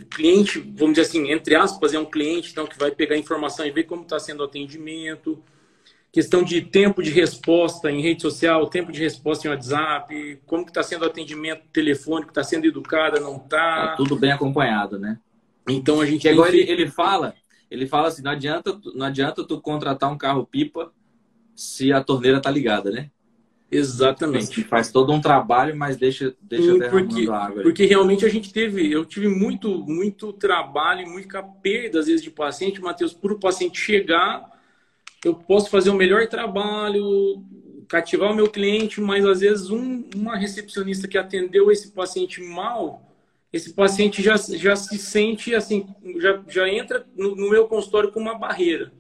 cliente, 0.10 0.60
vamos 0.60 0.96
dizer 0.96 1.02
assim, 1.08 1.32
entre 1.32 1.54
aspas, 1.54 1.94
é 1.94 2.00
um 2.00 2.06
cliente 2.06 2.50
então, 2.52 2.66
que 2.66 2.80
vai 2.80 2.90
pegar 2.90 3.16
informação 3.16 3.68
e 3.68 3.72
ver 3.72 3.84
como 3.84 4.02
está 4.02 4.20
sendo 4.20 4.40
o 4.40 4.46
atendimento. 4.46 5.44
Questão 6.12 6.42
de 6.44 6.60
tempo 6.60 7.04
de 7.04 7.12
resposta 7.12 7.92
em 7.92 8.02
rede 8.02 8.24
social, 8.24 8.66
tempo 8.66 8.92
de 8.92 9.00
resposta 9.00 9.48
em 9.48 9.52
WhatsApp, 9.52 10.42
como 10.48 10.66
que 10.66 10.72
está 10.72 10.82
sendo 10.82 11.04
o 11.04 11.08
atendimento 11.08 11.66
telefônico, 11.72 12.32
está 12.32 12.44
sendo 12.44 12.66
educada, 12.66 13.20
não 13.20 13.36
está. 13.36 13.90
Tá 13.90 13.96
tudo 13.96 14.16
bem 14.16 14.32
acompanhado, 14.32 14.98
né? 14.98 15.20
Então 15.70 16.02
a 16.02 16.06
gente. 16.08 16.28
agora 16.28 16.50
ele, 16.50 16.70
ele 16.70 16.88
fala 16.88 17.36
Ele 17.70 17.86
fala 17.86 18.08
assim: 18.08 18.24
não 18.24 18.32
adianta, 18.32 18.80
não 18.96 19.06
adianta 19.06 19.44
tu 19.44 19.62
contratar 19.62 20.12
um 20.12 20.18
carro 20.18 20.48
pipa 20.48 20.92
se 21.56 21.94
a 21.94 22.04
torneira 22.04 22.42
tá 22.42 22.50
ligada, 22.50 22.90
né? 22.90 23.12
Exatamente. 23.78 24.64
faz 24.64 24.92
todo 24.92 25.12
um 25.12 25.22
trabalho, 25.22 25.76
mas 25.76 25.98
deixa, 25.98 26.36
deixa 26.42 26.90
porque, 26.90 27.30
água. 27.30 27.64
Porque 27.64 27.86
realmente 27.86 28.26
a 28.26 28.30
gente 28.30 28.52
teve, 28.52 28.92
eu 28.92 29.06
tive 29.06 29.28
muito, 29.28 29.70
muito 29.86 30.32
trabalho 30.34 31.02
e 31.02 31.06
muita 31.06 31.42
perda, 31.42 32.00
às 32.00 32.08
vezes, 32.08 32.22
de 32.22 32.32
paciente, 32.32 32.82
Matheus, 32.82 33.14
por 33.14 33.32
o 33.32 33.40
paciente 33.40 33.80
chegar, 33.80 34.52
eu 35.24 35.34
posso 35.34 35.70
fazer 35.70 35.90
o 35.90 35.96
melhor 35.96 36.28
trabalho, 36.28 37.44
cativar 37.88 38.32
o 38.32 38.36
meu 38.36 38.50
cliente, 38.50 39.00
mas 39.00 39.26
às 39.26 39.42
vezes 39.42 39.70
um, 39.70 40.04
uma 40.16 40.36
recepcionista 40.36 41.08
que 41.08 41.18
atendeu 41.18 41.72
esse 41.72 41.92
paciente 41.92 42.42
mal, 42.42 43.14
esse 43.52 43.74
paciente 43.74 44.22
já, 44.22 44.36
já 44.36 44.76
se 44.76 44.98
sente 44.98 45.54
assim, 45.54 45.88
já, 46.18 46.42
já 46.48 46.68
entra 46.68 47.06
no, 47.16 47.36
no 47.36 47.50
meu 47.50 47.68
consultório 47.68 48.12
com 48.12 48.20
uma 48.20 48.38
barreira. 48.38 48.92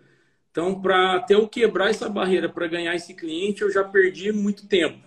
Então, 0.54 0.80
para 0.80 1.16
até 1.16 1.34
eu 1.34 1.48
quebrar 1.48 1.90
essa 1.90 2.08
barreira 2.08 2.48
para 2.48 2.68
ganhar 2.68 2.94
esse 2.94 3.16
cliente, 3.16 3.64
eu 3.64 3.72
já 3.72 3.84
perdi 3.84 4.32
muito 4.32 4.68
tempo. 4.68 5.00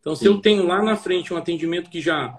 Então, 0.00 0.16
se 0.16 0.22
Sim. 0.22 0.28
eu 0.28 0.38
tenho 0.38 0.66
lá 0.66 0.82
na 0.82 0.96
frente 0.96 1.32
um 1.32 1.36
atendimento 1.36 1.90
que 1.90 2.00
já 2.00 2.34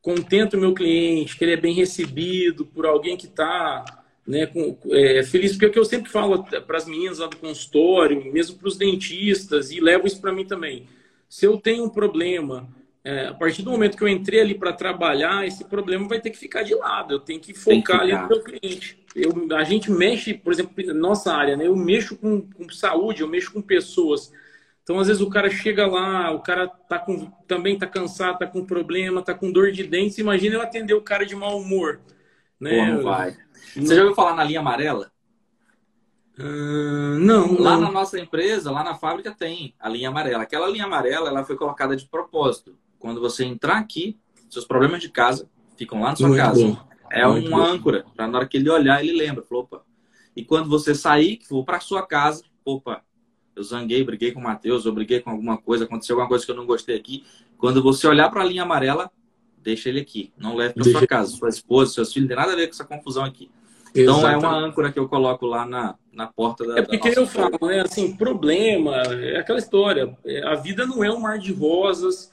contenta 0.00 0.56
o 0.56 0.60
meu 0.60 0.72
cliente, 0.74 1.36
que 1.36 1.44
ele 1.44 1.54
é 1.54 1.56
bem 1.56 1.74
recebido 1.74 2.64
por 2.64 2.86
alguém 2.86 3.16
que 3.16 3.26
está 3.26 3.84
né, 4.24 4.46
com, 4.46 4.78
é, 4.92 5.24
feliz, 5.24 5.50
porque 5.50 5.64
é 5.64 5.68
o 5.68 5.72
que 5.72 5.78
eu 5.80 5.84
sempre 5.84 6.08
falo 6.08 6.44
para 6.44 6.76
as 6.76 6.86
meninas 6.86 7.18
lá 7.18 7.26
do 7.26 7.36
consultório, 7.36 8.32
mesmo 8.32 8.56
para 8.58 8.68
os 8.68 8.76
dentistas, 8.76 9.72
e 9.72 9.80
levo 9.80 10.06
isso 10.06 10.20
para 10.20 10.32
mim 10.32 10.44
também. 10.44 10.86
Se 11.28 11.46
eu 11.46 11.56
tenho 11.56 11.82
um 11.82 11.88
problema, 11.88 12.68
é, 13.02 13.26
a 13.26 13.34
partir 13.34 13.62
do 13.62 13.72
momento 13.72 13.96
que 13.96 14.04
eu 14.04 14.08
entrei 14.08 14.40
ali 14.40 14.54
para 14.54 14.72
trabalhar, 14.72 15.44
esse 15.44 15.64
problema 15.64 16.06
vai 16.06 16.20
ter 16.20 16.30
que 16.30 16.38
ficar 16.38 16.62
de 16.62 16.76
lado. 16.76 17.14
Eu 17.14 17.18
tenho 17.18 17.40
que 17.40 17.52
focar 17.52 17.98
que 17.98 18.04
ali 18.04 18.12
no 18.12 18.28
meu 18.28 18.40
cliente. 18.40 19.01
Eu, 19.14 19.32
a 19.56 19.64
gente 19.64 19.90
mexe, 19.90 20.32
por 20.32 20.52
exemplo, 20.52 20.72
na 20.86 20.94
nossa 20.94 21.34
área, 21.34 21.56
né? 21.56 21.66
Eu 21.66 21.76
mexo 21.76 22.16
com, 22.16 22.40
com, 22.40 22.68
saúde, 22.70 23.22
eu 23.22 23.28
mexo 23.28 23.52
com 23.52 23.60
pessoas. 23.60 24.32
Então, 24.82 24.98
às 24.98 25.06
vezes, 25.06 25.22
o 25.22 25.28
cara 25.28 25.50
chega 25.50 25.86
lá, 25.86 26.30
o 26.30 26.40
cara 26.40 26.66
tá 26.66 26.98
com, 26.98 27.30
também 27.46 27.78
tá 27.78 27.86
cansado, 27.86 28.38
tá 28.38 28.46
com 28.46 28.64
problema, 28.64 29.22
tá 29.22 29.34
com 29.34 29.52
dor 29.52 29.70
de 29.70 29.84
dente. 29.84 30.20
Imagina 30.20 30.56
eu 30.56 30.62
atender 30.62 30.94
o 30.94 31.02
cara 31.02 31.26
de 31.26 31.36
mau 31.36 31.58
humor. 31.58 32.00
Né? 32.58 32.78
Pô, 32.78 32.92
não 32.94 33.02
vai. 33.02 33.36
Você 33.76 33.94
já 33.94 34.02
ouviu 34.02 34.14
falar 34.14 34.34
na 34.34 34.44
linha 34.44 34.60
amarela? 34.60 35.12
Uh, 36.38 37.18
não. 37.20 37.60
Lá 37.60 37.72
não. 37.72 37.82
na 37.82 37.90
nossa 37.90 38.18
empresa, 38.18 38.70
lá 38.70 38.82
na 38.82 38.94
fábrica, 38.94 39.30
tem 39.30 39.74
a 39.78 39.88
linha 39.88 40.08
amarela. 40.08 40.42
Aquela 40.42 40.68
linha 40.68 40.84
amarela, 40.84 41.28
ela 41.28 41.44
foi 41.44 41.56
colocada 41.56 41.94
de 41.94 42.06
propósito 42.06 42.74
quando 43.02 43.20
você 43.20 43.44
entrar 43.44 43.78
aqui, 43.78 44.16
seus 44.48 44.64
problemas 44.64 45.00
de 45.00 45.08
casa 45.08 45.50
ficam 45.76 46.00
lá 46.00 46.10
na 46.10 46.16
sua 46.16 46.28
Muito 46.28 46.40
casa. 46.40 46.64
Bom. 46.64 46.91
É 47.12 47.26
Muito 47.26 47.48
uma 47.48 47.58
bom. 47.58 47.64
âncora, 47.64 48.04
para 48.16 48.26
na 48.26 48.38
hora 48.38 48.48
que 48.48 48.56
ele 48.56 48.70
olhar, 48.70 49.04
ele 49.04 49.12
lembra. 49.12 49.42
Falou, 49.42 49.64
opa. 49.64 49.82
E 50.34 50.44
quando 50.44 50.68
você 50.68 50.94
sair, 50.94 51.36
que 51.36 51.46
for 51.46 51.64
para 51.64 51.78
sua 51.78 52.06
casa, 52.06 52.42
opa, 52.64 53.02
eu 53.54 53.62
zanguei, 53.62 54.02
briguei 54.02 54.32
com 54.32 54.40
o 54.40 54.42
Matheus, 54.42 54.86
eu 54.86 54.92
briguei 54.92 55.20
com 55.20 55.30
alguma 55.30 55.58
coisa, 55.58 55.84
aconteceu 55.84 56.14
alguma 56.14 56.28
coisa 56.28 56.44
que 56.44 56.50
eu 56.50 56.56
não 56.56 56.64
gostei 56.64 56.96
aqui. 56.96 57.24
Quando 57.58 57.82
você 57.82 58.06
olhar 58.06 58.30
para 58.30 58.40
a 58.40 58.44
linha 58.44 58.62
amarela, 58.62 59.10
deixa 59.58 59.88
ele 59.88 60.00
aqui. 60.00 60.32
Não 60.38 60.56
leve 60.56 60.74
para 60.74 60.84
sua 60.84 61.06
casa. 61.06 61.36
Sua 61.36 61.48
esposa, 61.48 61.92
seus 61.92 62.12
filhos, 62.12 62.28
não 62.28 62.36
tem 62.36 62.44
nada 62.44 62.54
a 62.54 62.56
ver 62.56 62.66
com 62.66 62.72
essa 62.72 62.84
confusão 62.84 63.24
aqui. 63.24 63.50
Então 63.94 64.18
Exatamente. 64.18 64.44
é 64.44 64.48
uma 64.48 64.56
âncora 64.58 64.90
que 64.90 64.98
eu 64.98 65.06
coloco 65.06 65.44
lá 65.44 65.66
na, 65.66 65.94
na 66.10 66.26
porta 66.26 66.66
da. 66.66 66.78
É 66.78 66.82
porque 66.82 67.10
da 67.10 67.20
eu 67.20 67.26
falo, 67.26 67.58
né? 67.62 67.82
Assim, 67.82 68.16
problema, 68.16 68.96
é 68.96 69.36
aquela 69.36 69.58
história. 69.58 70.16
É, 70.24 70.42
a 70.46 70.54
vida 70.54 70.86
não 70.86 71.04
é 71.04 71.12
um 71.12 71.20
mar 71.20 71.38
de 71.38 71.52
rosas. 71.52 72.32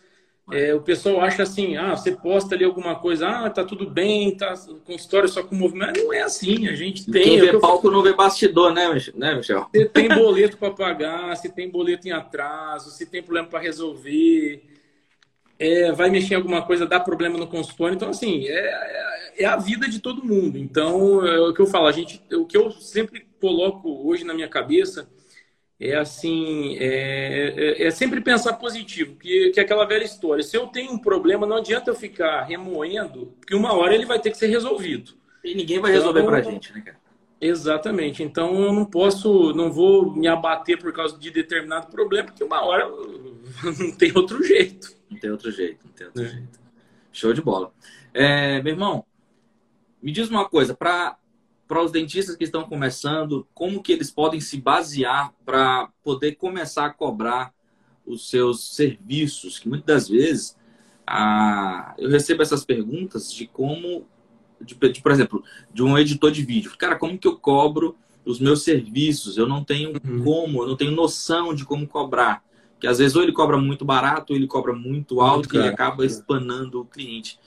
É, 0.52 0.74
o 0.74 0.82
pessoal 0.82 1.22
acha 1.22 1.44
assim, 1.44 1.78
ah, 1.78 1.96
você 1.96 2.12
posta 2.12 2.56
ali 2.56 2.66
alguma 2.66 2.96
coisa, 2.96 3.28
ah, 3.28 3.50
tá 3.50 3.64
tudo 3.64 3.90
bem, 3.90 4.36
tá 4.36 4.54
com 4.86 4.94
história 4.94 5.28
só 5.28 5.44
com 5.44 5.56
movimento. 5.56 6.04
Não 6.04 6.14
é 6.14 6.22
assim, 6.22 6.68
a 6.68 6.76
gente 6.76 7.10
tem. 7.10 7.24
Quem 7.24 7.40
vê 7.40 7.60
palco 7.60 7.88
eu... 7.88 7.92
não 7.92 8.02
vê 8.02 8.14
bastidor, 8.14 8.74
né, 8.74 8.88
né, 9.16 9.36
Michel? 9.36 9.68
Você 9.74 9.86
tem 9.86 10.10
boleto 10.10 10.58
para 10.58 10.72
pagar, 10.72 11.36
se 11.38 11.50
tem 11.50 11.70
boleto 11.70 12.08
em 12.08 12.12
atraso, 12.12 12.90
se 12.90 13.06
tem 13.06 13.22
problema 13.22 13.48
para 13.48 13.60
resolver, 13.60 14.64
é, 15.60 15.92
vai 15.92 16.10
mexer 16.10 16.34
em 16.34 16.38
alguma 16.38 16.64
coisa, 16.64 16.86
dá 16.86 17.00
problema 17.00 17.38
no 17.38 17.48
consultório. 17.48 17.96
Então, 17.96 18.10
assim, 18.10 18.48
é, 18.48 19.34
é, 19.38 19.44
é 19.44 19.46
a 19.46 19.58
vida 19.58 19.88
de 19.88 20.00
todo 20.00 20.26
mundo. 20.26 20.58
Então, 20.58 21.26
é 21.26 21.40
o 21.40 21.54
que 21.54 21.62
eu 21.62 21.68
falo, 21.68 21.86
a 21.86 21.92
gente, 21.92 22.22
o 22.32 22.46
que 22.46 22.58
eu 22.58 22.72
sempre 22.72 23.28
coloco 23.40 24.08
hoje 24.08 24.24
na 24.24 24.34
minha 24.34 24.48
cabeça 24.48 25.08
é 25.80 25.96
assim, 25.96 26.76
é, 26.78 27.54
é, 27.56 27.88
é, 27.88 27.92
sempre 27.92 28.20
pensar 28.20 28.54
positivo, 28.54 29.15
que, 29.15 29.52
que 29.52 29.60
é 29.60 29.63
aquela 29.63 29.86
velha 29.86 30.04
história. 30.04 30.44
Se 30.44 30.58
eu 30.58 30.68
tenho 30.68 30.92
um 30.92 31.00
problema, 31.00 31.48
não 31.48 31.56
adianta 31.56 31.89
eu 31.89 31.96
ficar 31.96 32.44
remoendo, 32.44 33.34
porque 33.39 33.56
uma 33.56 33.74
hora 33.74 33.96
ele 33.96 34.06
vai 34.06 34.20
ter 34.20 34.32
que 34.32 34.38
ser 34.38 34.48
resolvido. 34.48 35.13
E 35.42 35.56
ninguém 35.56 35.80
vai 35.80 35.92
resolver 35.92 36.20
então, 36.20 36.32
pra 36.32 36.42
gente, 36.42 36.74
né, 36.74 36.82
cara? 36.82 37.00
Exatamente. 37.39 38.22
Então 38.22 38.62
eu 38.62 38.74
não 38.74 38.84
posso, 38.84 39.54
não 39.54 39.72
vou 39.72 40.13
me 40.13 40.28
abater 40.28 40.78
por 40.78 40.92
causa 40.92 41.18
de 41.18 41.32
determinado 41.32 41.88
problema, 41.88 42.28
porque 42.28 42.44
uma 42.44 42.62
hora 42.65 42.86
não 43.80 43.92
tem 43.92 44.12
outro 44.13 44.44
jeito. 44.44 44.94
Não 45.10 45.18
tem 45.18 45.32
outro 45.32 45.50
jeito, 45.50 45.86
não 45.86 45.94
tem 45.94 46.08
outro 46.08 46.24
é. 46.24 46.28
jeito. 46.28 46.60
Show 47.13 47.34
de 47.34 47.42
bola. 47.42 47.72
É, 48.13 48.62
meu 48.62 48.74
irmão, 48.74 49.06
me 50.02 50.12
diz 50.12 50.30
uma 50.30 50.48
coisa, 50.48 50.74
para 50.74 51.18
para 51.70 51.84
os 51.84 51.92
dentistas 51.92 52.36
que 52.36 52.44
estão 52.44 52.64
começando, 52.64 53.48
como 53.54 53.84
que 53.84 53.92
eles 53.92 54.10
podem 54.10 54.42
se 54.42 54.60
basear 54.60 55.32
para 55.46 55.88
poder 56.04 56.32
começar 56.32 56.88
a 56.88 56.90
cobrar 56.90 57.54
os 58.04 58.28
seus 58.28 58.74
serviços? 58.74 59.60
Que 59.60 59.70
muitas 59.70 59.86
das 59.86 60.10
vezes 60.10 60.58
a... 61.06 61.94
eu 62.00 62.10
recebo 62.10 62.42
essas 62.42 62.66
perguntas 62.66 63.32
de 63.32 63.46
como, 63.46 64.08
de, 64.60 64.74
de, 64.74 65.00
por 65.00 65.12
exemplo, 65.12 65.44
de 65.72 65.84
um 65.84 65.96
editor 65.96 66.32
de 66.32 66.44
vídeo. 66.44 66.74
Cara, 66.76 66.96
como 66.96 67.20
que 67.20 67.28
eu 67.28 67.38
cobro 67.38 67.96
os 68.26 68.40
meus 68.40 68.64
serviços? 68.64 69.38
Eu 69.38 69.48
não 69.48 69.64
tenho 69.64 69.94
uhum. 70.04 70.24
como, 70.24 70.64
eu 70.64 70.70
não 70.70 70.76
tenho 70.76 70.92
noção 70.92 71.54
de 71.54 71.66
como 71.66 71.88
cobrar. 71.88 72.44
Que 72.80 72.88
às 72.88 72.98
vezes 72.98 73.16
ou 73.16 73.22
ele 73.22 73.32
cobra 73.32 73.60
muito 73.60 73.86
barato, 73.86 74.34
ou 74.34 74.38
ele 74.38 74.48
cobra 74.48 74.74
muito 74.74 75.22
alto, 75.22 75.50
muito 75.50 75.56
e 75.56 75.58
ele 75.60 75.68
acaba 75.68 76.04
espanando 76.04 76.82
o 76.82 76.86
cliente. 76.86 77.38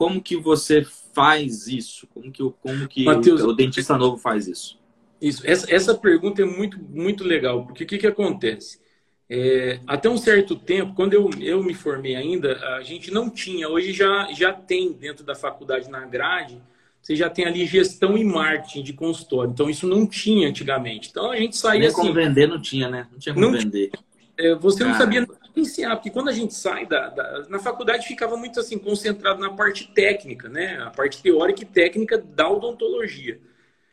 Como 0.00 0.22
que 0.22 0.34
você 0.34 0.82
faz 1.12 1.66
isso? 1.66 2.06
Como 2.06 2.32
que, 2.32 2.42
como 2.62 2.88
que 2.88 3.04
Mateus, 3.04 3.42
o, 3.42 3.48
o, 3.48 3.52
dentista 3.52 3.98
novo 3.98 4.16
faz 4.16 4.48
isso? 4.48 4.78
Isso. 5.20 5.42
Essa, 5.46 5.70
essa 5.70 5.94
pergunta 5.94 6.40
é 6.40 6.44
muito, 6.46 6.78
muito 6.82 7.22
legal, 7.22 7.66
porque 7.66 7.84
o 7.84 7.86
que, 7.86 7.98
que 7.98 8.06
acontece? 8.06 8.80
É, 9.28 9.78
até 9.86 10.08
um 10.08 10.16
certo 10.16 10.56
tempo, 10.56 10.94
quando 10.94 11.12
eu, 11.12 11.28
eu 11.38 11.62
me 11.62 11.74
formei 11.74 12.16
ainda, 12.16 12.56
a 12.76 12.82
gente 12.82 13.10
não 13.10 13.28
tinha, 13.28 13.68
hoje 13.68 13.92
já, 13.92 14.32
já 14.32 14.54
tem 14.54 14.90
dentro 14.90 15.22
da 15.22 15.34
faculdade 15.34 15.90
na 15.90 16.06
grade, 16.06 16.58
você 17.02 17.14
já 17.14 17.28
tem 17.28 17.44
ali 17.44 17.66
gestão 17.66 18.16
e 18.16 18.24
marketing 18.24 18.82
de 18.82 18.94
consultório. 18.94 19.52
Então, 19.52 19.68
isso 19.68 19.86
não 19.86 20.06
tinha 20.06 20.48
antigamente. 20.48 21.10
Então, 21.10 21.30
a 21.30 21.36
gente 21.36 21.58
saía 21.58 21.80
Nem 21.80 21.88
assim... 21.88 22.00
como 22.00 22.14
vender 22.14 22.48
não 22.48 22.58
tinha, 22.58 22.88
né? 22.88 23.06
Não 23.12 23.18
tinha 23.18 23.34
como 23.34 23.44
não 23.44 23.52
vender. 23.52 23.90
É, 24.38 24.54
você 24.54 24.82
não 24.82 24.94
sabia 24.94 25.28
ensinar, 25.56 25.96
porque 25.96 26.10
quando 26.10 26.28
a 26.28 26.32
gente 26.32 26.54
sai 26.54 26.86
da, 26.86 27.08
da, 27.08 27.46
na 27.48 27.58
faculdade 27.58 28.06
ficava 28.06 28.36
muito 28.36 28.60
assim 28.60 28.78
concentrado 28.78 29.40
na 29.40 29.50
parte 29.50 29.88
técnica, 29.92 30.48
né? 30.48 30.78
A 30.82 30.90
parte 30.90 31.22
teórica 31.22 31.62
e 31.62 31.66
técnica 31.66 32.18
da 32.18 32.48
odontologia. 32.48 33.40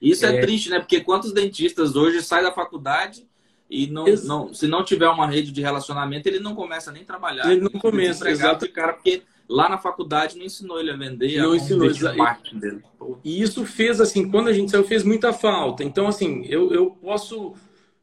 Isso 0.02 0.26
é, 0.26 0.36
é 0.36 0.41
triste, 0.41 0.70
né? 0.70 0.80
Porque 0.80 1.02
quantos 1.02 1.32
dentistas 1.34 1.96
hoje 1.96 2.22
saem 2.22 2.43
da 2.43 2.52
faculdade 2.52 3.28
e 3.70 3.88
não, 3.88 4.06
não, 4.24 4.54
se 4.54 4.67
não 4.67 4.84
tiver 4.84 5.10
uma 5.10 5.28
rede 5.28 5.52
de 5.52 5.62
relacionamento, 5.62 6.28
ele 6.28 6.39
não 6.39 6.56
começa 6.56 6.91
nem 6.91 7.04
a 7.04 7.06
trabalhar. 7.06 7.52
Ele 7.52 7.62
não 7.62 7.72
começa, 7.72 8.30
exato. 8.30 8.70
Cara, 8.72 8.93
porque 8.93 9.24
lá 9.50 9.67
na 9.67 9.78
faculdade 9.78 10.38
não 10.38 10.46
ensinou 10.46 10.80
ele 10.80 10.91
a 10.91 10.96
vender, 10.96 11.38
não 11.38 11.52
a 11.52 11.58
ensinou 11.58 11.89
marketing 12.15 12.60
dele. 12.60 12.84
E 13.24 13.41
isso 13.41 13.65
fez 13.65 14.00
assim, 14.00 14.30
quando 14.30 14.48
a 14.48 14.54
gente 14.54 14.72
saiu, 14.72 14.84
fez 14.84 15.04
muita 15.04 15.34
falta. 15.34 15.84
Então, 15.84 16.08
assim, 16.08 16.46
eu, 16.46 16.72
eu 16.74 16.91
posso 16.91 17.54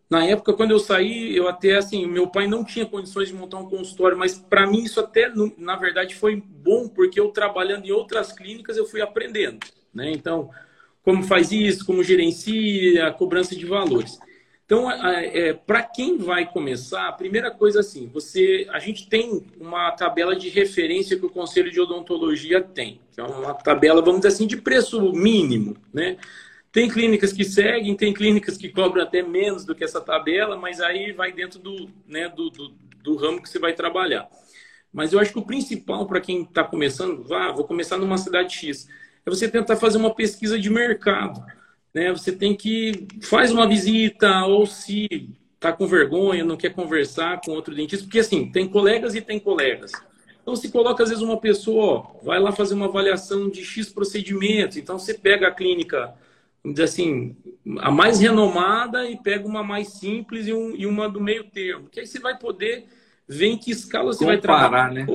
na 0.09 0.25
época, 0.25 0.53
quando 0.53 0.71
eu 0.71 0.79
saí, 0.79 1.35
eu 1.35 1.49
até 1.49 1.77
assim, 1.77 2.07
meu 2.07 2.27
pai 2.29 2.47
não 2.47 2.64
tinha 2.64 2.87
condições 2.87 3.29
de 3.29 3.35
montar 3.35 3.59
um 3.59 3.69
consultório, 3.69 4.17
mas 4.17 4.38
para 4.38 4.67
mim 4.67 4.83
isso 4.85 5.01
até, 5.01 5.33
na 5.57 5.77
verdade, 5.77 6.14
foi 6.14 6.37
bom, 6.37 6.88
porque 6.88 7.19
eu 7.19 7.29
trabalhando 7.31 7.87
em 7.87 7.93
outras 7.93 8.31
clínicas, 8.33 8.77
eu 8.77 8.87
fui 8.87 9.01
aprendendo, 9.01 9.59
né? 9.93 10.11
Então, 10.12 10.51
como 11.03 11.23
faz 11.23 11.51
isso, 11.53 11.85
como 11.85 12.05
gerencia, 12.05 13.07
a 13.09 13.12
cobrança 13.12 13.57
de 13.57 13.67
valores. 13.67 14.19
Então, 14.67 14.90
é, 14.90 15.53
para 15.53 15.83
quem 15.83 16.17
vai 16.17 16.51
começar, 16.51 17.09
a 17.09 17.12
primeira 17.12 17.51
coisa 17.51 17.81
assim, 17.81 18.07
você, 18.07 18.67
a 18.71 18.79
gente 18.79 19.09
tem 19.09 19.45
uma 19.61 19.90
tabela 19.90 20.35
de 20.35 20.49
referência 20.49 21.19
que 21.19 21.27
o 21.27 21.31
Conselho 21.31 21.71
de 21.71 21.79
Odontologia 21.79 22.62
tem, 22.62 22.99
que 23.12 23.21
é 23.21 23.25
uma 23.25 23.53
tabela, 23.53 24.01
vamos 24.01 24.21
dizer 24.21 24.35
assim, 24.35 24.47
de 24.47 24.57
preço 24.57 25.12
mínimo, 25.12 25.77
né? 25.93 26.17
Tem 26.75 26.89
clínicas 26.89 27.33
que 27.33 27.45
seguem, 27.45 27.95
tem 27.95 28.13
clínicas 28.13 28.57
que 28.57 28.69
cobram 28.69 29.05
até 29.05 29.23
menos 29.23 29.65
do 29.65 29.77
que 29.77 29.85
essa 29.85 30.01
tabela, 30.01 30.57
mas 30.57 30.81
aí 30.81 31.13
vai 31.13 31.31
dentro 31.31 31.61
do, 31.61 31.89
né, 32.05 32.29
do, 32.29 32.51
do, 32.51 32.75
do 33.01 33.15
ramo 33.15 33.41
que 33.41 33.49
você 33.49 33.61
vai 33.61 33.75
trabalhar. 33.75 34.29
Mas 34.93 35.13
eu 35.13 35.21
acho 35.21 35.33
que 35.33 35.39
o 35.39 35.47
principal 35.47 36.05
para 36.05 36.21
quem 36.21 36.43
está 36.43 36.65
começando, 36.65 37.23
vá, 37.23 37.53
vou 37.53 37.63
começar 37.65 37.97
numa 37.97 38.19
cidade 38.19 38.57
X, 38.57 38.89
é 39.25 39.31
você 39.31 39.49
tentar 39.49 39.77
fazer 39.77 39.99
uma 39.99 40.13
pesquisa 40.13 40.59
de 40.59 40.69
mercado. 40.69 41.45
Né? 41.95 42.11
Você 42.11 42.33
tem 42.33 42.57
que 42.57 43.07
faz 43.23 43.53
uma 43.53 43.69
visita 43.69 44.45
ou 44.45 44.67
se 44.67 45.33
está 45.55 45.73
com 45.73 45.87
vergonha, 45.87 46.45
não 46.45 46.57
quer 46.57 46.75
conversar 46.75 47.41
com 47.41 47.53
outro 47.53 47.73
dentista, 47.73 48.05
porque 48.05 48.19
assim 48.19 48.51
tem 48.51 48.69
colegas 48.69 49.15
e 49.15 49.21
tem 49.21 49.39
colegas. 49.39 49.93
Então 50.43 50.57
se 50.57 50.69
coloca 50.73 51.05
às 51.05 51.11
vezes 51.11 51.23
uma 51.23 51.41
pessoa, 51.41 51.85
ó, 51.85 52.21
vai 52.21 52.41
lá 52.41 52.51
fazer 52.51 52.75
uma 52.75 52.87
avaliação 52.87 53.49
de 53.49 53.65
X 53.65 53.91
procedimentos. 53.91 54.77
Então 54.77 54.99
você 54.99 55.15
pega 55.15 55.47
a 55.47 55.53
clínica 55.53 56.13
vamos 56.64 56.77
dizer 56.77 56.85
assim, 56.85 57.37
a 57.79 57.90
mais 57.90 58.18
renomada 58.18 59.09
e 59.09 59.16
pega 59.18 59.46
uma 59.46 59.62
mais 59.62 59.88
simples 59.88 60.46
e, 60.46 60.55
um, 60.55 60.74
e 60.74 60.87
uma 60.87 61.09
do 61.09 61.20
meio 61.20 61.44
termo. 61.44 61.88
Que 61.90 62.00
aí 62.00 62.07
você 62.07 62.18
vai 62.18 62.38
poder 62.38 62.87
ver 63.29 63.48
em 63.48 63.59
que 63.59 63.70
escala 63.70 64.12
você 64.12 64.24
Comparar, 64.24 64.33
vai 64.33 64.40
trabalhar. 64.40 64.92
Né? 64.92 65.07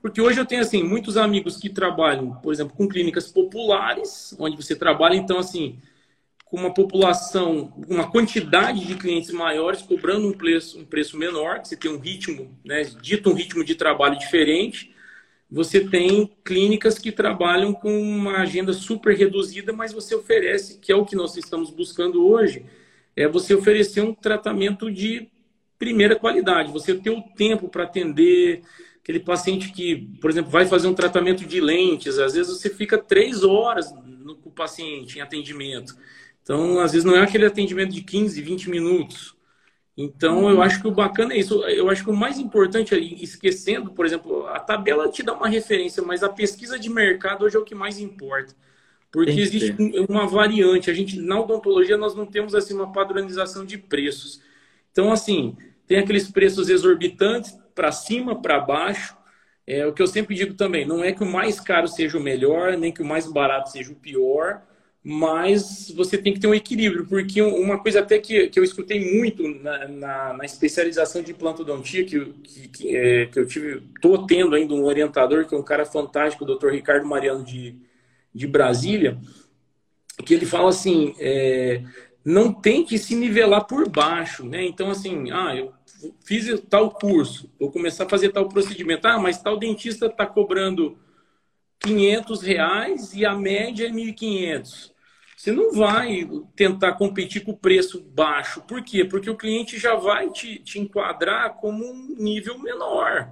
Porque 0.00 0.20
hoje 0.20 0.40
eu 0.40 0.46
tenho, 0.46 0.62
assim, 0.62 0.82
muitos 0.84 1.16
amigos 1.16 1.56
que 1.56 1.68
trabalham, 1.68 2.30
por 2.36 2.52
exemplo, 2.52 2.76
com 2.76 2.88
clínicas 2.88 3.30
populares, 3.30 4.34
onde 4.38 4.56
você 4.56 4.76
trabalha, 4.76 5.16
então, 5.16 5.38
assim, 5.38 5.76
com 6.44 6.56
uma 6.56 6.72
população, 6.72 7.72
uma 7.88 8.08
quantidade 8.08 8.86
de 8.86 8.94
clientes 8.94 9.32
maiores, 9.32 9.82
cobrando 9.82 10.28
um 10.28 10.32
preço, 10.32 10.78
um 10.78 10.84
preço 10.84 11.18
menor, 11.18 11.60
que 11.60 11.68
você 11.68 11.76
tem 11.76 11.90
um 11.90 11.98
ritmo, 11.98 12.56
né, 12.64 12.84
dito 13.02 13.28
um 13.28 13.34
ritmo 13.34 13.64
de 13.64 13.74
trabalho 13.74 14.18
diferente. 14.18 14.94
Você 15.50 15.80
tem 15.80 16.30
clínicas 16.44 16.98
que 16.98 17.10
trabalham 17.10 17.72
com 17.72 18.00
uma 18.00 18.38
agenda 18.38 18.72
super 18.72 19.16
reduzida, 19.16 19.72
mas 19.72 19.92
você 19.92 20.14
oferece, 20.14 20.78
que 20.78 20.92
é 20.92 20.96
o 20.96 21.06
que 21.06 21.16
nós 21.16 21.36
estamos 21.36 21.70
buscando 21.70 22.26
hoje, 22.26 22.66
é 23.16 23.26
você 23.26 23.54
oferecer 23.54 24.02
um 24.02 24.14
tratamento 24.14 24.90
de 24.90 25.28
primeira 25.78 26.14
qualidade. 26.16 26.70
Você 26.72 26.94
ter 26.94 27.10
o 27.10 27.22
tempo 27.22 27.68
para 27.68 27.84
atender 27.84 28.62
aquele 29.00 29.20
paciente 29.20 29.72
que, 29.72 30.08
por 30.20 30.28
exemplo, 30.30 30.50
vai 30.50 30.66
fazer 30.66 30.86
um 30.86 30.94
tratamento 30.94 31.46
de 31.46 31.60
lentes, 31.60 32.18
às 32.18 32.34
vezes 32.34 32.52
você 32.52 32.68
fica 32.68 32.98
três 32.98 33.42
horas 33.42 33.90
com 33.90 34.50
o 34.50 34.52
paciente 34.52 35.18
em 35.18 35.22
atendimento. 35.22 35.96
Então, 36.42 36.78
às 36.78 36.92
vezes 36.92 37.04
não 37.06 37.16
é 37.16 37.22
aquele 37.22 37.46
atendimento 37.46 37.92
de 37.92 38.02
15, 38.02 38.42
20 38.42 38.68
minutos. 38.68 39.37
Então, 40.00 40.48
eu 40.48 40.62
acho 40.62 40.80
que 40.80 40.86
o 40.86 40.92
bacana 40.92 41.34
é 41.34 41.38
isso. 41.38 41.60
Eu 41.64 41.90
acho 41.90 42.04
que 42.04 42.10
o 42.10 42.16
mais 42.16 42.38
importante, 42.38 42.94
esquecendo, 43.20 43.90
por 43.90 44.06
exemplo, 44.06 44.46
a 44.46 44.60
tabela 44.60 45.10
te 45.10 45.24
dá 45.24 45.32
uma 45.32 45.48
referência, 45.48 46.00
mas 46.04 46.22
a 46.22 46.28
pesquisa 46.28 46.78
de 46.78 46.88
mercado 46.88 47.44
hoje 47.44 47.56
é 47.56 47.58
o 47.58 47.64
que 47.64 47.74
mais 47.74 47.98
importa. 47.98 48.54
Porque 49.10 49.32
existe 49.32 49.74
uma 50.08 50.24
variante. 50.24 50.88
A 50.88 50.94
gente, 50.94 51.20
na 51.20 51.40
odontologia, 51.40 51.96
nós 51.96 52.14
não 52.14 52.24
temos 52.24 52.54
assim 52.54 52.74
uma 52.74 52.92
padronização 52.92 53.66
de 53.66 53.76
preços. 53.76 54.40
Então, 54.92 55.10
assim, 55.10 55.56
tem 55.84 55.98
aqueles 55.98 56.30
preços 56.30 56.68
exorbitantes 56.68 57.58
para 57.74 57.90
cima, 57.90 58.40
para 58.40 58.60
baixo. 58.60 59.16
É 59.66 59.84
o 59.84 59.92
que 59.92 60.00
eu 60.00 60.06
sempre 60.06 60.36
digo 60.36 60.54
também, 60.54 60.86
não 60.86 61.02
é 61.02 61.12
que 61.12 61.24
o 61.24 61.26
mais 61.26 61.58
caro 61.58 61.88
seja 61.88 62.16
o 62.16 62.22
melhor, 62.22 62.76
nem 62.76 62.92
que 62.92 63.02
o 63.02 63.04
mais 63.04 63.26
barato 63.30 63.70
seja 63.70 63.92
o 63.92 63.96
pior 63.96 64.62
mas 65.10 65.90
você 65.96 66.18
tem 66.18 66.34
que 66.34 66.38
ter 66.38 66.48
um 66.48 66.54
equilíbrio, 66.54 67.06
porque 67.06 67.40
uma 67.40 67.78
coisa 67.78 68.00
até 68.00 68.18
que, 68.18 68.48
que 68.48 68.60
eu 68.60 68.62
escutei 68.62 69.18
muito 69.18 69.42
na, 69.48 69.88
na, 69.88 70.32
na 70.34 70.44
especialização 70.44 71.22
de 71.22 71.32
plantodontia, 71.32 72.04
que, 72.04 72.26
que, 72.44 72.68
que, 72.68 72.94
é, 72.94 73.24
que 73.24 73.38
eu 73.38 73.46
tive, 73.46 73.82
estou 73.96 74.26
tendo 74.26 74.54
ainda 74.54 74.74
um 74.74 74.84
orientador, 74.84 75.46
que 75.46 75.54
é 75.54 75.58
um 75.58 75.62
cara 75.62 75.86
fantástico, 75.86 76.44
o 76.44 76.54
Dr. 76.54 76.68
Ricardo 76.68 77.06
Mariano 77.06 77.42
de, 77.42 77.74
de 78.34 78.46
Brasília, 78.46 79.18
que 80.26 80.34
ele 80.34 80.44
fala 80.44 80.68
assim, 80.68 81.14
é, 81.18 81.82
não 82.22 82.52
tem 82.52 82.84
que 82.84 82.98
se 82.98 83.14
nivelar 83.14 83.64
por 83.66 83.88
baixo, 83.88 84.44
né? 84.44 84.62
Então, 84.62 84.90
assim, 84.90 85.30
ah, 85.30 85.56
eu 85.56 85.72
fiz 86.22 86.60
tal 86.68 86.90
curso, 86.90 87.50
vou 87.58 87.72
começar 87.72 88.04
a 88.04 88.08
fazer 88.10 88.28
tal 88.28 88.46
procedimento, 88.46 89.08
ah, 89.08 89.18
mas 89.18 89.40
tal 89.40 89.56
dentista 89.56 90.04
está 90.04 90.26
cobrando 90.26 90.98
500 91.80 92.42
reais 92.42 93.14
e 93.14 93.24
a 93.24 93.34
média 93.34 93.86
é 93.86 93.90
1.500. 93.90 94.97
Você 95.38 95.52
não 95.52 95.72
vai 95.72 96.28
tentar 96.56 96.94
competir 96.94 97.44
com 97.44 97.52
o 97.52 97.56
preço 97.56 98.02
baixo. 98.02 98.60
Por 98.62 98.82
quê? 98.82 99.04
Porque 99.04 99.30
o 99.30 99.36
cliente 99.36 99.78
já 99.78 99.94
vai 99.94 100.28
te, 100.30 100.58
te 100.58 100.80
enquadrar 100.80 101.54
como 101.54 101.88
um 101.88 102.16
nível 102.18 102.58
menor. 102.58 103.30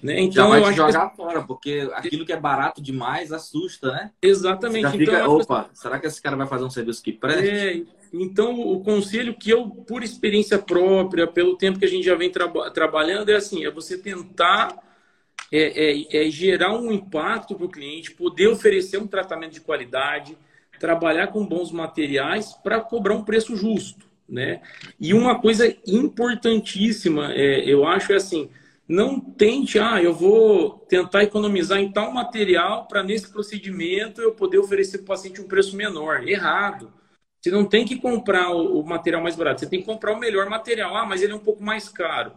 Né? 0.00 0.20
Então, 0.20 0.44
já 0.44 0.60
vai 0.60 0.72
te 0.72 0.76
jogar 0.76 1.10
que... 1.10 1.16
fora, 1.16 1.42
porque 1.42 1.90
aquilo 1.94 2.24
que 2.24 2.32
é 2.32 2.38
barato 2.38 2.80
demais 2.80 3.32
assusta, 3.32 3.90
né? 3.90 4.12
Exatamente. 4.22 4.86
Você 4.86 4.98
fica, 4.98 5.14
então, 5.14 5.36
opa, 5.36 5.68
será 5.74 5.98
que 5.98 6.06
esse 6.06 6.22
cara 6.22 6.36
vai 6.36 6.46
fazer 6.46 6.62
um 6.62 6.70
serviço 6.70 7.02
que 7.02 7.10
preste? 7.10 7.48
É, 7.48 7.82
então, 8.12 8.60
o 8.60 8.80
conselho 8.84 9.34
que 9.34 9.50
eu, 9.50 9.68
por 9.68 10.04
experiência 10.04 10.60
própria, 10.60 11.26
pelo 11.26 11.56
tempo 11.56 11.76
que 11.76 11.84
a 11.84 11.88
gente 11.88 12.04
já 12.04 12.14
vem 12.14 12.30
tra 12.30 12.48
trabalhando, 12.70 13.30
é 13.30 13.34
assim, 13.34 13.64
é 13.64 13.70
você 13.70 13.98
tentar 13.98 14.78
é, 15.50 15.90
é, 15.90 16.24
é 16.24 16.30
gerar 16.30 16.72
um 16.72 16.92
impacto 16.92 17.56
para 17.56 17.66
o 17.66 17.68
cliente, 17.68 18.12
poder 18.12 18.46
oferecer 18.46 18.98
um 18.98 19.08
tratamento 19.08 19.54
de 19.54 19.60
qualidade, 19.60 20.38
trabalhar 20.82 21.28
com 21.28 21.46
bons 21.46 21.70
materiais 21.70 22.54
para 22.54 22.80
cobrar 22.80 23.14
um 23.14 23.22
preço 23.22 23.54
justo, 23.54 24.04
né? 24.28 24.60
E 24.98 25.14
uma 25.14 25.40
coisa 25.40 25.72
importantíssima, 25.86 27.32
é, 27.32 27.60
eu 27.64 27.86
acho 27.86 28.12
é 28.12 28.16
assim, 28.16 28.50
não 28.88 29.20
tente, 29.20 29.78
ah, 29.78 30.02
eu 30.02 30.12
vou 30.12 30.80
tentar 30.88 31.22
economizar 31.22 31.78
em 31.78 31.92
tal 31.92 32.12
material 32.12 32.88
para 32.88 33.04
nesse 33.04 33.30
procedimento 33.30 34.20
eu 34.20 34.32
poder 34.32 34.58
oferecer 34.58 34.98
para 34.98 35.04
o 35.04 35.06
paciente 35.06 35.40
um 35.40 35.46
preço 35.46 35.76
menor. 35.76 36.26
Errado. 36.26 36.92
Você 37.40 37.50
não 37.50 37.64
tem 37.64 37.84
que 37.84 37.96
comprar 37.96 38.50
o, 38.50 38.82
material 38.82 39.22
mais 39.22 39.36
barato, 39.36 39.60
você 39.60 39.68
tem 39.68 39.80
que 39.80 39.86
comprar 39.86 40.12
o 40.12 40.18
melhor 40.18 40.50
material. 40.50 40.96
Ah, 40.96 41.06
mas 41.06 41.22
ele 41.22 41.32
é 41.32 41.36
um 41.36 41.38
pouco 41.38 41.62
mais 41.62 41.88
caro. 41.88 42.32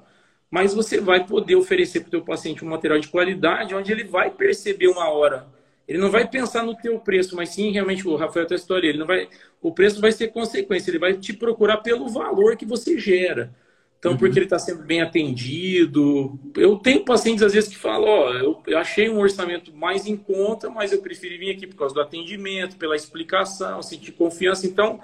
Mas 0.52 0.72
você 0.74 1.02
vai 1.02 1.26
poder 1.26 1.56
oferecer 1.56 2.02
para 2.02 2.10
o 2.10 2.12
teu 2.12 2.22
paciente 2.22 2.64
um 2.64 2.70
material 2.70 3.00
de 3.00 3.08
qualidade 3.08 3.74
onde 3.74 3.92
ele 3.92 4.04
vai 4.04 4.30
perceber 4.30 4.88
uma 4.88 5.10
hora 5.10 5.55
ele 5.88 6.00
não 6.00 6.10
vai 6.10 6.28
pensar 6.28 6.64
no 6.64 6.76
teu 6.76 7.00
preço, 7.00 7.36
mas 7.36 7.50
sim 7.50 7.72
realmente 7.72 8.08
o 8.08 8.16
Rafael 8.16 8.48
tem 8.48 8.56
história. 8.56 8.88
Ele 8.88 8.98
não 8.98 9.06
vai, 9.06 9.28
o 9.62 9.72
preço 9.72 10.02
vai 10.02 10.12
ser 10.12 10.30
consequência. 10.30 10.90
Ele 10.90 11.00
vai 11.00 11.14
te 11.14 11.32
procurar 11.34 11.78
pelo 11.78 12.08
valor 12.10 12.58
que 12.58 12.66
você 12.66 12.98
gera. 12.98 13.54
Então, 14.00 14.14
uhum. 14.14 14.18
porque 14.18 14.38
ele 14.38 14.46
está 14.46 14.60
sendo 14.60 14.84
bem 14.84 15.02
atendido. 15.02 16.40
Eu 16.56 16.78
tenho 16.78 17.06
pacientes 17.06 17.44
às 17.44 17.54
vezes 17.54 17.70
que 17.70 17.78
falam: 17.78 18.08
ó, 18.08 18.34
eu, 18.34 18.64
eu 18.68 18.78
achei 18.78 19.10
um 19.10 19.20
orçamento 19.20 19.76
mais 19.76 20.06
em 20.08 20.18
conta, 20.18 20.70
mas 20.70 20.92
eu 20.92 21.02
preferi 21.02 21.38
vir 21.38 21.52
aqui 21.52 21.68
por 21.68 21.76
causa 21.76 21.94
do 21.94 22.02
atendimento, 22.02 22.78
pela 22.78 22.96
explicação, 22.96 23.82
sentir 23.82 24.12
confiança. 24.12 24.66
Então, 24.66 25.00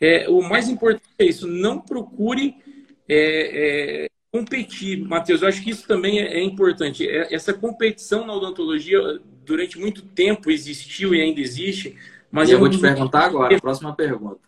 é, 0.00 0.28
o 0.28 0.42
mais 0.42 0.68
importante 0.68 1.04
é 1.18 1.24
isso. 1.24 1.46
Não 1.46 1.80
procure 1.80 2.56
é, 3.08 4.04
é, 4.04 4.08
competir, 4.32 4.98
Matheus. 4.98 5.42
Eu 5.42 5.48
acho 5.48 5.62
que 5.62 5.70
isso 5.70 5.86
também 5.86 6.20
é, 6.20 6.38
é 6.38 6.42
importante. 6.42 7.08
É, 7.08 7.34
essa 7.34 7.52
competição 7.52 8.26
na 8.26 8.34
odontologia 8.34 9.20
durante 9.48 9.78
muito 9.78 10.02
tempo 10.02 10.50
existiu 10.50 11.14
e 11.14 11.20
ainda 11.20 11.40
existe. 11.40 11.96
Mas 12.30 12.48
e 12.48 12.52
eu 12.52 12.58
é 12.58 12.60
vou 12.60 12.68
te 12.68 12.78
perguntar 12.78 13.24
agora, 13.24 13.56
a 13.56 13.60
próxima 13.60 13.96
pergunta. 13.96 14.40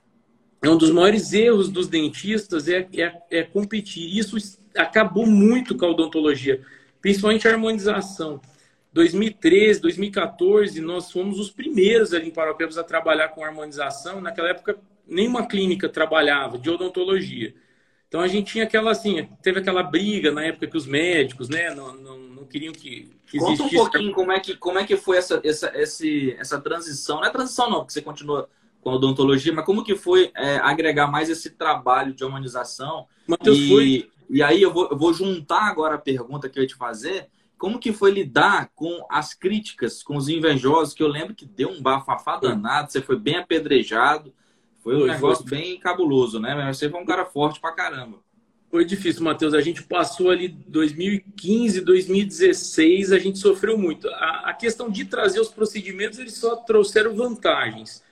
É 0.63 0.69
um 0.69 0.77
dos 0.77 0.91
maiores 0.91 1.33
erros 1.33 1.71
dos 1.71 1.89
dentistas 1.89 2.69
é, 2.69 2.87
é, 2.95 3.23
é 3.31 3.43
competir. 3.43 4.17
Isso 4.17 4.37
acabou 4.77 5.27
muito 5.27 5.75
com 5.75 5.87
a 5.87 5.91
odontologia, 5.91 6.61
principalmente 7.01 7.49
a 7.49 7.53
harmonização. 7.53 8.41
2013, 8.93 9.81
2014, 9.81 10.81
nós 10.81 11.11
fomos 11.11 11.39
os 11.39 11.51
primeiros 11.51 12.13
ali 12.13 12.29
em 12.29 12.33
Paropebas 12.33 12.77
a 12.77 12.85
trabalhar 12.85 13.29
com 13.29 13.43
harmonização. 13.43 14.21
Naquela 14.21 14.51
época, 14.51 14.79
nenhuma 15.09 15.47
clínica 15.47 15.89
trabalhava 15.89 16.59
de 16.59 16.69
odontologia. 16.69 17.55
Então 18.11 18.21
a 18.21 18.27
gente 18.27 18.51
tinha 18.51 18.65
aquela 18.65 18.91
assim, 18.91 19.29
teve 19.41 19.61
aquela 19.61 19.85
briga 19.85 20.33
na 20.33 20.43
época 20.43 20.67
que 20.67 20.77
os 20.77 20.85
médicos, 20.85 21.49
né, 21.49 21.73
não, 21.73 21.95
não, 21.95 22.19
não 22.19 22.45
queriam 22.45 22.73
que, 22.73 23.09
que 23.25 23.39
Conta 23.39 23.63
um 23.63 23.69
pouquinho 23.69 24.13
como 24.13 24.33
é 24.33 24.41
que, 24.41 24.57
como 24.57 24.81
é 24.81 24.85
que 24.85 24.97
foi 24.97 25.17
essa, 25.17 25.41
essa, 25.45 25.71
esse, 25.77 26.37
essa 26.37 26.61
transição. 26.61 27.19
Não 27.19 27.25
é 27.25 27.31
transição 27.31 27.71
não, 27.71 27.79
porque 27.79 27.93
você 27.93 28.03
continua 28.03 28.49
com 28.81 28.91
a 28.91 28.95
odontologia, 28.95 29.53
mas 29.53 29.65
como 29.65 29.85
que 29.85 29.95
foi 29.95 30.33
é, 30.35 30.57
agregar 30.57 31.07
mais 31.07 31.31
esse 31.31 31.51
trabalho 31.51 32.13
de 32.13 32.25
humanização? 32.25 33.07
Mateus, 33.29 33.57
e, 33.57 33.69
foi... 33.69 34.11
e 34.29 34.43
aí 34.43 34.61
eu 34.61 34.73
vou, 34.73 34.89
eu 34.91 34.99
vou 34.99 35.15
juntar 35.15 35.69
agora 35.69 35.95
a 35.95 35.99
pergunta 35.99 36.49
que 36.49 36.59
eu 36.59 36.65
ia 36.65 36.69
te 36.69 36.75
fazer. 36.75 37.29
Como 37.57 37.79
que 37.79 37.93
foi 37.93 38.11
lidar 38.11 38.73
com 38.75 39.07
as 39.09 39.35
críticas, 39.35 40.03
com 40.03 40.17
os 40.17 40.29
invejosos, 40.29 40.95
que 40.95 41.03
eu 41.03 41.09
lembro 41.09 41.33
que 41.33 41.47
deu 41.47 41.69
um 41.69 41.81
bafafá 41.81 42.39
danado, 42.39 42.91
você 42.91 43.01
foi 43.01 43.17
bem 43.17 43.37
apedrejado. 43.37 44.35
Foi 44.83 44.97
um 44.97 45.07
negócio 45.07 45.47
foi... 45.47 45.59
bem 45.59 45.79
cabuloso, 45.79 46.41
né? 46.41 46.55
Mas 46.55 46.79
você 46.79 46.89
foi 46.89 47.01
um 47.01 47.05
cara 47.05 47.25
forte 47.25 47.61
pra 47.61 47.73
caramba. 47.73 48.19
Foi 48.71 48.85
difícil, 48.85 49.25
Matheus. 49.25 49.53
A 49.53 49.61
gente 49.61 49.83
passou 49.83 50.31
ali 50.31 50.49
2015, 50.49 51.81
2016, 51.81 53.13
a 53.13 53.19
gente 53.19 53.39
sofreu 53.39 53.77
muito. 53.77 54.09
A, 54.09 54.51
a, 54.51 54.55
questão 54.55 54.89
de 54.89 55.05
trazer 55.05 55.41
os 55.41 55.49
procedimentos, 55.49 56.19
eles 56.19 56.35
só 56.35 56.57
trouxeram 56.57 57.15
vantagens. 57.15 58.03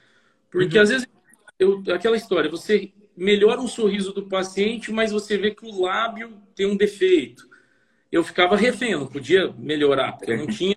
Porque 0.51 0.77
uhum. 0.77 0.83
às 0.83 0.89
vezes, 0.91 1.07
eu, 1.59 1.83
aquela 1.95 2.17
história, 2.17 2.51
você 2.51 2.93
melhora 3.17 3.61
um 3.61 3.69
sorriso 3.69 4.13
do 4.13 4.27
paciente, 4.27 4.91
mas 4.91 5.13
você 5.13 5.39
vê 5.39 5.53
que 5.53 5.65
o 5.65 5.81
lábio 5.81 6.37
tem 6.57 6.67
um 6.67 6.77
defeito. 6.77 7.49
Eu 8.11 8.25
ficava 8.25 8.57
refém, 8.57 8.93
eu 8.93 9.01
não 9.01 9.07
podia 9.07 9.53
melhorar, 9.59 10.13
porque 10.13 10.33
eu 10.33 10.39
não 10.39 10.47
tinha 10.47 10.77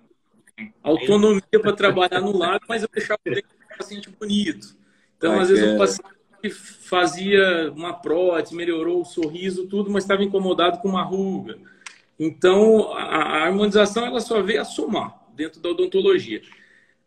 autonomia 0.82 1.60
para 1.60 1.72
trabalhar 1.72 2.20
no 2.20 2.36
lábio, 2.36 2.66
mas 2.68 2.82
eu 2.82 2.88
deixava 2.92 3.20
o 3.26 3.78
paciente 3.78 4.10
bonito. 4.10 4.76
Então, 5.22 5.38
às 5.38 5.48
vezes, 5.48 5.72
o 5.72 5.78
paciente 5.78 6.50
fazia 6.50 7.72
uma 7.76 7.94
prótese, 7.94 8.56
melhorou 8.56 9.02
o 9.02 9.04
sorriso, 9.04 9.68
tudo, 9.68 9.88
mas 9.88 10.02
estava 10.02 10.24
incomodado 10.24 10.78
com 10.78 10.88
uma 10.88 11.04
ruga. 11.04 11.56
Então, 12.18 12.92
a, 12.92 13.02
a 13.02 13.44
harmonização 13.44 14.04
ela 14.04 14.18
só 14.18 14.42
veio 14.42 14.60
a 14.60 14.64
somar 14.64 15.16
dentro 15.32 15.60
da 15.60 15.68
odontologia. 15.68 16.42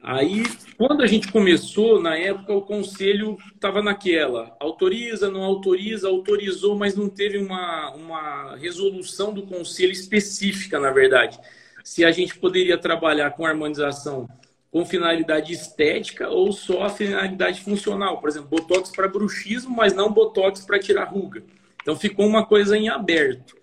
Aí, 0.01 0.43
quando 0.77 1.01
a 1.01 1.07
gente 1.07 1.29
começou, 1.29 2.01
na 2.01 2.17
época, 2.17 2.53
o 2.53 2.61
conselho 2.61 3.37
estava 3.53 3.81
naquela: 3.81 4.55
autoriza, 4.61 5.29
não 5.29 5.43
autoriza, 5.43 6.07
autorizou, 6.07 6.77
mas 6.77 6.95
não 6.95 7.09
teve 7.09 7.37
uma, 7.37 7.91
uma 7.95 8.55
resolução 8.55 9.33
do 9.33 9.41
conselho 9.41 9.91
específica, 9.91 10.79
na 10.79 10.91
verdade. 10.91 11.37
Se 11.83 12.05
a 12.05 12.11
gente 12.11 12.39
poderia 12.39 12.77
trabalhar 12.77 13.31
com 13.31 13.45
harmonização 13.45 14.29
com 14.75 14.83
finalidade 14.83 15.53
estética 15.53 16.27
ou 16.27 16.51
só 16.51 16.83
a 16.83 16.89
finalidade 16.89 17.61
funcional. 17.61 18.19
Por 18.19 18.27
exemplo, 18.27 18.49
botox 18.49 18.91
para 18.91 19.07
bruxismo, 19.07 19.73
mas 19.73 19.93
não 19.93 20.11
botox 20.11 20.65
para 20.65 20.77
tirar 20.77 21.05
ruga. 21.05 21.41
Então 21.81 21.95
ficou 21.95 22.27
uma 22.27 22.45
coisa 22.45 22.77
em 22.77 22.89
aberto. 22.89 23.55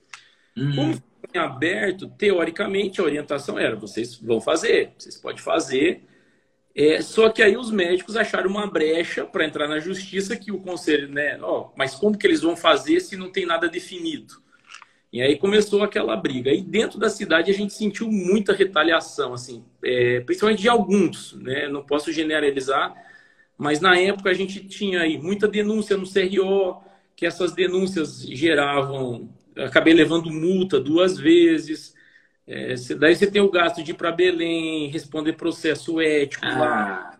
Uhum. 0.56 0.74
Como 0.74 0.94
ficou 0.94 1.30
em 1.34 1.38
aberto, 1.38 2.08
teoricamente 2.16 2.98
a 2.98 3.04
orientação 3.04 3.58
era: 3.58 3.76
vocês 3.76 4.16
vão 4.16 4.40
fazer, 4.40 4.94
vocês 4.96 5.18
podem 5.18 5.36
fazer. 5.36 6.02
É, 6.74 7.02
só 7.02 7.28
que 7.28 7.42
aí 7.42 7.58
os 7.58 7.70
médicos 7.70 8.16
acharam 8.16 8.48
uma 8.48 8.66
brecha 8.66 9.26
para 9.26 9.44
entrar 9.44 9.68
na 9.68 9.80
justiça 9.80 10.34
que 10.34 10.50
o 10.50 10.60
conselho, 10.60 11.10
né? 11.10 11.38
Ó, 11.42 11.72
mas 11.76 11.94
como 11.94 12.16
que 12.16 12.26
eles 12.26 12.40
vão 12.40 12.56
fazer 12.56 13.00
se 13.00 13.18
não 13.18 13.30
tem 13.30 13.44
nada 13.44 13.68
definido? 13.68 14.40
E 15.12 15.20
aí 15.20 15.36
começou 15.36 15.82
aquela 15.82 16.16
briga. 16.16 16.50
E 16.50 16.62
dentro 16.62 16.98
da 16.98 17.10
cidade 17.10 17.50
a 17.50 17.54
gente 17.54 17.74
sentiu 17.74 18.10
muita 18.10 18.54
retaliação, 18.54 19.34
assim, 19.34 19.62
é, 19.84 20.20
principalmente 20.20 20.62
de 20.62 20.68
alguns, 20.68 21.34
né? 21.34 21.68
Não 21.68 21.82
posso 21.82 22.12
generalizar, 22.12 22.94
mas 23.56 23.80
na 23.80 23.98
época 23.98 24.30
a 24.30 24.34
gente 24.34 24.66
tinha 24.66 25.00
aí 25.00 25.18
muita 25.18 25.48
denúncia 25.48 25.96
no 25.96 26.06
CRO, 26.06 26.82
que 27.14 27.26
essas 27.26 27.52
denúncias 27.52 28.22
geravam, 28.22 29.28
acabei 29.56 29.94
levando 29.94 30.30
multa 30.30 30.80
duas 30.80 31.18
vezes. 31.18 31.94
É, 32.46 32.74
daí 32.98 33.14
você 33.14 33.30
tem 33.30 33.40
o 33.42 33.50
gasto 33.50 33.82
de 33.82 33.92
ir 33.92 33.94
para 33.94 34.10
Belém, 34.10 34.88
responder 34.88 35.34
processo 35.34 36.00
ético 36.00 36.44
ah. 36.46 36.58
lá, 36.58 37.18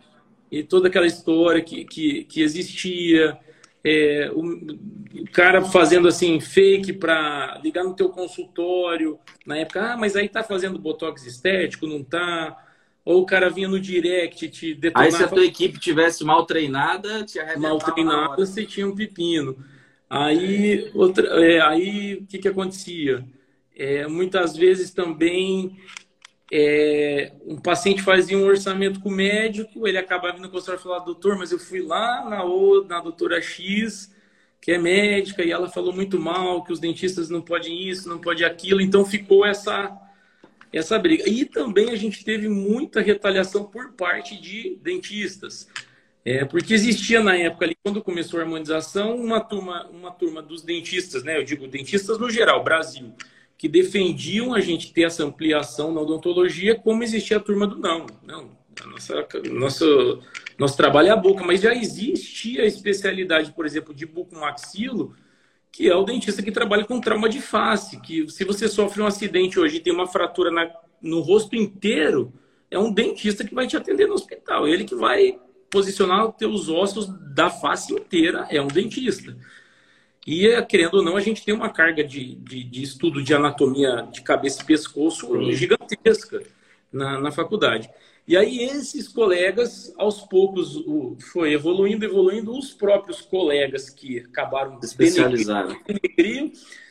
e 0.51 0.63
toda 0.63 0.89
aquela 0.89 1.07
história 1.07 1.63
que, 1.63 1.85
que, 1.85 2.25
que 2.25 2.43
existia 2.43 3.39
é, 3.85 4.31
o, 4.33 5.25
cara 5.33 5.63
fazendo 5.63 6.07
assim 6.07 6.41
fake 6.41 6.93
para 6.95 7.61
ligar 7.63 7.83
no 7.83 7.95
teu 7.95 8.09
consultório 8.11 9.19
na 9.45 9.59
época, 9.59 9.93
ah, 9.93 9.97
mas 9.97 10.15
aí 10.15 10.29
tá 10.29 10.43
fazendo 10.43 10.79
botox 10.79 11.27
estético, 11.27 11.87
não 11.87 12.03
tá? 12.03 12.57
Ou 13.05 13.23
o 13.23 13.27
cara 13.27 13.51
vinha 13.51 13.69
no 13.69 13.81
direct 13.81 14.49
te 14.49 14.75
detonar. 14.75 15.07
Aí 15.07 15.13
se 15.13 15.25
a 15.25 15.29
tua 15.29 15.45
equipe 15.45 15.81
tivesse 15.81 16.25
mal 16.25 16.47
treinada, 16.47 17.25
te 17.25 17.41
Mal 17.57 17.79
treinada, 17.79 18.37
você 18.37 18.65
tinha 18.65 18.87
um 18.87 18.95
pepino. 18.95 19.57
Aí, 20.09 20.91
outra, 20.95 21.27
é, 21.45 21.61
aí 21.61 22.15
o 22.17 22.27
que 22.27 22.39
que 22.39 22.49
acontecia? 22.49 23.25
É, 23.75 24.07
muitas 24.07 24.57
vezes 24.57 24.93
também 24.93 25.77
é, 26.51 27.33
um 27.47 27.57
paciente 27.57 28.03
fazia 28.03 28.37
um 28.37 28.47
orçamento 28.47 29.01
com 29.01 29.09
o 29.09 29.13
médico, 29.13 29.87
ele 29.87 29.99
acabava 29.99 30.35
vindo 30.35 30.45
no 30.45 30.51
consultório 30.51 30.81
e 30.81 30.83
falava, 30.83 31.05
doutor, 31.05 31.37
mas 31.39 31.53
eu 31.53 31.59
fui 31.59 31.81
lá 31.81 32.29
na, 32.29 32.45
o, 32.45 32.85
na 32.85 33.01
doutora 33.01 33.41
X, 33.41 34.13
que 34.61 34.73
é 34.73 34.79
médica, 34.79 35.43
e 35.43 35.51
ela 35.51 35.69
falou 35.69 35.93
muito 35.93 36.19
mal, 36.19 36.63
que 36.63 36.73
os 36.73 36.79
dentistas 36.79 37.29
não 37.29 37.41
podem 37.41 37.89
isso, 37.89 38.09
não 38.09 38.19
podem 38.19 38.47
aquilo, 38.47 38.81
então 38.81 39.05
ficou 39.05 39.45
essa, 39.45 39.91
essa 40.73 40.99
briga. 40.99 41.29
E 41.29 41.45
também 41.45 41.91
a 41.91 41.97
gente 41.97 42.25
teve 42.25 42.49
muita 42.49 43.01
retaliação 43.01 43.65
por 43.65 43.93
parte 43.93 44.41
de 44.41 44.79
dentistas. 44.83 45.69
É, 46.25 46.45
porque 46.45 46.73
existia 46.73 47.21
na 47.21 47.37
época 47.37 47.65
ali, 47.65 47.77
quando 47.83 48.01
começou 48.01 48.39
a 48.39 48.45
harmonização, 48.45 49.17
uma 49.17 49.41
turma, 49.41 49.89
uma 49.91 50.13
turma 50.13 50.41
dos 50.41 50.63
dentistas, 50.63 51.25
né? 51.25 51.37
Eu 51.37 51.45
digo 51.45 51.67
dentistas 51.67 52.17
no 52.19 52.31
geral, 52.31 52.63
Brasil, 52.63 53.13
que 53.57 53.69
defendiam 53.69 54.55
a 54.55 54.61
gente 54.61 54.93
ter 54.93 55.03
essa 55.03 55.25
ampliação 55.25 55.93
na 55.93 56.01
odontologia, 56.01 56.75
como 56.75 57.03
existia 57.03 57.37
a 57.37 57.41
turma 57.41 57.67
do 57.67 57.79
não. 57.79 58.07
Não, 58.23 58.51
nossa, 58.87 59.27
nosso, 59.51 60.21
nosso 60.59 60.77
trabalho 60.77 61.09
é 61.09 61.11
a 61.11 61.17
boca, 61.17 61.45
mas 61.45 61.61
já 61.61 61.75
existia 61.75 62.63
a 62.63 62.67
especialidade, 62.67 63.53
por 63.53 63.67
exemplo, 63.67 63.95
de 63.95 64.07
bucomaxilo, 64.07 65.15
que 65.71 65.89
é 65.89 65.95
o 65.95 66.05
dentista 66.05 66.43
que 66.43 66.53
trabalha 66.53 66.85
com 66.85 67.01
trauma 67.01 67.29
de 67.29 67.41
face, 67.41 68.01
que 68.01 68.29
se 68.31 68.45
você 68.45 68.69
sofre 68.69 69.01
um 69.01 69.07
acidente 69.07 69.59
hoje 69.59 69.77
e 69.77 69.81
tem 69.81 69.93
uma 69.93 70.07
fratura 70.07 70.51
na, 70.51 70.71
no 71.01 71.21
rosto 71.21 71.57
inteiro, 71.57 72.33
é 72.71 72.79
um 72.79 72.93
dentista 72.93 73.45
que 73.45 73.55
vai 73.55 73.67
te 73.67 73.77
atender 73.77 74.07
no 74.07 74.15
hospital. 74.15 74.67
Ele 74.67 74.85
que 74.85 74.95
vai 74.95 75.39
posicionar 75.71 76.29
os 76.29 76.37
teus 76.37 76.69
ossos 76.69 77.09
da 77.35 77.49
face 77.49 77.93
inteira, 77.93 78.47
é 78.51 78.61
um 78.61 78.67
dentista. 78.67 79.37
E, 80.27 80.63
querendo 80.63 80.95
ou 80.95 81.03
não, 81.03 81.17
a 81.17 81.21
gente 81.21 81.45
tem 81.45 81.53
uma 81.53 81.71
carga 81.71 82.05
de, 82.05 82.37
de, 82.37 82.63
de 82.63 82.83
estudo 82.83 83.23
de 83.23 83.35
anatomia 83.35 84.09
de 84.13 84.23
cabeça 84.23 84.63
e 84.63 84.67
pescoço 84.67 85.53
gigantesca 85.53 86.43
na, 86.93 87.21
na 87.21 87.33
faculdade. 87.33 87.91
E 88.27 88.37
aí 88.37 88.61
esses 88.61 89.09
colegas, 89.09 89.93
aos 89.99 90.21
poucos, 90.21 90.81
foi 91.33 91.53
evoluindo, 91.53 92.05
evoluindo, 92.05 92.57
os 92.57 92.73
próprios 92.73 93.21
colegas 93.21 93.91
que 93.91 94.21
acabaram 94.21 94.79
se 94.81 94.87
especializaram. 94.87 95.77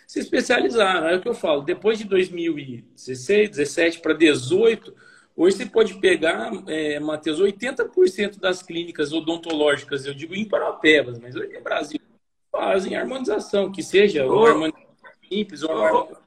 se 0.05 0.19
especializaram. 0.19 1.07
É 1.07 1.15
o 1.15 1.21
que 1.21 1.29
eu 1.29 1.33
falo, 1.33 1.61
depois 1.61 1.97
de 1.97 2.03
2016, 2.03 3.49
17 3.51 4.01
para 4.01 4.13
18, 4.13 4.93
hoje 5.37 5.55
você 5.55 5.65
pode 5.65 5.93
pegar, 6.01 6.51
é, 6.67 6.99
Matheus, 6.99 7.39
80% 7.39 8.37
das 8.37 8.61
clínicas 8.61 9.13
odontológicas, 9.13 10.05
eu 10.05 10.13
digo 10.13 10.35
em 10.35 10.43
Parapebas, 10.43 11.17
mas 11.17 11.33
hoje 11.33 11.55
é 11.55 11.61
Brasil, 11.61 12.01
fazem 12.51 12.95
harmonização, 12.95 13.71
que 13.71 13.81
seja 13.81 14.25
ou, 14.25 14.45
harmonização 14.45 14.91
simples 15.29 15.63
ou, 15.63 15.71
ou, 15.71 16.17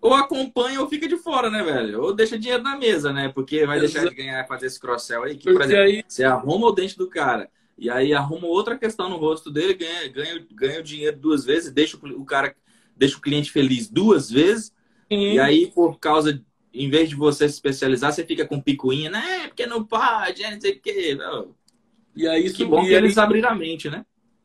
ou 0.00 0.14
acompanha 0.14 0.80
ou 0.80 0.88
fica 0.88 1.08
de 1.08 1.16
fora, 1.16 1.50
né, 1.50 1.62
velho? 1.62 2.02
Ou 2.02 2.14
deixa 2.14 2.38
dinheiro 2.38 2.62
na 2.62 2.76
mesa, 2.76 3.12
né? 3.12 3.30
Porque 3.34 3.64
vai 3.64 3.80
deixar 3.80 4.06
de 4.08 4.14
ganhar 4.14 4.46
fazer 4.46 4.66
esse 4.66 4.78
cross-sell 4.78 5.22
aí. 5.22 5.36
Que, 5.36 5.52
por 5.52 5.62
exemplo, 5.62 5.82
aí... 5.82 6.04
você 6.06 6.24
arruma 6.24 6.66
o 6.66 6.72
dente 6.72 6.98
do 6.98 7.08
cara 7.08 7.48
e 7.78 7.88
aí 7.90 8.12
arruma 8.12 8.46
outra 8.46 8.76
questão 8.76 9.08
no 9.08 9.16
rosto 9.16 9.50
dele, 9.50 9.74
ganha, 9.74 10.08
ganha, 10.08 10.46
ganha 10.52 10.80
o 10.80 10.84
dinheiro 10.84 11.16
duas 11.16 11.44
vezes, 11.44 11.72
deixa 11.72 11.96
o 11.96 12.24
cara, 12.24 12.54
deixa 12.96 13.16
o 13.16 13.20
cliente 13.20 13.50
feliz 13.50 13.88
duas 13.88 14.30
vezes. 14.30 14.72
Sim. 15.10 15.32
E 15.32 15.38
aí, 15.40 15.66
por 15.68 15.98
causa, 15.98 16.42
em 16.72 16.88
vez 16.88 17.08
de 17.08 17.16
você 17.16 17.48
se 17.48 17.54
especializar, 17.54 18.12
você 18.12 18.24
fica 18.24 18.46
com 18.46 18.60
picuinha, 18.60 19.10
né? 19.10 19.48
Porque 19.48 19.66
não 19.66 19.84
pode, 19.84 20.42
não 20.42 20.60
sei 20.60 20.72
o 20.72 20.80
quê. 20.80 21.18
E 22.14 22.28
aí, 22.28 22.44
isso, 22.44 22.56
que 22.56 22.64
bom 22.64 22.82
que 22.82 22.92
eles 22.92 23.18
abriram 23.18 23.50
a 23.50 23.54
mente, 23.54 23.90
né? 23.90 24.04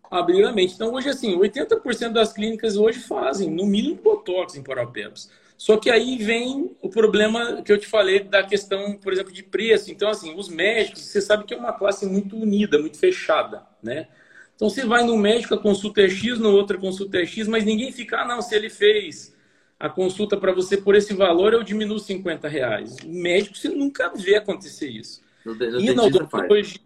Abrir 0.09 0.43
a 0.45 0.51
mente. 0.51 0.73
Então, 0.73 0.93
hoje, 0.93 1.09
assim, 1.09 1.37
80% 1.37 2.11
das 2.11 2.33
clínicas 2.33 2.77
hoje 2.77 2.99
fazem, 2.99 3.49
no 3.49 3.65
mínimo, 3.65 3.95
botox 3.95 4.55
em 4.55 4.63
parapebas. 4.63 5.29
Só 5.57 5.77
que 5.77 5.89
aí 5.89 6.17
vem 6.17 6.75
o 6.81 6.89
problema 6.89 7.61
que 7.63 7.71
eu 7.71 7.79
te 7.79 7.87
falei 7.87 8.19
da 8.19 8.43
questão, 8.43 8.93
por 8.93 9.11
exemplo, 9.11 9.33
de 9.33 9.41
preço. 9.41 9.91
Então, 9.91 10.09
assim, 10.09 10.35
os 10.35 10.49
médicos, 10.49 11.01
você 11.01 11.19
sabe 11.19 11.45
que 11.45 11.53
é 11.53 11.57
uma 11.57 11.73
classe 11.73 12.05
muito 12.05 12.37
unida, 12.37 12.77
muito 12.77 12.97
fechada, 12.97 13.63
né? 13.81 14.07
Então, 14.55 14.69
você 14.69 14.85
vai 14.85 15.03
no 15.03 15.17
médico, 15.17 15.55
a 15.55 15.57
consulta 15.57 16.01
é 16.01 16.09
X, 16.09 16.39
no 16.39 16.51
outro 16.51 16.77
a 16.77 16.79
consulta 16.81 17.17
é 17.17 17.25
X, 17.25 17.47
mas 17.47 17.65
ninguém 17.65 17.91
fica, 17.91 18.21
ah, 18.21 18.27
não, 18.27 18.41
se 18.41 18.55
ele 18.55 18.69
fez 18.69 19.35
a 19.79 19.89
consulta 19.89 20.37
para 20.37 20.51
você 20.51 20.77
por 20.77 20.95
esse 20.95 21.13
valor, 21.13 21.53
eu 21.53 21.63
diminuo 21.63 21.99
50 21.99 22.47
reais. 22.47 22.95
O 23.03 23.09
médico, 23.09 23.57
você 23.57 23.69
nunca 23.69 24.11
vê 24.15 24.35
acontecer 24.35 24.89
isso. 24.89 25.21
e 25.79 25.93
na 25.93 26.03
odontologia, 26.03 26.79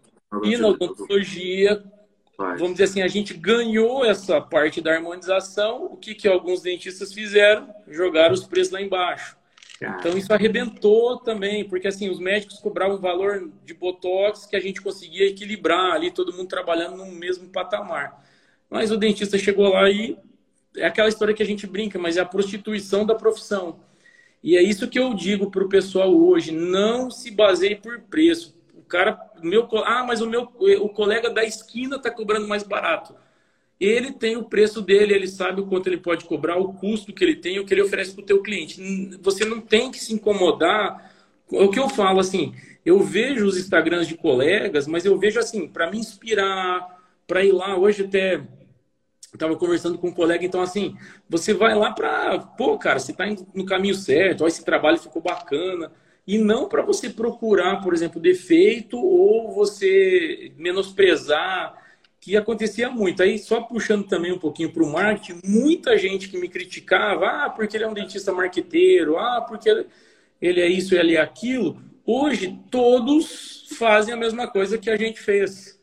e 0.44 0.56
na 0.56 0.68
odontologia 0.68 1.82
vamos 2.36 2.72
dizer 2.72 2.84
assim, 2.84 3.02
a 3.02 3.08
gente 3.08 3.34
ganhou 3.34 4.04
essa 4.04 4.40
parte 4.40 4.80
da 4.80 4.92
harmonização. 4.92 5.84
O 5.84 5.96
que, 5.96 6.14
que 6.14 6.26
alguns 6.26 6.62
dentistas 6.62 7.12
fizeram? 7.12 7.72
Jogaram 7.88 8.34
os 8.34 8.44
preços 8.44 8.72
lá 8.72 8.80
embaixo. 8.80 9.36
Então 9.98 10.16
isso 10.16 10.32
arrebentou 10.32 11.18
também, 11.18 11.64
porque 11.64 11.88
assim, 11.88 12.08
os 12.08 12.20
médicos 12.20 12.58
cobravam 12.58 12.96
um 12.96 13.00
valor 13.00 13.50
de 13.64 13.74
botox 13.74 14.46
que 14.46 14.54
a 14.54 14.60
gente 14.60 14.80
conseguia 14.80 15.26
equilibrar 15.26 15.92
ali, 15.92 16.10
todo 16.12 16.32
mundo 16.32 16.46
trabalhando 16.46 16.96
no 16.96 17.06
mesmo 17.06 17.48
patamar. 17.48 18.24
Mas 18.70 18.92
o 18.92 18.96
dentista 18.96 19.36
chegou 19.36 19.68
lá 19.70 19.90
e 19.90 20.16
é 20.76 20.86
aquela 20.86 21.08
história 21.08 21.34
que 21.34 21.42
a 21.42 21.46
gente 21.46 21.66
brinca, 21.66 21.98
mas 21.98 22.16
é 22.16 22.20
a 22.20 22.24
prostituição 22.24 23.04
da 23.04 23.14
profissão. 23.14 23.80
E 24.40 24.56
é 24.56 24.62
isso 24.62 24.88
que 24.88 24.98
eu 24.98 25.14
digo 25.14 25.50
para 25.50 25.64
o 25.64 25.68
pessoal 25.68 26.14
hoje: 26.14 26.52
não 26.52 27.10
se 27.10 27.32
baseie 27.32 27.74
por 27.74 28.00
preço 28.02 28.54
cara, 28.92 29.18
meu, 29.42 29.68
ah, 29.84 30.04
mas 30.06 30.20
o 30.20 30.28
meu 30.28 30.42
o 30.80 30.88
colega 30.88 31.30
da 31.30 31.44
esquina 31.44 31.96
está 31.96 32.10
cobrando 32.10 32.48
mais 32.48 32.62
barato. 32.62 33.14
Ele 33.80 34.12
tem 34.12 34.36
o 34.36 34.44
preço 34.44 34.80
dele, 34.80 35.12
ele 35.12 35.26
sabe 35.26 35.60
o 35.60 35.66
quanto 35.66 35.88
ele 35.88 35.96
pode 35.96 36.24
cobrar, 36.24 36.56
o 36.56 36.72
custo 36.74 37.12
que 37.12 37.24
ele 37.24 37.34
tem, 37.34 37.58
o 37.58 37.66
que 37.66 37.74
ele 37.74 37.82
oferece 37.82 38.14
para 38.14 38.22
o 38.22 38.26
teu 38.26 38.40
cliente. 38.40 38.80
Você 39.20 39.44
não 39.44 39.60
tem 39.60 39.90
que 39.90 39.98
se 39.98 40.14
incomodar. 40.14 41.12
O 41.48 41.68
que 41.68 41.80
eu 41.80 41.88
falo 41.88 42.20
assim, 42.20 42.54
eu 42.84 43.00
vejo 43.00 43.44
os 43.44 43.58
Instagrams 43.58 44.06
de 44.06 44.16
colegas, 44.16 44.86
mas 44.86 45.04
eu 45.04 45.18
vejo 45.18 45.40
assim, 45.40 45.66
para 45.66 45.90
me 45.90 45.98
inspirar, 45.98 47.02
para 47.26 47.44
ir 47.44 47.52
lá. 47.52 47.76
Hoje 47.76 48.04
até 48.04 48.40
estava 49.34 49.56
conversando 49.56 49.98
com 49.98 50.08
um 50.08 50.12
colega, 50.12 50.44
então 50.44 50.60
assim, 50.60 50.96
você 51.28 51.52
vai 51.54 51.74
lá 51.74 51.90
para, 51.90 52.38
pô, 52.38 52.78
cara, 52.78 52.98
você 52.98 53.12
está 53.12 53.24
no 53.54 53.64
caminho 53.64 53.94
certo, 53.94 54.44
ó, 54.44 54.46
esse 54.46 54.64
trabalho 54.64 54.98
ficou 54.98 55.22
bacana 55.22 55.90
e 56.26 56.38
não 56.38 56.68
para 56.68 56.82
você 56.82 57.10
procurar, 57.10 57.80
por 57.80 57.92
exemplo, 57.92 58.20
defeito 58.20 58.96
ou 58.96 59.52
você 59.52 60.52
menosprezar, 60.56 61.80
que 62.20 62.36
acontecia 62.36 62.88
muito. 62.88 63.22
Aí, 63.22 63.38
só 63.38 63.60
puxando 63.60 64.06
também 64.06 64.32
um 64.32 64.38
pouquinho 64.38 64.72
para 64.72 64.82
o 64.82 64.92
marketing, 64.92 65.40
muita 65.44 65.98
gente 65.98 66.28
que 66.28 66.38
me 66.38 66.48
criticava, 66.48 67.26
ah, 67.26 67.50
porque 67.50 67.76
ele 67.76 67.84
é 67.84 67.88
um 67.88 67.94
dentista 67.94 68.32
marqueteiro, 68.32 69.18
ah, 69.18 69.40
porque 69.40 69.86
ele 70.40 70.60
é 70.60 70.68
isso, 70.68 70.94
ele 70.94 71.16
é 71.16 71.20
aquilo. 71.20 71.82
Hoje, 72.06 72.58
todos 72.70 73.66
fazem 73.76 74.14
a 74.14 74.16
mesma 74.16 74.46
coisa 74.46 74.78
que 74.78 74.88
a 74.88 74.96
gente 74.96 75.20
fez. 75.20 75.80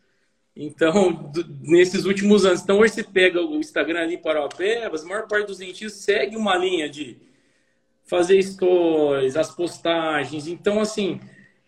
Então, 0.55 1.31
nesses 1.61 2.05
últimos 2.05 2.45
anos. 2.45 2.61
Então, 2.61 2.79
hoje 2.79 2.93
você 2.93 3.03
pega 3.03 3.41
o 3.41 3.57
Instagram 3.57 4.01
ali 4.01 4.17
para 4.17 4.41
o 4.41 4.45
Apebas, 4.45 5.03
a 5.03 5.07
maior 5.07 5.27
parte 5.27 5.47
dos 5.47 5.57
dentistas 5.57 6.01
segue 6.01 6.37
uma 6.37 6.55
linha 6.55 6.89
de 6.89 7.17
fazer 8.09 8.41
stories, 8.41 9.37
as 9.37 9.53
postagens. 9.53 10.47
Então, 10.47 10.79
assim, 10.81 11.19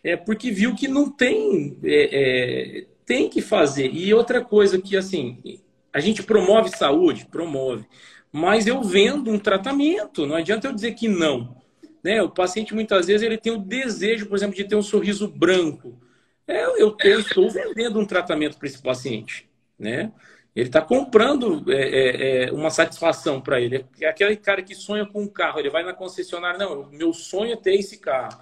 é 0.04 0.18
porque 0.18 0.50
viu 0.50 0.76
que 0.76 0.88
não 0.88 1.10
tem, 1.10 1.78
é, 1.84 2.80
é, 2.80 2.86
tem 3.06 3.30
que 3.30 3.42
fazer. 3.42 3.92
E 3.94 4.12
outra 4.14 4.44
coisa 4.44 4.82
que, 4.82 4.98
assim, 4.98 5.62
a 5.94 6.00
gente 6.00 6.24
promove 6.24 6.70
saúde, 6.70 7.28
promove, 7.30 7.86
mas 8.32 8.66
eu 8.66 8.82
vendo 8.82 9.30
um 9.30 9.38
tratamento, 9.38 10.26
não 10.26 10.36
adianta 10.36 10.68
eu 10.68 10.74
dizer 10.74 10.94
que 10.94 11.08
não. 11.08 11.56
Né? 12.04 12.22
O 12.24 12.30
paciente, 12.30 12.74
muitas 12.74 13.06
vezes, 13.06 13.22
ele 13.22 13.38
tem 13.38 13.54
o 13.54 13.60
desejo, 13.60 14.26
por 14.26 14.36
exemplo, 14.36 14.56
de 14.56 14.64
ter 14.64 14.76
um 14.76 14.82
sorriso 14.82 15.28
branco. 15.28 16.02
É, 16.48 16.66
eu, 16.66 16.98
eu 17.04 17.20
estou 17.20 17.52
vendendo 17.52 18.00
um 18.00 18.06
tratamento 18.06 18.58
para 18.58 18.68
esse 18.68 18.82
paciente, 18.82 19.48
né? 19.78 20.12
Ele 20.56 20.68
está 20.68 20.82
comprando 20.82 21.64
é, 21.72 21.82
é, 21.82 22.44
é, 22.44 22.52
uma 22.52 22.70
satisfação 22.70 23.40
para 23.40 23.62
ele. 23.62 23.86
É 24.00 24.08
aquele 24.08 24.36
cara 24.36 24.62
que 24.62 24.76
sonha 24.76 25.06
com 25.06 25.22
um 25.22 25.28
carro, 25.28 25.60
ele 25.60 25.70
vai 25.70 25.84
na 25.84 25.94
concessionária, 25.94 26.60
não, 26.60 26.90
meu 26.92 27.14
sonho 27.14 27.54
é 27.54 27.56
ter 27.56 27.76
esse 27.76 27.98
carro. 28.00 28.38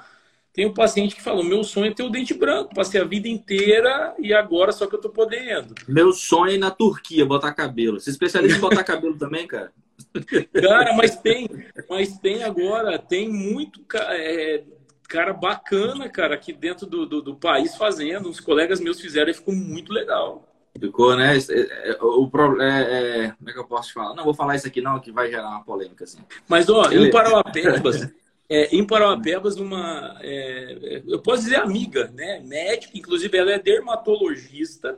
Tem 0.51 0.65
um 0.65 0.73
paciente 0.73 1.15
que 1.15 1.21
falou: 1.21 1.43
meu 1.43 1.63
sonho 1.63 1.91
é 1.91 1.93
ter 1.93 2.03
o 2.03 2.09
dente 2.09 2.33
branco, 2.33 2.73
passei 2.73 2.99
a 2.99 3.05
vida 3.05 3.27
inteira 3.27 4.15
e 4.17 4.33
agora 4.33 4.71
só 4.71 4.87
que 4.87 4.95
eu 4.95 4.99
estou 4.99 5.11
podendo. 5.11 5.75
Meu 5.87 6.11
sonho 6.11 6.51
é 6.51 6.55
ir 6.55 6.57
na 6.57 6.71
Turquia 6.71 7.25
botar 7.25 7.53
cabelo. 7.53 7.99
Você 7.99 8.09
é 8.09 8.13
especialista 8.13 8.57
em 8.57 8.61
botar 8.61 8.83
cabelo 8.83 9.17
também, 9.17 9.45
cara? 9.47 9.71
Cara, 10.53 10.93
mas 10.93 11.17
tem, 11.17 11.47
mas 11.89 12.17
tem 12.17 12.43
agora, 12.43 12.97
tem 12.97 13.29
muito 13.29 13.85
é, 13.93 14.63
cara 15.07 15.33
bacana, 15.33 16.07
cara, 16.07 16.35
aqui 16.35 16.53
dentro 16.53 16.87
do, 16.87 17.05
do, 17.05 17.21
do 17.21 17.35
país 17.35 17.75
fazendo. 17.75 18.29
Uns 18.29 18.39
colegas 18.39 18.79
meus 18.79 18.99
fizeram 18.99 19.29
e 19.29 19.33
ficou 19.33 19.53
muito 19.53 19.91
legal. 19.91 20.48
Ficou, 20.77 21.15
né? 21.15 21.37
É, 21.37 21.89
é, 21.91 21.97
o 22.01 22.27
problema 22.29 22.79
é, 22.79 23.25
é, 23.25 23.31
Como 23.31 23.49
é 23.49 23.53
que 23.53 23.59
eu 23.59 23.65
posso 23.65 23.89
te 23.89 23.93
falar? 23.93 24.13
Não 24.13 24.23
vou 24.23 24.33
falar 24.33 24.55
isso 24.55 24.67
aqui, 24.67 24.81
não, 24.81 24.99
que 24.99 25.11
vai 25.11 25.29
gerar 25.29 25.49
uma 25.49 25.63
polêmica, 25.63 26.03
assim. 26.03 26.19
Mas, 26.47 26.69
ó, 26.69 26.91
em 26.91 27.09
Parauapebas, 27.09 28.09
é, 28.47 28.75
em 28.75 28.85
Parauapebas, 28.85 29.55
uma. 29.57 30.17
É, 30.21 31.01
eu 31.07 31.19
posso 31.19 31.43
dizer 31.43 31.57
amiga, 31.57 32.11
né? 32.13 32.39
Médica, 32.45 32.97
inclusive 32.97 33.37
ela 33.37 33.51
é 33.51 33.59
dermatologista. 33.59 34.97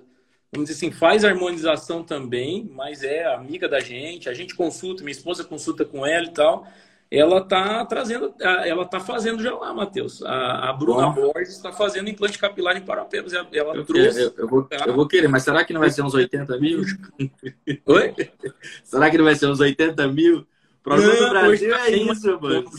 Vamos 0.52 0.68
dizer 0.68 0.86
assim, 0.86 0.92
faz 0.92 1.24
harmonização 1.24 2.04
também, 2.04 2.70
mas 2.74 3.04
é 3.04 3.26
amiga 3.26 3.70
da 3.70 3.80
gente. 3.80 4.28
A 4.28 4.34
gente 4.34 4.54
consulta, 4.54 5.04
minha 5.04 5.16
esposa 5.16 5.46
consulta 5.46 5.86
com 5.86 6.06
ela 6.06 6.26
e 6.26 6.32
tal 6.32 6.68
ela 7.12 7.40
está 7.40 7.84
trazendo, 7.86 8.34
ela 8.40 8.84
está 8.84 9.00
fazendo 9.00 9.44
já 9.44 9.54
lá, 9.54 9.74
Matheus. 9.74 10.24
A, 10.24 10.70
a 10.70 10.74
Bruna 10.74 11.10
Bom. 11.10 11.34
Borges 11.34 11.56
está 11.56 11.74
fazendo 11.74 12.10
implante 12.10 12.40
capilar 12.40 12.78
em 12.78 12.82
Parapebas. 12.82 13.34
Ela 13.34 13.76
eu 13.76 13.84
trouxe. 13.84 14.22
Eu, 14.22 14.34
eu, 14.38 14.48
vou, 14.48 14.68
eu, 14.88 14.94
vou, 14.94 15.06
querer, 15.06 15.28
mas 15.28 15.44
será 15.44 15.66
que 15.66 15.74
não 15.74 15.82
vai 15.82 15.90
ser 15.90 16.04
uns 16.04 16.14
80 16.14 16.58
mil? 16.58 16.84
Oi? 17.86 18.16
será 18.86 19.12
que 19.12 19.18
não 19.18 19.26
vai 19.26 19.36
ser 19.36 19.48
uns 19.48 19.60
80 19.60 20.08
mil? 20.08 20.48
Problema 20.82 21.14
do 21.14 21.30
Brasil 21.30 21.70
tá 21.70 21.88
é 21.88 21.96
isso, 21.96 22.42
mano. 22.42 22.72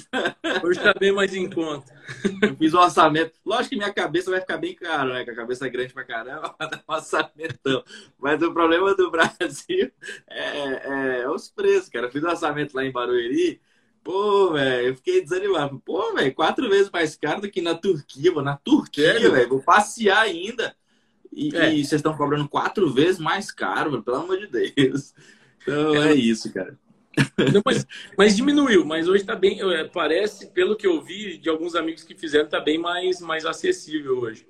Hoje 0.64 0.78
está 0.78 0.92
bem 0.98 1.12
mais 1.12 1.32
em 1.34 1.48
conta. 1.48 1.92
Eu 2.42 2.56
fiz 2.56 2.74
o 2.74 2.78
um 2.78 2.80
orçamento. 2.80 3.32
Lógico 3.44 3.70
que 3.70 3.76
minha 3.76 3.92
cabeça 3.92 4.30
vai 4.30 4.40
ficar 4.40 4.56
bem 4.56 4.74
caro, 4.74 5.12
né? 5.12 5.24
Que 5.24 5.30
a 5.30 5.36
cabeça 5.36 5.66
é 5.66 5.70
grande 5.70 5.92
pra 5.92 6.04
caramba, 6.04 6.52
vai 6.58 6.68
dar 6.68 6.82
um 6.88 6.92
orçamentão. 6.92 7.84
Mas 8.18 8.42
o 8.42 8.52
problema 8.52 8.94
do 8.96 9.08
Brasil 9.08 9.92
é, 10.28 10.40
é, 10.40 11.20
é 11.20 11.30
os 11.30 11.48
preços, 11.48 11.90
cara. 11.90 12.06
Eu 12.06 12.10
fiz 12.10 12.22
o 12.24 12.26
um 12.26 12.30
orçamento 12.30 12.74
lá 12.74 12.84
em 12.84 12.90
Barueri. 12.90 13.60
Pô, 14.02 14.52
velho, 14.52 14.88
eu 14.88 14.96
fiquei 14.96 15.22
desanimado. 15.22 15.80
Pô, 15.84 16.14
velho, 16.14 16.34
quatro 16.34 16.68
vezes 16.68 16.90
mais 16.90 17.14
caro 17.16 17.40
do 17.40 17.50
que 17.50 17.60
na 17.62 17.74
Turquia, 17.74 18.32
vou 18.32 18.42
na 18.42 18.56
Turquia, 18.56 19.30
velho, 19.30 19.48
vou 19.48 19.62
passear 19.62 20.22
ainda. 20.22 20.74
E, 21.32 21.56
é. 21.56 21.72
e 21.72 21.84
vocês 21.84 22.00
estão 22.00 22.16
cobrando 22.16 22.48
quatro 22.48 22.92
vezes 22.92 23.18
mais 23.18 23.50
caro, 23.50 23.92
véio, 23.92 24.02
pelo 24.02 24.18
amor 24.18 24.38
de 24.38 24.46
Deus. 24.46 25.14
Então 25.62 26.02
é, 26.02 26.10
é 26.10 26.14
isso, 26.14 26.52
cara. 26.52 26.78
Não, 27.52 27.62
mas, 27.64 27.86
mas, 28.16 28.36
diminuiu, 28.36 28.84
mas 28.84 29.06
hoje 29.06 29.22
está 29.22 29.36
bem, 29.36 29.60
é, 29.60 29.84
parece, 29.84 30.50
pelo 30.50 30.76
que 30.76 30.86
eu 30.86 31.00
vi 31.00 31.38
de 31.38 31.48
alguns 31.48 31.74
amigos 31.74 32.02
que 32.02 32.14
fizeram, 32.14 32.46
está 32.46 32.58
bem 32.58 32.78
mais, 32.78 33.20
mais 33.20 33.44
acessível 33.44 34.18
hoje. 34.18 34.46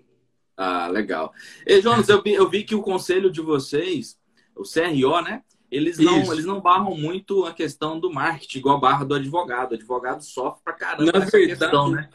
Ah, 0.56 0.86
legal. 0.88 1.32
E, 1.66 1.80
Jonas, 1.80 2.08
eu 2.08 2.22
vi, 2.22 2.32
eu 2.32 2.48
vi 2.48 2.62
que 2.62 2.74
o 2.74 2.82
conselho 2.82 3.30
de 3.30 3.40
vocês, 3.40 4.18
o 4.54 4.62
CRO, 4.62 5.20
né? 5.22 5.42
Eles 5.72 5.96
não, 5.96 6.30
eles 6.30 6.44
não 6.44 6.60
barram 6.60 6.94
muito 6.94 7.46
a 7.46 7.54
questão 7.54 7.98
do 7.98 8.12
marketing, 8.12 8.58
igual 8.58 8.76
a 8.76 8.80
barra 8.80 9.04
do 9.06 9.14
advogado. 9.14 9.72
O 9.72 9.74
advogado 9.74 10.22
sofre 10.22 10.60
pra 10.62 10.74
caramba 10.74 11.12
na 11.12 11.18
verdade, 11.20 11.46
questão, 11.46 11.90
né? 11.90 12.10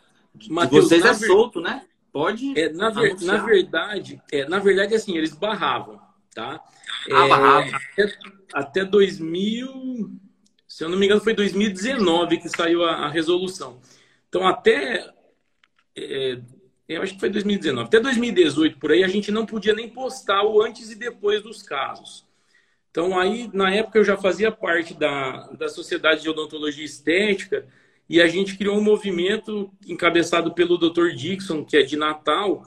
Mateus, 0.48 0.88
vocês 0.88 1.04
é 1.04 1.12
ver... 1.12 1.26
solto, 1.26 1.60
né? 1.60 1.84
Pode. 2.14 2.58
É, 2.58 2.72
na, 2.72 2.92
ver... 2.92 3.20
na 3.22 3.38
verdade, 3.38 4.22
é, 4.32 4.48
na 4.48 4.60
verdade, 4.60 4.94
assim, 4.94 5.18
eles 5.18 5.34
barravam, 5.34 6.00
tá? 6.36 6.64
Ah, 7.12 7.26
é, 7.26 7.30
barravam. 7.30 7.72
Até, 7.74 8.18
até 8.54 8.86
2000, 8.86 10.12
se 10.68 10.84
eu 10.84 10.90
não 10.90 10.98
me 10.98 11.08
engano, 11.08 11.20
foi 11.20 11.34
2019 11.34 12.38
que 12.38 12.50
saiu 12.50 12.86
a, 12.86 12.92
a 12.92 13.10
resolução. 13.10 13.82
Então, 14.30 14.46
até. 14.46 15.12
É, 15.96 16.40
eu 16.88 17.02
acho 17.02 17.16
que 17.16 17.20
foi 17.20 17.32
2019. 17.32 17.88
Até 17.88 18.00
2018, 18.00 18.78
por 18.78 18.92
aí, 18.92 19.04
a 19.04 19.08
gente 19.08 19.32
não 19.32 19.48
podia 19.48 19.74
nem 19.74 19.90
postar 19.90 20.44
o 20.44 20.62
antes 20.62 20.92
e 20.92 20.96
depois 20.96 21.42
dos 21.42 21.64
casos. 21.64 22.27
Então, 22.98 23.16
aí, 23.20 23.48
na 23.54 23.72
época, 23.72 24.00
eu 24.00 24.04
já 24.04 24.18
fazia 24.18 24.52
parte 24.52 24.96
da, 24.96 25.52
da 25.52 25.70
Sociedade 25.70 26.24
de 26.24 26.30
Odontologia 26.32 26.84
Estética 26.84 27.68
e 28.10 28.20
a 28.20 28.28
gente 28.28 28.58
criou 28.58 28.76
um 28.76 28.82
movimento 28.82 29.72
encabeçado 29.86 30.52
pelo 30.56 30.80
Dr. 30.80 31.10
Dixon, 31.16 31.64
que 31.64 31.78
é 31.78 31.84
de 31.84 31.96
Natal, 31.96 32.64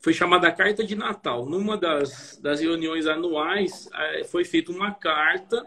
foi 0.00 0.14
chamada 0.14 0.50
Carta 0.50 0.82
de 0.82 0.94
Natal. 0.94 1.44
Numa 1.44 1.76
das, 1.76 2.40
das 2.42 2.60
reuniões 2.62 3.06
anuais, 3.06 3.86
é, 3.92 4.24
foi 4.24 4.42
feita 4.42 4.72
uma 4.72 4.90
carta 4.90 5.66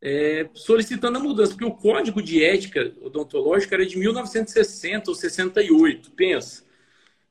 é, 0.00 0.48
solicitando 0.54 1.18
a 1.18 1.20
mudança, 1.20 1.52
porque 1.52 1.66
o 1.66 1.74
Código 1.74 2.22
de 2.22 2.42
Ética 2.42 2.94
Odontológica 3.02 3.74
era 3.74 3.84
de 3.84 3.98
1960 3.98 5.10
ou 5.10 5.14
68, 5.14 6.12
pensa. 6.12 6.64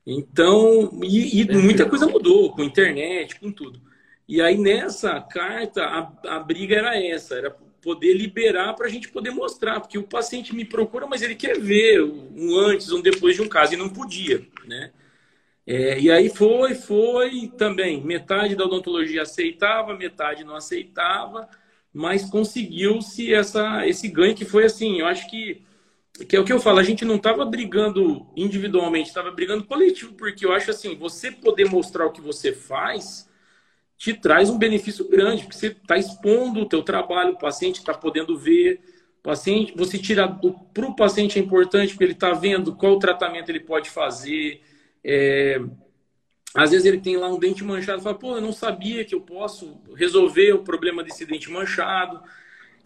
Então, 0.06 0.92
e, 1.02 1.42
e 1.42 1.58
muita 1.58 1.90
coisa 1.90 2.06
mudou, 2.06 2.52
com 2.54 2.64
internet, 2.64 3.40
com 3.40 3.52
tudo. 3.52 3.82
E 4.28 4.42
aí 4.42 4.58
nessa 4.58 5.20
carta 5.22 5.84
a, 5.84 6.36
a 6.36 6.40
briga 6.40 6.76
era 6.76 6.98
essa, 7.02 7.36
era 7.36 7.52
poder 7.82 8.14
liberar 8.14 8.74
para 8.74 8.88
a 8.88 8.90
gente 8.90 9.10
poder 9.10 9.32
mostrar, 9.32 9.82
porque 9.82 9.98
o 9.98 10.04
paciente 10.04 10.56
me 10.56 10.64
procura, 10.64 11.06
mas 11.06 11.22
ele 11.22 11.36
quer 11.36 11.60
ver 11.60 12.02
um 12.02 12.58
antes, 12.58 12.92
um 12.92 13.02
depois 13.02 13.36
de 13.36 13.42
um 13.42 13.50
caso 13.50 13.74
e 13.74 13.78
não 13.78 13.90
podia, 13.90 14.48
né? 14.66 14.92
É, 15.66 16.00
e 16.00 16.12
aí 16.12 16.30
foi, 16.30 16.76
foi 16.76 17.52
também. 17.58 18.02
Metade 18.04 18.56
da 18.56 18.66
odontologia 18.66 19.22
aceitava, 19.22 19.96
metade 19.98 20.44
não 20.44 20.56
aceitava, 20.56 21.48
mas 21.94 22.26
conseguiu-se 22.30 23.34
essa 23.34 23.88
esse 23.88 24.08
ganho 24.08 24.36
que 24.36 24.46
foi 24.46 24.66
assim. 24.66 25.00
Eu 25.00 25.08
acho 25.08 25.30
que 25.30 25.62
que 26.28 26.36
é 26.36 26.40
o 26.40 26.46
que 26.46 26.54
eu 26.54 26.60
falo. 26.60 26.80
A 26.80 26.84
gente 26.84 27.06
não 27.06 27.16
estava 27.16 27.44
brigando 27.46 28.28
individualmente, 28.36 29.10
estava 29.10 29.32
brigando 29.32 29.64
coletivo, 29.66 30.14
porque 30.14 30.46
eu 30.46 30.54
acho 30.54 30.70
assim, 30.72 30.96
você 30.96 31.32
poder 31.32 31.70
mostrar 31.70 32.06
o 32.06 32.12
que 32.12 32.22
você 32.22 32.54
faz 32.54 33.28
te 34.04 34.14
traz 34.14 34.50
um 34.50 34.58
benefício 34.58 35.08
grande, 35.08 35.44
porque 35.44 35.58
você 35.58 35.68
está 35.68 35.98
expondo 35.98 36.60
o 36.60 36.66
teu 36.68 36.84
trabalho, 36.84 37.32
o 37.32 37.38
paciente 37.38 37.80
está 37.80 37.94
podendo 37.94 38.38
ver, 38.38 38.82
paciente, 39.24 39.74
você 39.78 39.98
tira 39.98 40.28
para 40.28 40.86
o 40.86 40.94
paciente 40.94 41.40
é 41.40 41.42
importante 41.42 41.92
porque 41.94 42.04
ele 42.04 42.12
está 42.12 42.34
vendo 42.34 42.76
qual 42.76 43.00
tratamento 43.00 43.48
ele 43.48 43.62
pode 43.62 43.90
fazer. 43.90 44.62
É, 45.02 45.58
às 46.54 46.72
vezes 46.72 46.86
ele 46.86 47.00
tem 47.00 47.16
lá 47.16 47.30
um 47.30 47.40
dente 47.40 47.64
manchado, 47.64 48.02
fala, 48.02 48.20
pô, 48.20 48.36
eu 48.36 48.42
não 48.42 48.52
sabia 48.52 49.06
que 49.06 49.16
eu 49.16 49.22
posso 49.22 49.80
resolver 49.96 50.52
o 50.52 50.64
problema 50.66 51.02
desse 51.02 51.26
dente 51.26 51.50
manchado. 51.50 52.22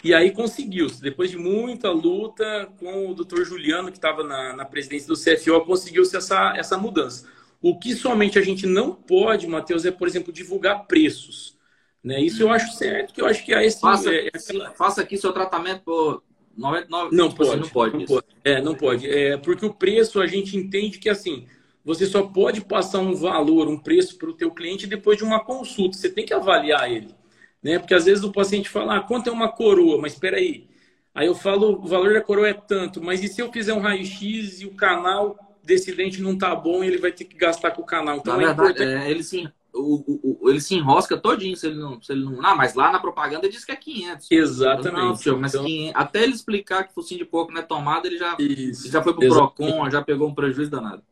E 0.04 0.14
aí 0.14 0.30
conseguiu, 0.30 0.86
depois 1.02 1.32
de 1.32 1.38
muita 1.38 1.90
luta 1.90 2.72
com 2.78 3.10
o 3.10 3.16
doutor 3.16 3.44
Juliano, 3.44 3.90
que 3.90 3.98
estava 3.98 4.24
na, 4.24 4.56
na 4.56 4.66
presidência 4.66 5.08
do 5.08 5.16
CFO, 5.16 5.66
conseguiu-se 5.66 6.16
essa, 6.16 6.54
essa 6.56 6.78
mudança. 6.78 7.28
O 7.70 7.78
que 7.78 7.94
somente 7.94 8.40
a 8.40 8.42
gente 8.42 8.66
não 8.66 8.94
pode, 8.94 9.46
Matheus, 9.46 9.84
é, 9.84 9.92
por 9.92 10.08
exemplo, 10.08 10.32
divulgar 10.32 10.88
preços. 10.88 11.58
Né? 12.02 12.22
Isso 12.22 12.42
eu 12.42 12.50
acho 12.50 12.72
certo, 12.78 13.14
que 13.14 13.22
eu 13.22 13.26
acho 13.26 13.44
que 13.44 13.54
a 13.54 13.62
esse. 13.62 13.82
Faça, 13.82 14.10
é, 14.10 14.28
é, 14.28 14.70
faça 14.74 15.02
aqui 15.02 15.18
seu 15.18 15.34
tratamento 15.34 15.82
por 15.84 16.24
99. 16.56 17.14
Não 17.14 17.30
pode. 17.30 17.60
Não 17.60 17.68
pode. 17.68 17.98
Não 17.98 18.06
pode. 18.06 18.28
É, 18.46 18.62
não 18.62 18.74
pode. 18.74 19.10
É, 19.10 19.36
porque 19.36 19.66
o 19.66 19.74
preço 19.74 20.22
a 20.22 20.28
gente 20.28 20.56
entende 20.56 20.98
que 20.98 21.10
assim. 21.10 21.46
Você 21.84 22.06
só 22.06 22.24
pode 22.24 22.62
passar 22.62 23.00
um 23.00 23.14
valor, 23.14 23.68
um 23.68 23.78
preço 23.78 24.18
para 24.18 24.30
o 24.30 24.34
teu 24.34 24.52
cliente 24.52 24.88
depois 24.88 25.18
de 25.18 25.26
uma 25.26 25.44
consulta. 25.44 25.98
Você 25.98 26.10
tem 26.10 26.26
que 26.26 26.34
avaliar 26.34 26.90
ele. 26.90 27.14
Né? 27.62 27.80
Porque 27.80 27.94
às 27.94 28.06
vezes 28.06 28.24
o 28.24 28.32
paciente 28.32 28.70
fala, 28.70 28.98
ah, 28.98 29.02
quanto 29.02 29.30
é 29.30 29.32
uma 29.32 29.50
coroa? 29.50 29.98
Mas 29.98 30.14
espera 30.14 30.38
aí. 30.38 30.70
Aí 31.14 31.28
eu 31.28 31.36
falo, 31.36 31.82
o 31.82 31.88
valor 31.88 32.14
da 32.14 32.22
coroa 32.22 32.48
é 32.48 32.54
tanto, 32.54 33.02
mas 33.02 33.24
e 33.24 33.28
se 33.28 33.42
eu 33.42 33.52
fizer 33.52 33.74
um 33.74 33.80
raio-x 33.80 34.62
e 34.62 34.66
o 34.66 34.76
canal 34.76 35.47
desse 35.68 35.94
dente 35.94 36.22
não 36.22 36.38
tá 36.38 36.56
bom 36.56 36.84
e 36.84 36.88
ele 36.88 36.98
vai 36.98 37.12
ter 37.12 37.26
que 37.26 37.38
gastar 37.38 37.72
com 37.72 37.82
o 37.82 37.86
canal. 37.86 38.18
Então, 38.18 38.38
na 38.38 38.44
é 38.44 38.46
verdade, 38.48 38.72
importante... 38.72 39.06
é, 39.06 39.12
ele, 39.12 39.22
se, 39.22 39.48
o, 39.74 40.40
o, 40.44 40.50
ele 40.50 40.62
se 40.62 40.74
enrosca 40.74 41.18
todinho 41.18 41.56
se 41.56 41.68
ele 41.68 41.78
não. 41.78 42.02
Se 42.02 42.14
ele 42.14 42.24
não 42.24 42.44
ah, 42.44 42.56
mas 42.56 42.74
lá 42.74 42.92
na 42.92 43.00
propaganda 43.00 43.50
diz 43.50 43.66
que 43.66 43.72
é 43.72 43.76
500. 43.76 44.32
Exatamente. 44.32 45.28
Não, 45.28 45.40
mas 45.40 45.54
então... 45.54 45.66
até 45.94 46.24
ele 46.24 46.34
explicar 46.34 46.88
que 46.88 46.94
focinho 46.94 47.20
de 47.20 47.26
porco 47.26 47.52
não 47.52 47.60
é 47.60 47.64
tomada, 47.64 48.08
ele 48.08 48.18
já, 48.18 48.36
Isso. 48.40 48.90
já 48.90 49.04
foi 49.04 49.14
pro 49.14 49.26
Exatamente. 49.26 49.56
Procon, 49.58 49.90
já 49.92 50.02
pegou 50.02 50.30
um 50.30 50.34
prejuízo 50.34 50.72
danado. 50.72 51.04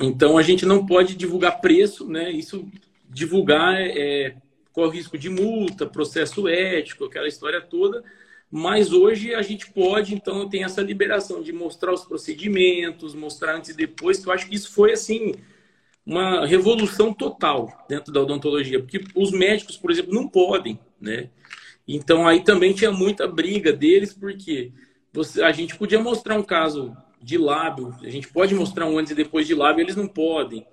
Então 0.00 0.38
a 0.38 0.42
gente 0.42 0.64
não 0.64 0.86
pode 0.86 1.16
divulgar 1.16 1.60
preço, 1.60 2.06
né? 2.08 2.30
Isso 2.30 2.66
divulgar 3.08 3.74
é, 3.74 4.36
corre 4.72 4.88
o 4.88 4.90
risco 4.90 5.18
de 5.18 5.28
multa, 5.28 5.86
processo 5.86 6.46
ético, 6.46 7.06
aquela 7.06 7.26
história 7.26 7.60
toda. 7.60 8.04
Mas 8.50 8.92
hoje 8.92 9.34
a 9.34 9.42
gente 9.42 9.70
pode, 9.72 10.14
então, 10.14 10.48
tem 10.48 10.64
essa 10.64 10.80
liberação 10.82 11.42
de 11.42 11.52
mostrar 11.52 11.92
os 11.92 12.04
procedimentos, 12.04 13.14
mostrar 13.14 13.56
antes 13.56 13.70
e 13.70 13.76
depois, 13.76 14.18
que 14.20 14.28
eu 14.28 14.32
acho 14.32 14.48
que 14.48 14.54
isso 14.54 14.72
foi 14.72 14.92
assim. 14.92 15.34
uma 16.04 16.46
revolução 16.46 17.12
total 17.12 17.84
dentro 17.88 18.12
da 18.12 18.20
odontologia, 18.22 18.80
porque 18.80 19.04
os 19.14 19.32
médicos, 19.32 19.76
por 19.76 19.90
exemplo, 19.90 20.14
não 20.14 20.28
podem, 20.28 20.78
né? 21.00 21.30
Então 21.88 22.26
aí 22.26 22.42
também 22.44 22.72
tinha 22.74 22.92
muita 22.92 23.26
briga 23.28 23.72
deles, 23.72 24.12
porque 24.14 24.72
você, 25.12 25.42
a 25.42 25.52
gente 25.52 25.76
podia 25.76 26.00
mostrar 26.00 26.36
um 26.38 26.42
caso 26.42 26.96
de 27.20 27.38
lábio, 27.38 27.94
a 28.02 28.10
gente 28.10 28.28
pode 28.28 28.54
mostrar 28.54 28.86
um 28.86 28.98
antes 28.98 29.12
e 29.12 29.16
depois 29.16 29.46
de 29.46 29.54
lábio, 29.54 29.82
eles 29.82 29.96
não 29.96 30.06
podem. 30.06 30.66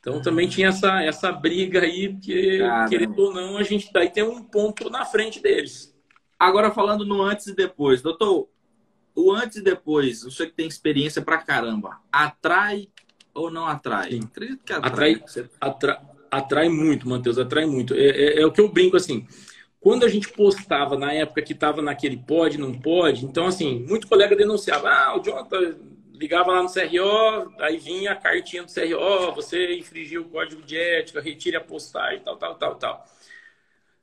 Então 0.00 0.22
também 0.22 0.48
tinha 0.48 0.68
essa, 0.68 1.02
essa 1.02 1.32
briga 1.32 1.80
aí, 1.80 2.10
porque, 2.10 2.58
Caramba. 2.58 2.88
querendo 2.88 3.18
ou 3.18 3.34
não, 3.34 3.58
a 3.58 3.62
gente 3.64 3.92
daí 3.92 4.08
tem 4.10 4.22
um 4.22 4.42
ponto 4.44 4.88
na 4.88 5.04
frente 5.04 5.40
deles. 5.40 5.95
Agora 6.38 6.70
falando 6.70 7.04
no 7.04 7.22
antes 7.22 7.46
e 7.46 7.54
depois, 7.54 8.02
doutor, 8.02 8.48
o 9.14 9.32
antes 9.32 9.56
e 9.56 9.62
depois, 9.62 10.22
o 10.24 10.30
senhor 10.30 10.50
que 10.50 10.56
tem 10.56 10.66
experiência 10.66 11.22
pra 11.22 11.38
caramba, 11.38 11.98
atrai 12.12 12.88
ou 13.34 13.50
não 13.50 13.66
atrai? 13.66 14.20
Acredito 14.22 14.62
que 14.64 14.72
atrai. 14.72 15.14
Atrai, 15.14 15.48
atrai, 15.60 16.00
atrai 16.30 16.68
muito, 16.68 17.08
Matheus, 17.08 17.38
atrai 17.38 17.64
muito. 17.64 17.94
É, 17.94 18.08
é, 18.08 18.40
é, 18.40 18.46
o 18.46 18.52
que 18.52 18.60
eu 18.60 18.68
brinco 18.68 18.96
assim. 18.96 19.26
Quando 19.80 20.04
a 20.04 20.08
gente 20.08 20.28
postava 20.28 20.98
na 20.98 21.12
época 21.12 21.42
que 21.42 21.52
estava 21.52 21.80
naquele 21.80 22.16
pode, 22.16 22.58
não 22.58 22.74
pode, 22.74 23.24
então 23.24 23.46
assim, 23.46 23.84
muito 23.88 24.08
colega 24.08 24.34
denunciava, 24.34 24.88
ah, 24.88 25.16
o 25.16 25.22
Jonathan 25.22 25.76
ligava 26.12 26.50
lá 26.50 26.62
no 26.62 26.68
CRO, 26.68 27.52
aí 27.60 27.76
vinha 27.76 28.12
a 28.12 28.16
cartinha 28.16 28.64
do 28.64 28.72
CRO, 28.72 29.32
você 29.34 29.76
infringiu 29.78 30.22
o 30.22 30.28
código 30.28 30.62
de 30.62 30.76
ética, 30.76 31.20
retire 31.20 31.56
a 31.56 31.60
postagem, 31.60 32.20
tal, 32.20 32.36
tal, 32.36 32.54
tal, 32.56 32.74
tal. 32.74 33.06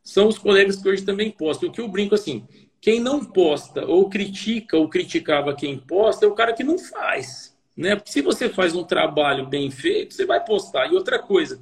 São 0.04 0.28
os 0.28 0.38
colegas 0.38 0.76
que 0.76 0.90
hoje 0.90 1.04
também 1.04 1.32
postam. 1.32 1.70
O 1.70 1.72
que 1.72 1.80
eu 1.80 1.88
brinco 1.88 2.14
assim, 2.14 2.46
quem 2.82 3.00
não 3.00 3.24
posta 3.24 3.86
ou 3.86 4.10
critica 4.10 4.78
ou 4.78 4.90
criticava 4.90 5.56
quem 5.56 5.78
posta 5.78 6.26
é 6.26 6.28
o 6.28 6.36
cara 6.36 6.54
que 6.54 6.64
não 6.64 6.78
faz. 6.78 7.56
Né? 7.76 7.96
Porque 7.96 8.12
se 8.12 8.22
você 8.22 8.50
faz 8.50 8.76
um 8.76 8.84
trabalho 8.84 9.48
bem 9.48 9.72
feito, 9.72 10.14
você 10.14 10.26
vai 10.26 10.44
postar. 10.44 10.92
E 10.92 10.96
outra 10.96 11.18
coisa, 11.18 11.62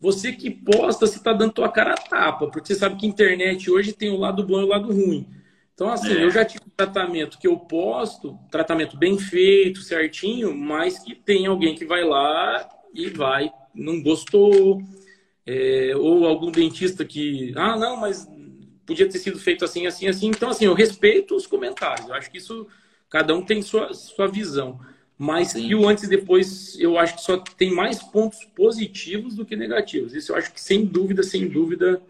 você 0.00 0.32
que 0.32 0.50
posta, 0.50 1.06
você 1.06 1.18
está 1.18 1.32
dando 1.32 1.52
tua 1.52 1.68
cara 1.68 1.92
a 1.92 1.96
tapa, 1.96 2.48
porque 2.48 2.66
você 2.66 2.74
sabe 2.74 2.96
que 2.96 3.06
a 3.06 3.08
internet 3.08 3.70
hoje 3.70 3.92
tem 3.92 4.10
o 4.10 4.16
lado 4.16 4.44
bom 4.44 4.60
e 4.60 4.64
o 4.64 4.68
lado 4.68 4.92
ruim. 4.92 5.26
Então, 5.72 5.90
assim, 5.90 6.12
é. 6.12 6.24
eu 6.24 6.30
já 6.30 6.44
tive 6.44 6.64
tratamento 6.74 7.38
que 7.38 7.46
eu 7.46 7.56
posto, 7.58 8.38
tratamento 8.50 8.96
bem 8.96 9.18
feito, 9.18 9.82
certinho, 9.82 10.56
mas 10.56 10.98
que 10.98 11.14
tem 11.14 11.46
alguém 11.46 11.74
que 11.74 11.84
vai 11.84 12.02
lá 12.02 12.66
e 12.94 13.08
vai, 13.10 13.52
não 13.74 14.02
gostou, 14.02 14.82
é, 15.46 15.92
ou 15.96 16.26
algum 16.26 16.50
dentista 16.50 17.04
que, 17.04 17.52
ah, 17.56 17.76
não, 17.76 17.96
mas 17.96 18.28
podia 18.84 19.08
ter 19.08 19.18
sido 19.18 19.38
feito 19.38 19.64
assim, 19.64 19.86
assim, 19.86 20.08
assim. 20.08 20.28
Então, 20.28 20.50
assim, 20.50 20.64
eu 20.64 20.74
respeito 20.74 21.36
os 21.36 21.46
comentários. 21.46 22.08
Eu 22.08 22.14
acho 22.14 22.30
que 22.30 22.38
isso, 22.38 22.66
cada 23.08 23.34
um 23.34 23.42
tem 23.42 23.62
sua, 23.62 23.94
sua 23.94 24.26
visão. 24.26 24.80
Mas 25.18 25.52
Sim. 25.52 25.74
o 25.74 25.88
antes 25.88 26.04
e 26.04 26.08
depois, 26.08 26.78
eu 26.78 26.98
acho 26.98 27.16
que 27.16 27.22
só 27.22 27.38
tem 27.38 27.72
mais 27.72 28.02
pontos 28.02 28.44
positivos 28.56 29.34
do 29.34 29.46
que 29.46 29.56
negativos. 29.56 30.14
Isso 30.14 30.32
eu 30.32 30.36
acho 30.36 30.52
que, 30.52 30.60
sem 30.60 30.84
dúvida, 30.84 31.22
sem 31.22 31.48
dúvida, 31.48 32.02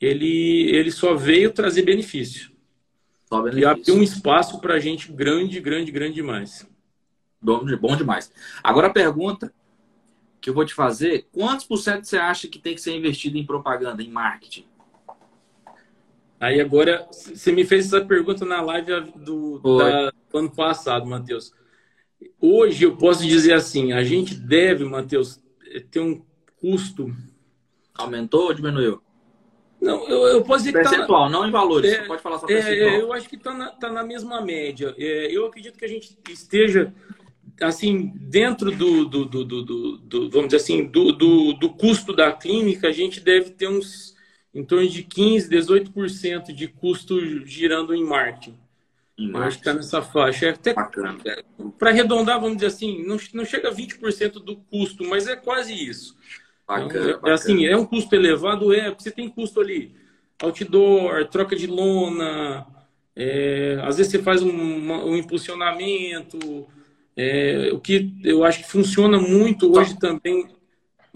ele, 0.00 0.70
ele 0.70 0.90
só 0.90 1.14
veio 1.14 1.52
trazer 1.52 1.82
benefício. 1.82 2.50
Só 3.28 3.42
benefício. 3.42 3.62
E 3.62 3.66
abriu 3.66 3.94
um 3.96 4.02
espaço 4.02 4.60
para 4.60 4.74
a 4.74 4.78
gente 4.78 5.12
grande, 5.12 5.60
grande, 5.60 5.90
grande 5.92 6.14
demais. 6.14 6.66
Bom, 7.42 7.64
bom 7.76 7.96
demais. 7.96 8.32
Agora 8.62 8.86
a 8.86 8.92
pergunta 8.92 9.52
que 10.46 10.50
eu 10.50 10.54
vou 10.54 10.64
te 10.64 10.74
fazer: 10.74 11.26
quantos 11.32 11.66
por 11.66 11.76
cento 11.76 12.04
você 12.04 12.16
acha 12.16 12.46
que 12.46 12.60
tem 12.60 12.72
que 12.72 12.80
ser 12.80 12.96
investido 12.96 13.36
em 13.36 13.44
propaganda, 13.44 14.00
em 14.00 14.08
marketing? 14.08 14.64
Aí 16.38 16.60
agora, 16.60 17.04
você 17.10 17.50
me 17.50 17.64
fez 17.64 17.86
essa 17.86 18.04
pergunta 18.04 18.44
na 18.44 18.60
live 18.60 19.10
do, 19.16 19.58
da, 19.58 20.12
do 20.30 20.38
ano 20.38 20.50
passado, 20.50 21.04
Matheus. 21.04 21.52
Hoje 22.40 22.84
eu 22.84 22.96
posso 22.96 23.26
dizer 23.26 23.54
assim, 23.54 23.92
a 23.92 24.04
gente 24.04 24.36
deve, 24.36 24.84
Matheus, 24.84 25.40
ter 25.90 25.98
um 25.98 26.22
custo. 26.60 27.12
Aumentou 27.92 28.44
ou 28.44 28.54
diminuiu? 28.54 29.02
Não, 29.80 30.06
eu, 30.08 30.26
eu 30.26 30.44
posso 30.44 30.64
dizer 30.64 30.78
que 30.78 30.84
tá 30.84 30.90
percentual, 30.90 31.24
tá, 31.24 31.30
não 31.30 31.48
em 31.48 31.50
valores. 31.50 31.92
É, 31.92 32.04
pode 32.04 32.22
falar 32.22 32.38
só 32.38 32.46
percentual. 32.46 32.88
É, 32.88 33.00
eu 33.00 33.12
acho 33.12 33.28
que 33.28 33.36
está 33.36 33.52
na, 33.52 33.70
tá 33.70 33.90
na 33.90 34.04
mesma 34.04 34.40
média. 34.42 34.94
É, 34.96 35.26
eu 35.36 35.46
acredito 35.46 35.76
que 35.76 35.84
a 35.84 35.88
gente 35.88 36.16
esteja 36.28 36.94
assim 37.60 38.12
dentro 38.14 38.70
do, 38.70 39.04
do, 39.04 39.24
do, 39.24 39.64
do, 39.98 40.30
vamos 40.30 40.48
dizer 40.48 40.56
assim 40.56 40.84
do, 40.84 41.12
do, 41.12 41.70
custo 41.70 42.12
da 42.12 42.32
clínica 42.32 42.88
a 42.88 42.92
gente 42.92 43.20
deve 43.20 43.50
ter 43.50 43.68
uns 43.68 44.14
em 44.54 44.64
torno 44.64 44.88
de 44.88 45.02
15 45.02 45.48
18% 45.48 46.52
de 46.52 46.68
custo 46.68 47.46
girando 47.46 47.94
em 47.94 48.04
marketing 48.04 48.56
eu 49.18 49.36
acho 49.38 49.56
que 49.56 49.62
está 49.62 49.72
nessa 49.72 50.02
faixa. 50.02 50.46
É 50.46 50.50
até 50.50 50.74
para 50.74 51.90
arredondar, 51.90 52.38
vamos 52.38 52.56
dizer 52.56 52.66
assim, 52.66 53.02
não, 53.02 53.16
não 53.32 53.44
chega 53.44 53.68
a 53.68 53.74
20% 53.74 54.32
do 54.32 54.56
custo, 54.56 55.04
mas 55.04 55.26
é 55.26 55.34
quase 55.34 55.72
isso. 55.72 56.14
Bacana, 56.66 56.90
então, 56.90 57.02
é, 57.02 57.12
bacana. 57.14 57.34
assim, 57.34 57.66
é 57.66 57.76
um 57.76 57.86
custo 57.86 58.14
elevado, 58.14 58.74
é, 58.74 58.90
porque 58.90 59.04
você 59.04 59.10
tem 59.10 59.28
custo 59.28 59.60
ali, 59.60 59.94
outdoor, 60.42 61.26
troca 61.28 61.56
de 61.56 61.66
lona, 61.66 62.66
é, 63.14 63.80
às 63.82 63.96
vezes 63.96 64.12
você 64.12 64.22
faz 64.22 64.42
um, 64.42 64.50
um 64.50 65.16
impulsionamento, 65.16 66.68
é, 67.16 67.70
o 67.72 67.80
que 67.80 68.14
eu 68.22 68.44
acho 68.44 68.60
que 68.60 68.70
funciona 68.70 69.18
muito 69.18 69.76
hoje 69.76 69.98
também 69.98 70.48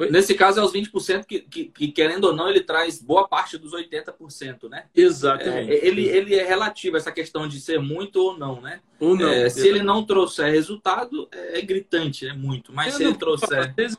Nesse 0.08 0.34
caso, 0.34 0.60
é 0.60 0.64
os 0.64 0.72
20% 0.72 1.26
que, 1.26 1.40
que, 1.40 1.64
que, 1.66 1.88
querendo 1.88 2.24
ou 2.24 2.34
não, 2.34 2.48
ele 2.48 2.60
traz 2.60 3.02
boa 3.02 3.28
parte 3.28 3.58
dos 3.58 3.72
80%, 3.72 4.68
né? 4.68 4.84
Exatamente. 4.94 5.70
É, 5.70 5.86
ele, 5.86 6.06
ele 6.06 6.34
é 6.34 6.46
relativo, 6.46 6.96
essa 6.96 7.12
questão 7.12 7.46
de 7.46 7.60
ser 7.60 7.78
muito 7.78 8.16
ou 8.16 8.38
não, 8.38 8.60
né? 8.60 8.80
Ou 8.98 9.14
não. 9.14 9.28
É, 9.28 9.50
se 9.50 9.68
ele 9.68 9.82
não 9.82 10.04
trouxer 10.04 10.50
resultado, 10.50 11.28
é, 11.32 11.58
é 11.58 11.62
gritante, 11.62 12.26
é 12.26 12.32
muito. 12.32 12.72
Mas 12.72 12.94
se 12.94 13.04
ele 13.04 13.14
trouxer. 13.14 13.58
Às 13.58 13.74
vezes, 13.74 13.98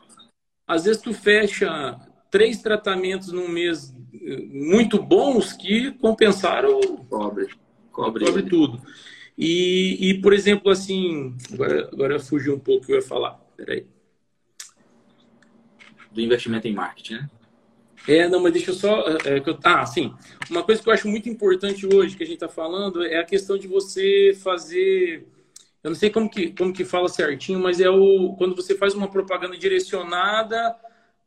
às 0.68 0.84
vezes 0.86 1.02
tu 1.02 1.14
fecha 1.14 2.00
três 2.32 2.62
tratamentos 2.62 3.32
num 3.32 3.48
mês 3.48 3.94
eh, 4.14 4.42
muito 4.50 4.98
bons 4.98 5.54
que 5.54 5.92
compensaram. 6.00 6.80
Cobre. 7.10 7.50
Cobre, 7.92 8.26
cobre 8.26 8.44
tudo. 8.44 8.82
E, 9.42 9.98
e, 10.12 10.22
por 10.22 10.32
exemplo, 10.34 10.72
assim. 10.72 11.36
Agora, 11.52 11.90
agora 11.92 12.20
fugiu 12.20 12.56
um 12.56 12.60
pouco 12.60 12.84
o 12.84 12.86
que 12.86 12.94
eu 12.94 12.98
ia 12.98 13.02
falar. 13.02 13.42
Peraí 13.58 13.86
do 16.12 16.22
investimento 16.22 16.68
em 16.68 16.74
marketing, 16.74 17.14
né? 17.16 17.30
É, 18.08 18.28
não, 18.28 18.42
mas 18.42 18.54
deixa 18.54 18.72
eu 18.72 18.76
só. 18.76 19.08
É, 19.26 19.38
é 19.38 19.44
eu, 19.46 19.58
ah, 19.64 19.86
sim. 19.86 20.14
Uma 20.50 20.64
coisa 20.64 20.82
que 20.82 20.90
eu 20.90 20.94
acho 20.94 21.08
muito 21.08 21.30
importante 21.30 21.86
hoje 21.86 22.18
que 22.18 22.24
a 22.24 22.26
gente 22.26 22.36
está 22.36 22.50
falando 22.50 23.04
é 23.06 23.20
a 23.20 23.24
questão 23.24 23.58
de 23.58 23.68
você 23.68 24.36
fazer. 24.42 25.28
Eu 25.84 25.92
não 25.92 25.96
sei 25.96 26.10
como 26.10 26.30
que, 26.30 26.52
como 26.52 26.74
que 26.74 26.84
fala 26.84 27.08
certinho, 27.08 27.60
mas 27.60 27.80
é 27.80 27.90
o 27.90 28.34
quando 28.38 28.56
você 28.56 28.76
faz 28.76 28.94
uma 28.96 29.08
propaganda 29.08 29.56
direcionada, 29.58 30.76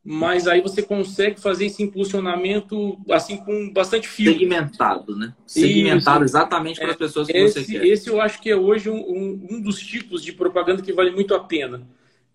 mas 0.07 0.47
aí 0.47 0.61
você 0.61 0.83
consegue 0.83 1.41
fazer 1.41 1.65
esse 1.65 1.81
impulsionamento 1.81 2.95
assim 3.09 3.37
com 3.37 3.73
bastante 3.73 4.07
fio. 4.07 4.31
Segmentado, 4.31 5.15
né? 5.15 5.33
Segmentado 5.47 6.23
Isso. 6.23 6.35
exatamente 6.35 6.79
para 6.79 6.91
as 6.91 6.95
pessoas 6.95 7.25
que 7.25 7.35
esse, 7.35 7.63
você 7.63 7.71
quer. 7.73 7.87
Esse 7.87 8.09
eu 8.11 8.21
acho 8.21 8.39
que 8.39 8.51
é 8.51 8.55
hoje 8.55 8.87
um, 8.87 8.97
um, 8.97 9.47
um 9.49 9.61
dos 9.61 9.79
tipos 9.79 10.23
de 10.23 10.31
propaganda 10.31 10.83
que 10.83 10.93
vale 10.93 11.09
muito 11.09 11.33
a 11.33 11.39
pena. 11.39 11.81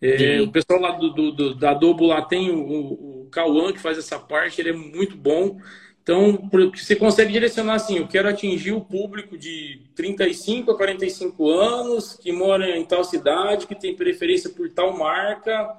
É, 0.02 0.40
o 0.40 0.50
pessoal 0.50 0.80
lá 0.80 0.92
do, 0.92 1.10
do, 1.10 1.30
do, 1.30 1.54
da 1.54 1.70
Adobo 1.70 2.06
lá 2.06 2.22
tem 2.22 2.50
o, 2.50 2.60
o 2.60 3.28
Cauã 3.30 3.72
que 3.72 3.78
faz 3.78 3.98
essa 3.98 4.18
parte, 4.18 4.60
ele 4.60 4.70
é 4.70 4.72
muito 4.72 5.16
bom. 5.16 5.60
Então, 6.02 6.48
você 6.74 6.96
consegue 6.96 7.30
direcionar 7.30 7.74
assim, 7.74 7.98
eu 7.98 8.08
quero 8.08 8.28
atingir 8.28 8.72
o 8.72 8.80
público 8.80 9.38
de 9.38 9.82
35 9.94 10.72
a 10.72 10.76
45 10.76 11.50
anos, 11.50 12.14
que 12.14 12.32
mora 12.32 12.76
em 12.76 12.84
tal 12.84 13.04
cidade, 13.04 13.66
que 13.66 13.74
tem 13.76 13.94
preferência 13.94 14.50
por 14.50 14.68
tal 14.70 14.96
marca, 14.96 15.70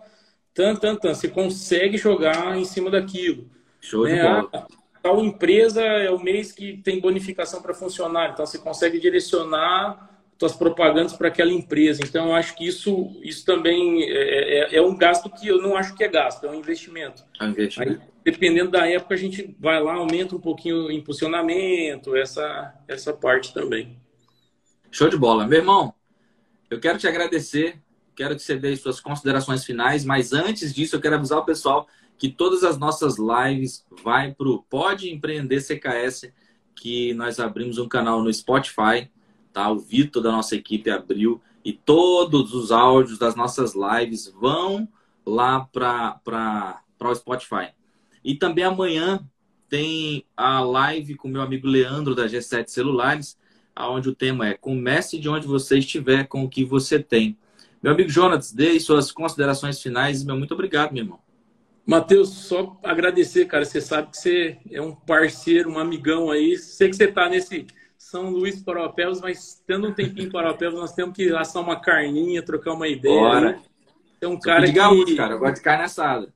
tan, 0.54 0.76
tan, 0.76 0.96
tan. 0.96 1.14
Você 1.14 1.28
consegue 1.28 1.98
jogar 1.98 2.58
em 2.58 2.66
cima 2.66 2.90
daquilo. 2.90 3.50
Show 3.80 4.06
né? 4.06 4.16
de 4.16 4.22
bola. 4.22 4.50
A, 4.54 4.68
tal 5.02 5.24
empresa 5.24 5.82
é 5.82 6.12
o 6.12 6.20
mês 6.20 6.52
que 6.52 6.78
tem 6.78 7.00
bonificação 7.00 7.62
para 7.62 7.74
funcionário, 7.74 8.34
então 8.34 8.46
você 8.46 8.58
consegue 8.58 9.00
direcionar 9.00 10.10
suas 10.42 10.56
propagandas 10.56 11.14
para 11.14 11.28
aquela 11.28 11.52
empresa. 11.52 12.02
Então, 12.04 12.30
eu 12.30 12.34
acho 12.34 12.56
que 12.56 12.66
isso, 12.66 13.16
isso 13.22 13.46
também 13.46 14.02
é, 14.04 14.76
é, 14.76 14.76
é, 14.78 14.82
um 14.82 14.98
gasto 14.98 15.30
que 15.30 15.48
eu 15.48 15.62
não 15.62 15.78
acho 15.78 15.94
que 15.96 16.04
é 16.04 16.08
gasto, 16.08 16.48
é 16.48 16.50
um 16.50 16.56
investimento. 16.56 17.24
É 17.40 17.44
um 17.44 17.50
investimento. 17.50 18.02
Aí, 18.02 18.08
dependendo 18.26 18.72
da 18.72 18.90
época, 18.90 19.14
a 19.14 19.18
gente 19.18 19.56
vai 19.60 19.80
lá, 19.80 19.94
aumenta 19.94 20.36
um 20.36 20.40
pouquinho 20.40 20.88
o 20.88 20.92
impulsionamento, 20.92 22.16
essa, 22.16 22.74
essa 22.88 23.14
parte 23.14 23.54
também. 23.54 24.00
Show 24.90 25.10
de 25.10 25.18
bola. 25.18 25.46
Meu 25.46 25.60
irmão, 25.60 25.94
eu 26.72 26.80
quero 26.80 26.98
te 26.98 27.08
agradecer, 27.08 27.80
quero 28.16 28.36
que 28.36 28.42
você 28.42 28.56
dê 28.56 28.76
suas 28.76 29.00
considerações 29.00 29.66
finais, 29.66 30.06
mas 30.06 30.34
antes 30.34 30.74
disso, 30.74 30.96
eu 30.96 31.02
quero 31.02 31.16
avisar 31.16 31.40
o 31.40 31.46
pessoal 31.46 31.88
que 32.18 32.30
todas 32.30 32.64
as 32.64 32.78
nossas 32.78 33.16
lives 33.18 33.86
vai 34.04 34.34
para 34.34 34.48
o 34.48 34.62
Pode 34.64 35.12
Empreender 35.12 35.62
CKS, 35.62 36.32
que 36.76 37.14
nós 37.14 37.40
abrimos 37.40 37.78
um 37.78 37.88
canal 37.88 38.22
no 38.22 38.32
Spotify 38.34 39.10
tá? 39.52 39.70
O 39.70 39.80
Vitor 39.80 40.22
da 40.22 40.32
nossa 40.32 40.56
equipe 40.56 40.90
abriu 40.90 41.42
e 41.64 41.74
todos 41.74 42.54
os 42.54 42.72
áudios 42.72 43.20
das 43.20 43.36
nossas 43.36 43.74
lives 43.76 44.28
vão 44.40 44.88
lá 45.26 45.60
para 45.60 46.82
o 47.00 47.16
Spotify. 47.16 47.70
E 48.24 48.36
também 48.36 48.64
amanhã 48.64 49.20
tem 49.70 50.26
a 50.36 50.60
live 50.62 51.16
com 51.16 51.28
meu 51.28 51.42
amigo 51.42 51.68
Leandro 51.68 52.16
da 52.16 52.26
G7 52.26 52.68
Celulares, 52.68 53.38
onde 53.78 54.10
o 54.10 54.16
tema 54.16 54.48
é 54.48 54.54
comece 54.54 55.18
de 55.18 55.30
onde 55.30 55.48
você 55.48 55.80
estiver 55.80 56.28
com 56.28 56.44
o 56.44 56.50
que 56.50 56.64
você 56.64 57.00
tem. 57.00 57.38
Meu 57.82 57.94
amigo 57.94 58.10
Jonas, 58.10 58.52
dê 58.52 58.80
suas 58.80 59.12
considerações 59.12 59.82
finais. 59.82 60.24
Meu 60.24 60.38
muito 60.38 60.54
obrigado, 60.54 60.94
meu 60.94 61.04
irmão. 61.04 61.20
Matheus, 61.86 62.30
só 62.30 62.80
agradecer, 62.84 63.46
cara. 63.46 63.66
Você 63.66 63.82
sabe 63.82 64.12
que 64.12 64.18
você 64.18 64.58
é 64.72 64.82
um 64.82 64.94
parceiro, 64.94 65.72
um 65.72 65.80
amigão 65.80 66.30
aí. 66.30 66.58
Sei 66.58 66.90
que 66.90 66.96
você 66.96 67.06
está 67.06 67.28
nesse 67.28 67.66
São 67.98 68.30
Luís 68.30 68.62
Paropéus, 68.62 69.20
mas 69.20 69.62
tendo 69.66 69.88
um 69.88 69.94
tempinho 69.94 70.28
em 70.28 70.32
Paropéus, 70.32 70.76
nós 70.76 70.94
temos 70.94 71.16
que 71.16 71.34
assar 71.34 71.64
uma 71.64 71.80
carninha, 71.80 72.44
trocar 72.44 72.74
uma 72.74 72.88
ideia. 72.88 73.20
Bora. 73.20 73.60
É 74.22 74.28
um 74.28 74.40
cara 74.40 74.68
de 74.68 74.74
gaúcho, 74.74 75.06
que... 75.06 75.16
cara. 75.16 75.34
Eu 75.34 75.40
gosto 75.40 75.56
de 75.56 75.62
carne 75.62 75.84
assada. 75.84 76.32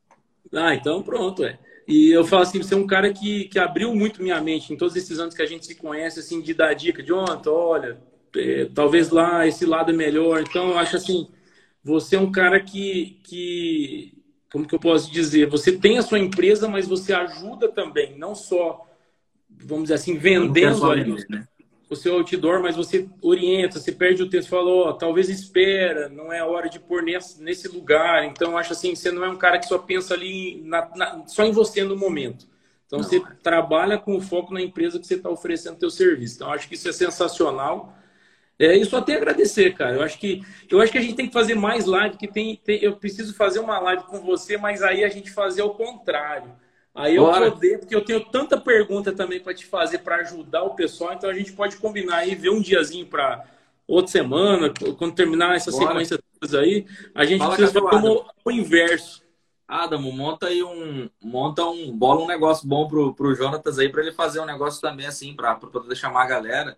Ah, 0.52 0.74
então 0.74 1.04
pronto, 1.04 1.44
é. 1.44 1.60
E 1.88 2.10
eu 2.10 2.26
falo 2.26 2.42
assim, 2.42 2.58
você 2.58 2.74
é 2.74 2.78
um 2.78 2.88
cara 2.88 3.14
que, 3.14 3.46
que 3.46 3.60
abriu 3.60 3.94
muito 3.94 4.24
minha 4.24 4.42
mente 4.42 4.74
em 4.74 4.78
todos 4.78 4.96
esses 4.96 5.20
anos 5.20 5.36
que 5.36 5.42
a 5.44 5.46
gente 5.46 5.68
se 5.68 5.76
conhece, 5.76 6.20
assim, 6.20 6.42
de 6.42 6.54
dar 6.56 6.74
dica. 6.74 7.04
De 7.04 7.14
ontem, 7.14 7.50
olha, 7.50 8.00
é, 8.38 8.66
talvez 8.74 9.10
lá 9.10 9.46
esse 9.48 9.66
lado 9.66 9.92
é 9.92 9.96
melhor. 9.96 10.42
Então, 10.42 10.70
eu 10.72 10.78
acho 10.78 10.96
assim, 10.96 11.28
você 11.84 12.16
é 12.16 12.20
um 12.20 12.32
cara 12.32 12.60
que, 12.60 13.20
que, 13.24 14.14
como 14.52 14.68
que 14.68 14.76
eu 14.76 14.80
posso 14.80 15.12
dizer? 15.12 15.48
Você 15.48 15.72
tem 15.72 15.98
a 15.98 16.02
sua 16.02 16.20
empresa, 16.20 16.68
mas 16.68 16.88
você 16.88 17.14
ajuda 17.14 17.70
também, 17.70 18.18
não 18.18 18.36
só, 18.36 18.86
vamos 19.50 19.86
dizer 19.86 19.96
assim, 19.96 20.18
vendendo 20.18 20.90
ali, 20.90 21.26
né? 21.30 21.48
o 21.90 21.96
seu 21.96 22.16
outdoor, 22.16 22.62
mas 22.62 22.76
você 22.76 23.08
orienta, 23.22 23.80
você 23.80 23.92
perde 23.92 24.24
o 24.24 24.30
texto, 24.30 24.50
fala, 24.50 24.70
ó, 24.70 24.90
oh, 24.90 24.94
talvez 24.94 25.30
espera, 25.30 26.10
não 26.10 26.32
é 26.34 26.40
a 26.40 26.46
hora 26.46 26.70
de 26.70 26.80
pôr 26.80 27.04
nesse, 27.04 27.42
nesse 27.42 27.68
lugar. 27.68 28.26
Então, 28.26 28.58
acho 28.58 28.74
assim, 28.74 28.96
você 28.96 29.12
não 29.12 29.24
é 29.24 29.30
um 29.30 29.38
cara 29.38 29.60
que 29.60 29.68
só 29.68 29.78
pensa 29.78 30.14
ali, 30.14 30.62
na, 30.64 30.90
na, 30.96 31.28
só 31.28 31.44
em 31.44 31.52
você 31.52 31.84
no 31.84 31.96
momento. 31.96 32.48
Então, 32.86 33.00
não. 33.00 33.08
você 33.08 33.22
trabalha 33.42 33.98
com 33.98 34.16
o 34.16 34.22
foco 34.22 34.54
na 34.54 34.62
empresa 34.62 35.00
que 35.00 35.06
você 35.06 35.16
está 35.16 35.30
oferecendo 35.30 35.76
o 35.78 35.80
seu 35.80 35.90
serviço. 35.90 36.36
Então, 36.36 36.52
acho 36.52 36.68
que 36.68 36.76
isso 36.76 36.90
é 36.90 36.92
sensacional. 36.92 37.96
É, 38.58 38.76
e 38.76 38.86
só 38.86 39.02
tenho 39.02 39.18
a 39.18 39.22
agradecer, 39.22 39.74
cara. 39.74 39.96
Eu 39.96 40.02
acho 40.02 40.18
que 40.18 40.42
eu 40.70 40.80
acho 40.80 40.92
que 40.92 40.98
a 40.98 41.02
gente 41.02 41.16
tem 41.16 41.28
que 41.28 41.34
fazer 41.34 41.56
mais 41.56 41.86
live, 41.86 42.18
que 42.18 42.28
tem, 42.28 42.56
tem 42.56 42.82
eu 42.82 42.96
preciso 42.96 43.34
fazer 43.36 43.60
uma 43.60 43.80
live 43.80 44.04
com 44.04 44.22
você, 44.22 44.58
mas 44.58 44.82
aí 44.82 45.04
a 45.04 45.10
gente 45.10 45.30
fazer 45.30 45.62
o 45.62 45.72
contrário. 45.72 46.54
Aí 46.94 47.16
eu 47.18 47.26
Bora. 47.26 47.52
poder, 47.52 47.80
porque 47.80 47.94
eu 47.94 48.06
tenho 48.06 48.24
tanta 48.24 48.60
pergunta 48.60 49.12
também 49.12 49.42
para 49.42 49.54
te 49.54 49.66
fazer 49.66 50.00
para 50.00 50.18
ajudar 50.18 50.64
o 50.64 50.76
pessoal, 50.76 51.14
então 51.14 51.30
a 51.30 51.34
gente 51.34 51.52
pode 51.52 51.76
combinar 51.76 52.18
aí, 52.18 52.34
ver 52.36 52.50
um 52.50 52.62
diazinho 52.62 53.06
para 53.06 53.46
outra 53.86 54.14
semana, 54.14 54.72
quando 54.98 55.14
terminar 55.14 55.56
essa 55.56 55.72
Bora. 55.72 55.88
sequência 55.88 56.20
aí, 56.58 56.86
a 57.14 57.26
gente 57.26 57.40
Fala 57.40 57.56
precisa 57.56 57.82
fazer 57.82 58.08
o, 58.08 58.26
o 58.46 58.52
inverso. 58.52 59.26
Adamo, 59.68 60.12
monta 60.14 60.48
aí 60.48 60.64
um, 60.64 61.10
monta 61.22 61.66
um, 61.66 61.92
bola 61.92 62.22
um 62.22 62.28
negócio 62.28 62.68
bom 62.68 62.88
pro, 62.88 63.14
pro 63.14 63.36
Jonatas 63.36 63.80
aí 63.80 63.90
para 63.90 64.02
ele 64.04 64.12
fazer 64.14 64.40
um 64.40 64.46
negócio 64.46 64.80
também 64.80 65.08
assim 65.08 65.36
para 65.36 65.56
poder 65.56 65.96
chamar 65.96 66.24
a 66.24 66.28
galera 66.28 66.78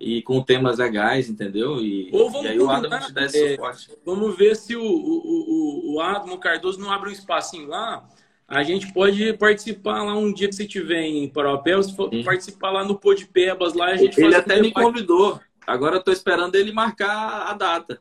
e 0.00 0.22
com 0.22 0.42
temas 0.42 0.78
legais, 0.78 1.28
entendeu? 1.28 1.80
E, 1.80 2.08
Ou 2.12 2.30
vamos 2.30 2.46
e 2.46 2.48
aí 2.48 2.60
o 2.60 2.70
Adamo 2.70 3.06
te 3.06 3.12
dá 3.12 3.24
esse 3.24 3.44
é, 3.44 3.50
suporte. 3.52 3.90
Vamos 4.04 4.36
ver 4.36 4.54
se 4.54 4.76
o, 4.76 4.82
o, 4.82 5.92
o, 5.92 5.94
o 5.94 6.00
Adamo 6.00 6.38
Cardoso 6.38 6.78
não 6.78 6.90
abre 6.90 7.08
um 7.08 7.12
espacinho 7.12 7.68
lá. 7.68 8.08
A 8.46 8.62
gente 8.62 8.92
pode 8.92 9.32
participar 9.34 10.02
lá 10.04 10.14
um 10.14 10.32
dia 10.32 10.48
que 10.48 10.54
você 10.54 10.62
estiver 10.62 11.02
em 11.02 11.28
Paropé, 11.28 11.82
se 11.82 11.94
for 11.94 12.10
participar 12.24 12.70
lá 12.70 12.84
no 12.84 12.98
Pô 12.98 13.12
de 13.12 13.26
Pebas, 13.26 13.74
lá 13.74 13.86
a 13.86 13.96
gente 13.96 14.18
Ele 14.18 14.34
até 14.34 14.60
me 14.60 14.70
convidou. 14.72 15.40
Agora 15.66 15.96
eu 15.96 16.02
tô 16.02 16.10
esperando 16.10 16.54
ele 16.54 16.72
marcar 16.72 17.50
a 17.50 17.52
data. 17.52 18.00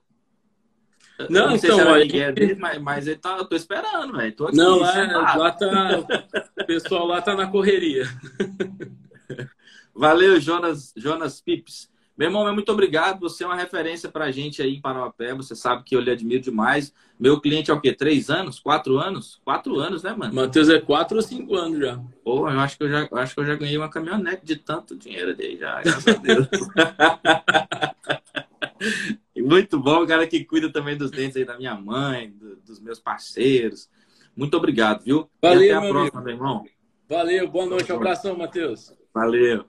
Não, 1.29 1.47
não 1.47 1.55
então, 1.55 1.77
se 1.77 1.99
ninguém 1.99 2.33
dele, 2.33 2.55
mas, 2.55 2.79
mas 2.79 3.07
ele 3.07 3.17
tá, 3.17 3.37
eu 3.37 3.45
tô 3.45 3.55
esperando, 3.55 4.15
velho. 4.15 4.35
Não, 4.53 4.79
lá, 4.79 5.35
lá 5.35 5.51
tá, 5.51 5.99
o 6.61 6.65
pessoal 6.65 7.07
lá 7.07 7.21
tá 7.21 7.35
na 7.35 7.47
correria. 7.47 8.03
Valeu, 9.97 10.39
Jonas, 10.39 10.93
Jonas 10.95 11.41
Pips. 11.41 11.89
Meu 12.15 12.29
irmão, 12.29 12.51
muito 12.53 12.71
obrigado. 12.71 13.19
Você 13.21 13.43
é 13.43 13.47
uma 13.47 13.55
referência 13.55 14.09
para 14.09 14.25
a 14.25 14.31
gente 14.31 14.61
aí 14.61 14.75
em 14.75 14.81
Parauapé. 14.81 15.33
Você 15.33 15.55
sabe 15.55 15.83
que 15.83 15.95
eu 15.95 15.99
lhe 15.99 16.09
admiro 16.09 16.41
demais. 16.41 16.93
Meu 17.19 17.39
cliente 17.39 17.69
é 17.69 17.73
o 17.73 17.81
quê? 17.81 17.93
Três 17.93 18.29
anos? 18.29 18.59
Quatro 18.59 18.97
anos? 18.97 19.39
Quatro 19.43 19.79
anos, 19.79 20.01
né, 20.03 20.15
mano? 20.15 20.33
Matheus 20.33 20.69
é 20.69 20.79
quatro 20.79 21.17
ou 21.17 21.23
cinco 21.23 21.55
anos 21.55 21.79
já. 21.79 21.99
Pô, 22.23 22.49
eu 22.49 22.59
acho 22.59 22.77
que 22.77 22.83
eu 22.83 22.89
já, 22.89 23.07
acho 23.11 23.35
que 23.35 23.41
eu 23.41 23.45
já 23.45 23.55
ganhei 23.55 23.77
uma 23.77 23.89
caminhonete 23.89 24.45
de 24.45 24.55
tanto 24.55 24.95
dinheiro 24.95 25.35
dele 25.35 25.57
já, 25.57 25.81
graças 25.81 26.07
a 26.07 26.17
Deus. 26.17 26.47
muito 29.37 29.79
bom, 29.79 30.03
o 30.03 30.07
cara 30.07 30.25
que 30.25 30.43
cuida 30.43 30.71
também 30.71 30.97
dos 30.97 31.11
dentes 31.11 31.37
aí 31.37 31.45
da 31.45 31.57
minha 31.57 31.75
mãe, 31.75 32.31
do, 32.31 32.55
dos 32.57 32.79
meus 32.79 32.99
parceiros. 32.99 33.89
Muito 34.35 34.57
obrigado, 34.57 35.03
viu? 35.03 35.29
Valeu, 35.41 35.61
e 35.63 35.71
até 35.71 35.87
a 35.87 35.89
próxima, 35.89 36.21
amigo. 36.21 36.23
meu 36.23 36.33
irmão. 36.33 36.65
Valeu, 37.07 37.47
boa 37.47 37.65
noite. 37.65 37.91
Um 37.91 37.95
abração, 37.95 38.37
Matheus. 38.37 38.93
Valeu. 39.13 39.67